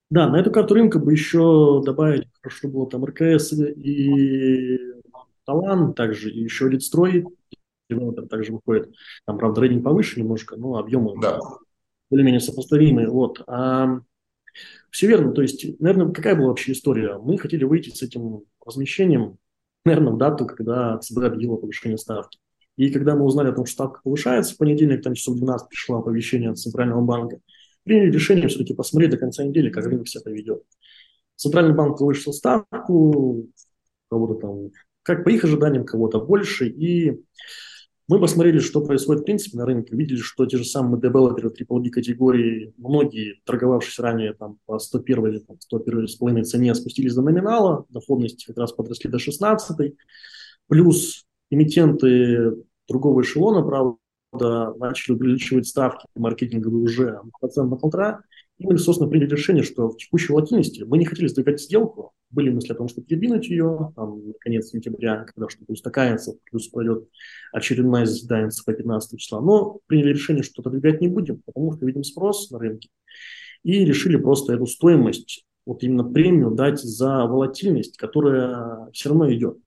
Да, 0.10 0.28
на 0.28 0.40
эту 0.40 0.52
карту 0.52 0.74
рынка 0.74 1.00
бы 1.00 1.14
еще 1.14 1.82
добавить, 1.86 2.28
что 2.48 2.68
было 2.68 2.90
там 2.90 3.06
РКС 3.06 3.54
и 3.54 4.80
Талан, 5.46 5.94
также 5.94 6.30
и 6.30 6.42
еще 6.42 6.68
Лидстрой, 6.68 7.26
девелопер 7.90 8.28
также 8.28 8.52
выходит. 8.52 8.94
Там, 9.26 9.38
правда, 9.38 9.62
рейтинг 9.62 9.86
повыше 9.86 10.20
немножко, 10.20 10.58
но 10.58 10.76
объемы 10.76 11.14
да. 11.22 11.40
более-менее 12.10 12.42
сопоставимые. 12.42 13.10
Вот. 13.10 13.42
А 13.48 14.00
все 14.92 15.08
верно. 15.08 15.32
То 15.34 15.42
есть, 15.42 15.80
наверное, 15.80 16.12
какая 16.12 16.36
была 16.36 16.50
вообще 16.50 16.72
история? 16.72 17.18
Мы 17.18 17.38
хотели 17.38 17.64
выйти 17.64 17.90
с 17.90 18.02
этим 18.02 18.44
размещением, 18.66 19.38
наверное, 19.86 20.14
в 20.14 20.18
дату, 20.18 20.46
когда 20.46 20.98
ЦБ 20.98 21.20
объявила 21.20 21.58
повышение 21.58 21.98
ставки. 21.98 22.40
И 22.78 22.92
когда 22.92 23.16
мы 23.16 23.26
узнали 23.26 23.50
о 23.50 23.54
том, 23.54 23.66
что 23.66 23.74
ставка 23.74 24.02
повышается, 24.04 24.54
в 24.54 24.58
понедельник, 24.58 25.04
там 25.04 25.16
часов 25.16 25.38
12 25.38 25.68
пришло 25.70 25.98
оповещение 25.98 26.52
от 26.52 26.60
Центрального 26.60 27.02
банка, 27.02 27.40
приняли 27.84 28.12
решение 28.12 28.48
все-таки 28.48 28.74
посмотреть 28.74 29.12
до 29.12 29.18
конца 29.18 29.44
недели, 29.44 29.70
как 29.70 29.86
рынок 29.86 30.08
себя 30.08 30.22
поведет. 30.24 30.64
Центральный 31.36 31.74
банк 31.74 31.98
повысил 31.98 32.34
ставку, 32.34 33.48
кого-то 34.10 34.36
там, 34.36 34.72
как 35.04 35.24
по 35.24 35.30
их 35.30 35.44
ожиданиям, 35.44 35.86
кого-то 35.86 36.20
больше, 36.20 36.68
и 36.68 37.20
мы 38.08 38.22
посмотрели, 38.22 38.60
что 38.60 38.82
происходит 38.82 39.24
в 39.24 39.26
принципе 39.26 39.58
на 39.58 39.66
рынке, 39.66 39.94
увидели, 39.94 40.18
что 40.18 40.46
те 40.46 40.58
же 40.58 40.64
самые 40.64 41.02
девелоперы 41.02 41.50
AAA 41.50 41.90
категории, 41.90 42.74
многие, 42.78 43.42
торговавшись 43.44 44.00
ранее 44.00 44.34
там, 44.34 44.60
по 44.66 44.80
101 44.80 45.28
или 45.28 45.40
там, 45.40 45.58
101,5 45.72 46.44
цене, 46.44 46.74
спустились 46.74 47.16
до 47.16 47.22
номинала, 47.22 47.86
доходности 47.90 48.46
как 48.46 48.58
раз 48.58 48.72
подросли 48.72 49.10
до 49.10 49.20
16, 49.20 49.94
плюс 50.68 51.26
эмитенты 51.50 52.64
другого 52.88 53.22
эшелона, 53.22 53.62
правда, 53.62 54.74
начали 54.78 55.16
увеличивать 55.16 55.68
ставки 55.68 56.06
маркетинговые 56.16 56.84
уже 56.84 57.12
на 57.12 57.32
процент 57.40 57.70
на 57.70 57.76
полтора, 57.76 58.22
мы, 58.60 58.78
собственно, 58.78 59.10
приняли 59.10 59.30
решение, 59.30 59.64
что 59.64 59.90
в 59.90 59.98
текущей 59.98 60.34
волатильности 60.34 60.84
мы 60.84 60.98
не 60.98 61.06
хотели 61.06 61.28
сдвигать 61.28 61.62
сделку, 61.62 62.14
были 62.30 62.50
мысли 62.50 62.74
о 62.74 62.76
том, 62.76 62.88
чтобы 62.88 63.08
передвинуть 63.08 63.48
ее, 63.48 63.94
там, 63.96 64.22
конец 64.40 64.70
сентября, 64.70 65.26
когда 65.26 65.48
что-то 65.50 65.72
устаканится, 65.72 66.38
плюс 66.50 66.68
пройдет 66.68 67.08
очередное 67.54 68.06
заседание 68.06 68.50
по 68.66 68.74
15 68.74 69.20
числа. 69.20 69.42
Но 69.42 69.80
приняли 69.86 70.10
решение, 70.10 70.44
что 70.44 70.62
отодвигать 70.62 71.02
не 71.02 71.08
будем, 71.08 71.42
потому 71.46 71.74
что 71.74 71.86
видим 71.86 72.04
спрос 72.04 72.50
на 72.52 72.60
рынке. 72.60 72.90
И 73.64 73.86
решили 73.86 74.18
просто 74.18 74.54
эту 74.54 74.66
стоимость, 74.66 75.46
вот 75.66 75.84
именно 75.84 76.04
премию 76.04 76.52
дать 76.52 76.80
за 76.80 77.26
волатильность, 77.26 77.98
которая 77.98 78.90
все 78.92 79.10
равно 79.10 79.32
идет. 79.34 79.58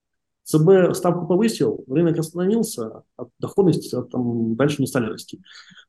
ЦБ 0.50 0.96
ставку 0.96 1.26
повысил, 1.26 1.84
рынок 1.88 2.18
остановился, 2.18 3.04
а 3.16 3.26
доходности 3.38 3.96
там 4.10 4.56
дальше 4.56 4.82
не 4.82 4.86
стали 4.86 5.06
расти. 5.06 5.40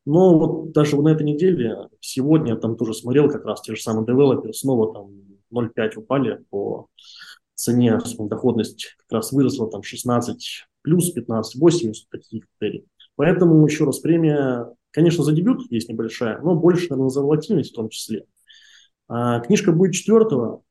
Но 0.05 0.37
вот 0.37 0.71
даже 0.71 1.01
на 1.01 1.09
этой 1.09 1.23
неделе, 1.23 1.87
сегодня 1.99 2.55
там 2.55 2.75
тоже 2.75 2.93
смотрел 2.93 3.29
как 3.29 3.45
раз 3.45 3.61
те 3.61 3.75
же 3.75 3.81
самые 3.81 4.05
девелоперы, 4.05 4.53
снова 4.53 4.93
там 4.93 5.11
0,5 5.51 5.97
упали 5.97 6.43
по 6.49 6.87
цене 7.55 7.99
доходность 8.19 8.95
как 8.97 9.17
раз 9.17 9.31
выросла 9.31 9.69
там 9.69 9.83
16 9.83 10.65
плюс, 10.83 11.11
15, 11.11 11.59
80, 11.59 12.09
таких 12.09 12.45
критерий. 12.59 12.85
Поэтому, 13.15 13.65
еще 13.65 13.85
раз, 13.85 13.99
премия, 13.99 14.67
конечно, 14.91 15.23
за 15.23 15.31
дебют 15.31 15.71
есть 15.71 15.89
небольшая, 15.89 16.39
но 16.41 16.55
больше, 16.55 16.87
наверное, 16.89 17.09
за 17.09 17.21
волатильность 17.21 17.71
в 17.71 17.75
том 17.75 17.89
числе. 17.89 18.25
А 19.07 19.39
книжка 19.41 19.71
будет 19.71 19.93
четвертого, 19.93 20.63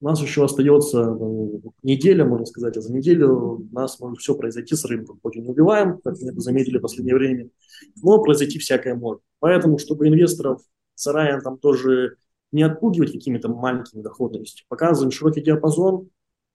у 0.00 0.04
нас 0.06 0.20
еще 0.20 0.44
остается 0.44 1.04
ну, 1.04 1.74
неделя, 1.82 2.24
можно 2.24 2.46
сказать, 2.46 2.76
а 2.76 2.80
за 2.80 2.92
неделю 2.92 3.58
у 3.58 3.68
нас 3.72 4.00
может 4.00 4.18
все 4.18 4.34
произойти 4.34 4.74
с 4.74 4.84
рынком. 4.84 5.20
Хоть 5.22 5.36
и 5.36 5.40
не 5.40 5.48
убиваем, 5.48 6.00
как 6.02 6.18
мы 6.20 6.30
это 6.30 6.40
заметили 6.40 6.78
в 6.78 6.82
последнее 6.82 7.14
время, 7.14 7.50
но 8.02 8.22
произойти 8.22 8.58
всякое 8.58 8.94
может. 8.94 9.22
Поэтому, 9.40 9.78
чтобы 9.78 10.08
инвесторов 10.08 10.62
заранее 10.94 11.40
там 11.42 11.58
тоже 11.58 12.16
не 12.50 12.62
отпугивать 12.62 13.12
какими-то 13.12 13.48
маленькими 13.48 14.02
доходностями, 14.02 14.66
показываем 14.68 15.10
широкий 15.10 15.42
диапазон, 15.42 16.08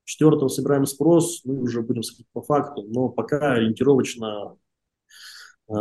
четвертого 0.06 0.50
собираем 0.50 0.86
спрос, 0.86 1.42
мы 1.46 1.62
уже 1.62 1.82
будем 1.82 2.04
смотреть 2.04 2.28
по 2.34 2.42
факту, 2.42 2.84
но 2.84 3.10
пока 3.10 3.54
ориентировочно 3.54 4.58
э, 5.70 5.74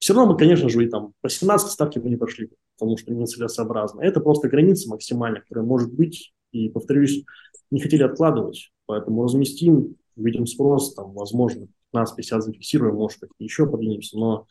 все 0.00 0.14
равно 0.14 0.32
мы, 0.32 0.38
конечно 0.38 0.68
же, 0.68 0.84
и 0.84 0.88
там 0.88 1.12
по 1.20 1.28
17 1.28 1.70
ставки 1.70 1.98
мы 1.98 2.08
не 2.08 2.16
пошли, 2.16 2.50
потому 2.78 2.96
что 2.96 3.12
нецелесообразно. 3.12 4.00
Это 4.00 4.20
просто 4.20 4.48
граница 4.48 4.88
максимальная, 4.88 5.42
которая 5.42 5.64
может 5.64 5.92
быть, 5.92 6.32
и, 6.52 6.70
повторюсь, 6.70 7.24
не 7.70 7.80
хотели 7.80 8.02
откладывать, 8.02 8.72
поэтому 8.86 9.22
разместим, 9.22 9.96
видим 10.16 10.46
спрос, 10.46 10.94
там, 10.94 11.12
возможно, 11.12 11.68
15-50 11.94 12.40
зафиксируем, 12.40 12.96
может, 12.96 13.20
еще 13.38 13.66
подвинемся, 13.66 14.18
но 14.18 14.46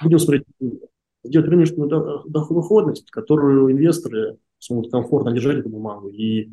будем 0.00 0.18
смотреть, 0.18 0.44
сделать 1.24 1.48
рыночную 1.48 1.88
доходность, 2.28 3.10
которую 3.10 3.72
инвесторы 3.72 4.36
смогут 4.58 4.90
комфортно 4.90 5.32
держать 5.32 5.58
эту 5.58 5.70
бумагу 5.70 6.08
и 6.08 6.50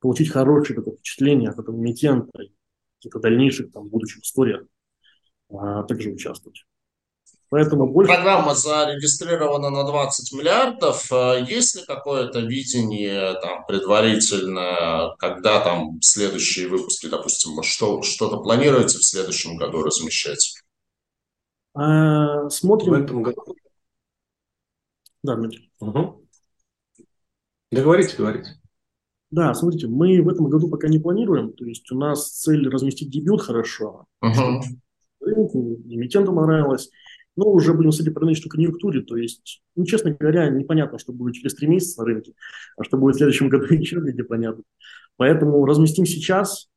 получить 0.00 0.30
хорошее 0.30 0.76
такое 0.76 0.94
впечатление 0.94 1.50
от 1.50 1.58
этого 1.58 1.76
эмитента, 1.76 2.32
каких-то 2.98 3.20
дальнейших 3.20 3.70
там 3.70 3.88
будущих 3.88 4.22
историях, 4.22 4.64
а 5.50 5.82
также 5.82 6.10
участвовать. 6.10 6.64
Поэтому 7.52 7.86
больше... 7.86 8.10
Программа 8.10 8.54
зарегистрирована 8.54 9.68
на 9.68 9.84
20 9.84 10.32
миллиардов. 10.32 11.06
А 11.12 11.36
есть 11.36 11.76
ли 11.76 11.84
какое-то 11.84 12.40
видение 12.40 13.38
там, 13.42 13.66
предварительно, 13.66 15.14
когда 15.18 15.62
там 15.62 16.00
следующие 16.00 16.68
выпуски, 16.68 17.10
допустим, 17.10 17.62
что, 17.62 18.00
что-то 18.00 18.38
планируете 18.38 18.96
в 18.96 19.04
следующем 19.04 19.58
году 19.58 19.82
размещать? 19.82 20.54
А, 21.74 22.48
смотрим. 22.48 22.92
В 22.92 22.94
этом 22.94 23.22
году. 23.22 23.44
Да, 25.22 25.36
Дмитрий. 25.36 25.70
Угу. 25.80 26.26
Договорите, 27.70 28.16
говорите. 28.16 28.48
Да, 29.30 29.52
смотрите, 29.52 29.88
мы 29.88 30.22
в 30.22 30.28
этом 30.30 30.48
году 30.48 30.70
пока 30.70 30.88
не 30.88 30.98
планируем. 30.98 31.52
То 31.52 31.66
есть 31.66 31.92
у 31.92 31.98
нас 31.98 32.30
цель 32.30 32.66
разместить 32.70 33.10
дебют 33.10 33.42
хорошо. 33.42 34.06
Угу. 34.22 34.62
Рынку, 35.20 35.76
эмитенту 35.84 36.34
понравилось. 36.34 36.88
Но 37.36 37.50
уже 37.50 37.72
будем 37.72 37.92
судить 37.92 38.14
про 38.14 38.24
нынешнюю 38.24 38.50
конъюнктуре, 38.50 39.00
то 39.02 39.16
есть, 39.16 39.62
ну, 39.74 39.86
честно 39.86 40.10
говоря, 40.10 40.50
непонятно, 40.50 40.98
что 40.98 41.12
будет 41.12 41.34
через 41.34 41.54
три 41.54 41.66
месяца 41.66 42.00
на 42.00 42.06
рынке, 42.06 42.34
а 42.76 42.84
что 42.84 42.98
будет 42.98 43.14
в 43.14 43.18
следующем 43.18 43.48
году, 43.48 43.66
еще 43.70 44.00
где 44.00 44.22
понятно. 44.22 44.62
Поэтому 45.16 45.64
разместим 45.64 46.04
сейчас 46.04 46.68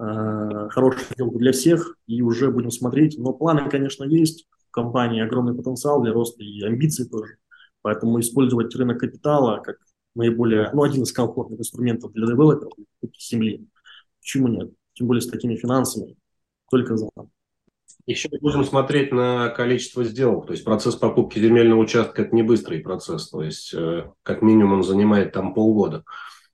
э, 0.00 0.68
хорошую 0.70 1.04
сделку 1.14 1.38
для 1.38 1.52
всех 1.52 1.96
и 2.06 2.20
уже 2.22 2.50
будем 2.50 2.70
смотреть. 2.70 3.16
Но 3.18 3.32
планы, 3.32 3.68
конечно, 3.70 4.04
есть. 4.04 4.48
У 4.68 4.72
компании 4.72 5.22
огромный 5.22 5.54
потенциал 5.54 6.02
для 6.02 6.12
роста 6.12 6.42
и 6.42 6.62
амбиции 6.62 7.04
тоже. 7.04 7.36
Поэтому 7.82 8.18
использовать 8.20 8.74
рынок 8.74 8.98
капитала 9.00 9.60
как 9.60 9.76
наиболее, 10.14 10.70
ну, 10.72 10.82
один 10.82 11.02
из 11.02 11.12
комфортных 11.12 11.60
инструментов 11.60 12.12
для 12.12 12.26
девелоперов 12.26 12.72
земли. 13.18 13.68
Почему 14.20 14.48
нет? 14.48 14.70
Тем 14.94 15.06
более 15.06 15.20
с 15.20 15.26
такими 15.26 15.56
финансами. 15.56 16.16
Только 16.70 16.96
за. 16.96 17.08
Еще 18.04 18.28
будем 18.40 18.64
смотреть 18.64 19.12
на 19.12 19.48
количество 19.50 20.02
сделок. 20.02 20.46
То 20.46 20.52
есть 20.52 20.64
процесс 20.64 20.96
покупки 20.96 21.38
земельного 21.38 21.80
участка– 21.80 22.22
это 22.22 22.34
не 22.34 22.42
быстрый 22.42 22.80
процесс. 22.80 23.28
То 23.28 23.42
есть 23.42 23.72
э, 23.74 24.10
как 24.24 24.42
минимум 24.42 24.78
он 24.78 24.82
занимает 24.82 25.32
там 25.32 25.54
полгода. 25.54 26.02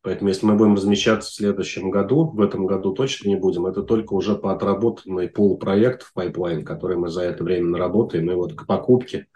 Поэтому 0.02 0.28
если 0.28 0.46
мы 0.46 0.56
будем 0.56 0.74
размещаться 0.74 1.30
в 1.30 1.34
следующем 1.34 1.90
году, 1.90 2.30
в 2.30 2.40
этом 2.40 2.66
году 2.66 2.92
точно 2.92 3.28
не 3.28 3.36
будем, 3.36 3.66
это 3.66 3.82
только 3.82 4.12
уже 4.12 4.36
по 4.36 4.52
отработанной 4.52 5.28
пул 5.28 5.58
проектов 5.58 6.12
pipeline, 6.14 6.64
который 6.64 6.96
мы 6.96 7.08
за 7.08 7.22
это 7.22 7.42
время 7.42 7.70
наработаем. 7.70 8.30
И 8.30 8.34
вот 8.34 8.54
к 8.54 8.66
покупке, 8.66 9.26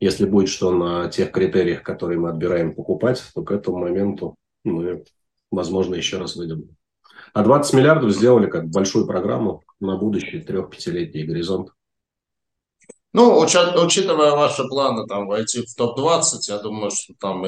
если 0.00 0.26
будет 0.26 0.48
что 0.48 0.70
на 0.70 1.08
тех 1.08 1.32
критериях, 1.32 1.82
которые 1.82 2.18
мы 2.18 2.30
отбираем 2.30 2.74
покупать, 2.74 3.22
то 3.34 3.42
к 3.42 3.50
этому 3.50 3.78
моменту 3.78 4.36
мы, 4.64 5.04
возможно, 5.50 5.96
еще 5.96 6.18
раз 6.18 6.36
выйдем. 6.36 6.77
А 7.32 7.42
20 7.42 7.74
миллиардов 7.74 8.12
сделали 8.12 8.46
как 8.46 8.68
большую 8.68 9.06
программу 9.06 9.62
на 9.80 9.96
будущий 9.96 10.40
трех-пятилетний 10.40 11.24
горизонт. 11.24 11.70
Ну, 13.14 13.38
учитывая 13.38 14.32
ваши 14.32 14.64
планы 14.68 15.06
там 15.06 15.26
войти 15.26 15.62
в 15.62 15.74
топ-20, 15.74 16.22
я 16.48 16.58
думаю, 16.58 16.90
что 16.90 17.14
там 17.18 17.42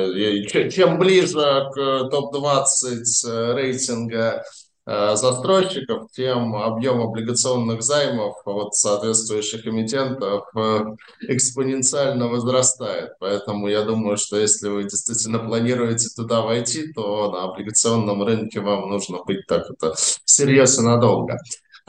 чем 0.71 0.99
ближе 0.99 1.69
к 1.75 2.09
топ-20 2.11 3.03
э, 3.27 3.55
рейтинга 3.55 4.43
Э, 4.43 4.43
застройщиков, 4.87 6.11
тем 6.13 6.57
объем 6.57 7.01
облигационных 7.01 7.83
займов 7.83 8.37
от 8.45 8.75
соответствующих 8.75 9.67
эмитентов 9.67 10.45
э, 10.57 10.81
экспоненциально 11.29 12.29
возрастает. 12.29 13.11
Поэтому 13.21 13.69
я 13.69 13.83
думаю, 13.83 14.17
что 14.17 14.39
если 14.39 14.69
вы 14.69 14.85
действительно 14.85 15.39
планируете 15.39 16.09
туда 16.17 16.41
войти, 16.41 16.93
то 16.93 17.31
на 17.31 17.45
облигационном 17.45 18.23
рынке 18.23 18.61
вам 18.61 18.89
нужно 18.89 19.23
быть 19.25 19.47
так 19.47 19.71
это 19.71 19.95
серьезно 20.25 20.97
надолго. 20.97 21.37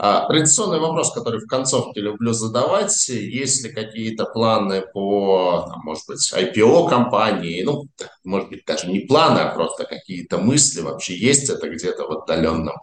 А, 0.04 0.26
традиционный 0.26 0.80
вопрос, 0.80 1.12
который 1.12 1.38
в 1.38 1.46
концовке 1.46 2.00
люблю 2.00 2.32
задавать, 2.32 3.08
есть 3.08 3.62
ли 3.62 3.70
какие-то 3.70 4.24
планы 4.24 4.82
по, 4.92 5.72
может 5.84 6.02
быть, 6.08 6.32
IPO 6.34 6.88
компании, 6.88 7.62
ну, 7.62 7.84
может 8.24 8.48
быть, 8.48 8.64
даже 8.66 8.88
не 8.88 8.98
планы, 9.06 9.38
а 9.38 9.54
просто 9.54 9.84
какие-то 9.84 10.38
мысли 10.38 10.80
вообще 10.80 11.16
есть 11.16 11.48
это 11.48 11.68
где-то 11.68 12.08
в 12.08 12.10
отдаленном, 12.18 12.74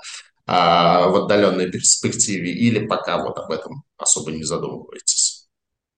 а, 0.45 1.09
в 1.09 1.15
отдаленной 1.17 1.69
перспективе, 1.69 2.53
или 2.53 2.87
пока 2.87 3.21
вот 3.21 3.37
об 3.37 3.51
этом 3.51 3.83
особо 3.97 4.31
не 4.31 4.43
задумываетесь? 4.43 5.49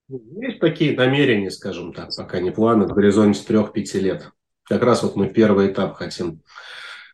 Есть 0.09 0.59
такие 0.59 0.97
намерения, 0.97 1.51
скажем 1.51 1.93
так, 1.93 2.15
пока 2.17 2.39
не 2.39 2.49
планы, 2.49 2.87
в 2.87 2.95
горизонте 2.95 3.43
трех-пяти 3.43 3.99
лет. 3.99 4.31
Как 4.63 4.81
раз 4.81 5.03
вот 5.03 5.15
мы 5.15 5.27
первый 5.27 5.71
этап 5.71 5.97
хотим 5.97 6.41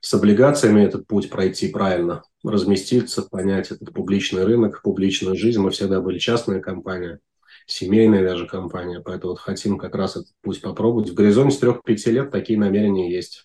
с 0.07 0.13
облигациями 0.13 0.83
этот 0.83 1.05
путь 1.05 1.29
пройти 1.29 1.67
правильно, 1.67 2.23
разместиться, 2.41 3.23
понять 3.23 3.71
этот 3.71 3.93
публичный 3.93 4.45
рынок, 4.45 4.81
публичную 4.81 5.35
жизнь. 5.35 5.59
Мы 5.59 5.71
всегда 5.71 5.99
были 5.99 6.17
частная 6.17 6.61
компания, 6.61 7.19
семейная 7.65 8.23
даже 8.23 8.47
компания, 8.47 9.01
поэтому 9.01 9.33
вот 9.33 9.39
хотим 9.39 9.77
как 9.77 9.95
раз 9.95 10.15
этот 10.15 10.29
путь 10.41 10.61
попробовать. 10.61 11.09
В 11.09 11.13
горизонте 11.13 11.59
трех-пяти 11.59 12.11
лет 12.11 12.31
такие 12.31 12.57
намерения 12.57 13.11
есть. 13.13 13.43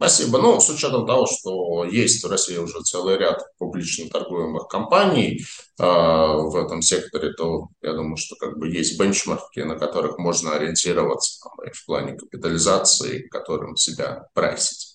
Спасибо. 0.00 0.38
Ну, 0.38 0.60
с 0.60 0.70
учетом 0.70 1.06
того, 1.06 1.26
что 1.26 1.84
есть 1.84 2.22
в 2.22 2.30
России 2.30 2.56
уже 2.56 2.80
целый 2.82 3.18
ряд 3.18 3.42
публично 3.58 4.08
торгуемых 4.08 4.68
компаний 4.68 5.40
э, 5.40 5.82
в 5.82 6.54
этом 6.54 6.82
секторе, 6.82 7.32
то 7.32 7.66
я 7.82 7.94
думаю, 7.94 8.16
что 8.16 8.36
как 8.36 8.58
бы 8.58 8.68
есть 8.68 8.96
бенчмарки, 8.96 9.58
на 9.58 9.76
которых 9.76 10.18
можно 10.18 10.52
ориентироваться 10.54 11.40
там, 11.42 11.66
и 11.66 11.72
в 11.72 11.84
плане 11.84 12.16
капитализации, 12.16 13.26
которым 13.26 13.76
себя 13.76 14.28
прайсить. 14.34 14.94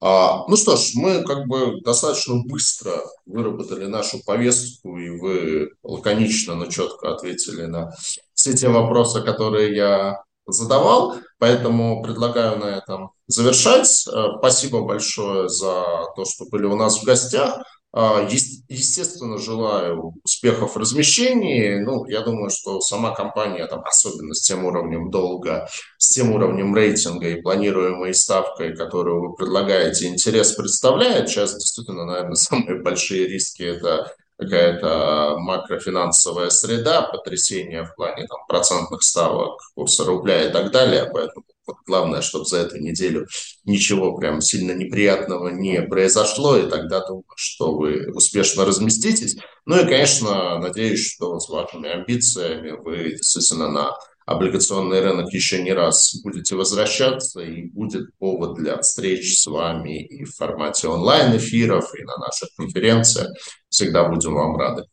А, 0.00 0.46
ну 0.48 0.56
что 0.56 0.76
ж, 0.76 0.92
мы 0.94 1.22
как 1.22 1.46
бы 1.46 1.78
достаточно 1.82 2.36
быстро 2.42 2.94
выработали 3.26 3.84
нашу 3.84 4.24
повестку, 4.24 4.96
и 4.96 5.10
вы 5.10 5.72
лаконично, 5.82 6.54
но 6.54 6.64
четко 6.64 7.12
ответили 7.14 7.66
на 7.66 7.92
все 8.32 8.54
те 8.54 8.70
вопросы, 8.70 9.20
которые 9.20 9.76
я 9.76 10.22
задавал, 10.46 11.16
поэтому 11.38 12.02
предлагаю 12.02 12.58
на 12.58 12.78
этом 12.78 13.12
завершать. 13.32 14.06
Э, 14.08 14.38
спасибо 14.38 14.82
большое 14.82 15.48
за 15.48 15.84
то, 16.16 16.24
что 16.24 16.46
были 16.46 16.66
у 16.66 16.76
нас 16.76 17.00
в 17.00 17.04
гостях. 17.04 17.62
Э, 17.92 18.26
естественно, 18.68 19.38
желаю 19.38 20.14
успехов 20.24 20.74
в 20.74 20.78
размещении. 20.78 21.80
Ну, 21.80 22.06
я 22.06 22.20
думаю, 22.20 22.50
что 22.50 22.80
сама 22.80 23.14
компания, 23.14 23.66
там, 23.66 23.82
особенно 23.84 24.34
с 24.34 24.42
тем 24.42 24.64
уровнем 24.64 25.10
долга, 25.10 25.68
с 25.98 26.10
тем 26.10 26.32
уровнем 26.32 26.74
рейтинга 26.74 27.28
и 27.28 27.40
планируемой 27.40 28.14
ставкой, 28.14 28.76
которую 28.76 29.20
вы 29.20 29.34
предлагаете, 29.34 30.06
интерес 30.06 30.52
представляет. 30.52 31.28
Сейчас 31.28 31.54
действительно, 31.54 32.04
наверное, 32.04 32.34
самые 32.34 32.82
большие 32.82 33.26
риски– 33.26 33.62
это 33.64 34.12
какая-то 34.38 35.36
макрофинансовая 35.38 36.48
среда, 36.48 37.02
потрясение 37.02 37.84
в 37.84 37.94
плане 37.94 38.26
там, 38.26 38.38
процентных 38.48 39.02
ставок, 39.02 39.60
курса 39.74 40.04
рубля 40.04 40.48
и 40.48 40.52
так 40.52 40.70
далее. 40.70 41.10
Поэтому 41.12 41.44
главное, 41.86 42.22
чтобы 42.22 42.44
за 42.44 42.58
эту 42.58 42.78
неделю 42.78 43.26
ничего 43.64 44.16
прям 44.16 44.40
сильно 44.40 44.72
неприятного 44.72 45.48
не 45.48 45.82
произошло, 45.82 46.56
и 46.56 46.68
тогда 46.68 47.06
думаю, 47.06 47.24
что 47.36 47.74
вы 47.74 48.10
успешно 48.12 48.64
разместитесь. 48.64 49.36
Ну 49.66 49.80
и, 49.80 49.84
конечно, 49.84 50.58
надеюсь, 50.58 51.06
что 51.06 51.38
с 51.38 51.48
вашими 51.48 51.88
амбициями 51.88 52.70
вы 52.70 53.10
действительно 53.10 53.70
на 53.70 53.96
облигационный 54.26 55.00
рынок 55.00 55.32
еще 55.32 55.60
не 55.62 55.72
раз 55.72 56.14
будете 56.22 56.54
возвращаться, 56.54 57.40
и 57.40 57.66
будет 57.66 58.16
повод 58.18 58.56
для 58.56 58.78
встреч 58.78 59.38
с 59.38 59.46
вами 59.46 60.04
и 60.04 60.24
в 60.24 60.34
формате 60.36 60.88
онлайн-эфиров, 60.88 61.92
и 61.98 62.04
на 62.04 62.16
наших 62.16 62.48
конференциях. 62.56 63.28
Всегда 63.68 64.08
будем 64.08 64.34
вам 64.34 64.56
рады. 64.56 64.84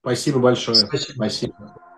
Спасибо 0.00 0.40
большое. 0.40 0.76
Спасибо. 0.76 1.12
Спасибо. 1.14 1.89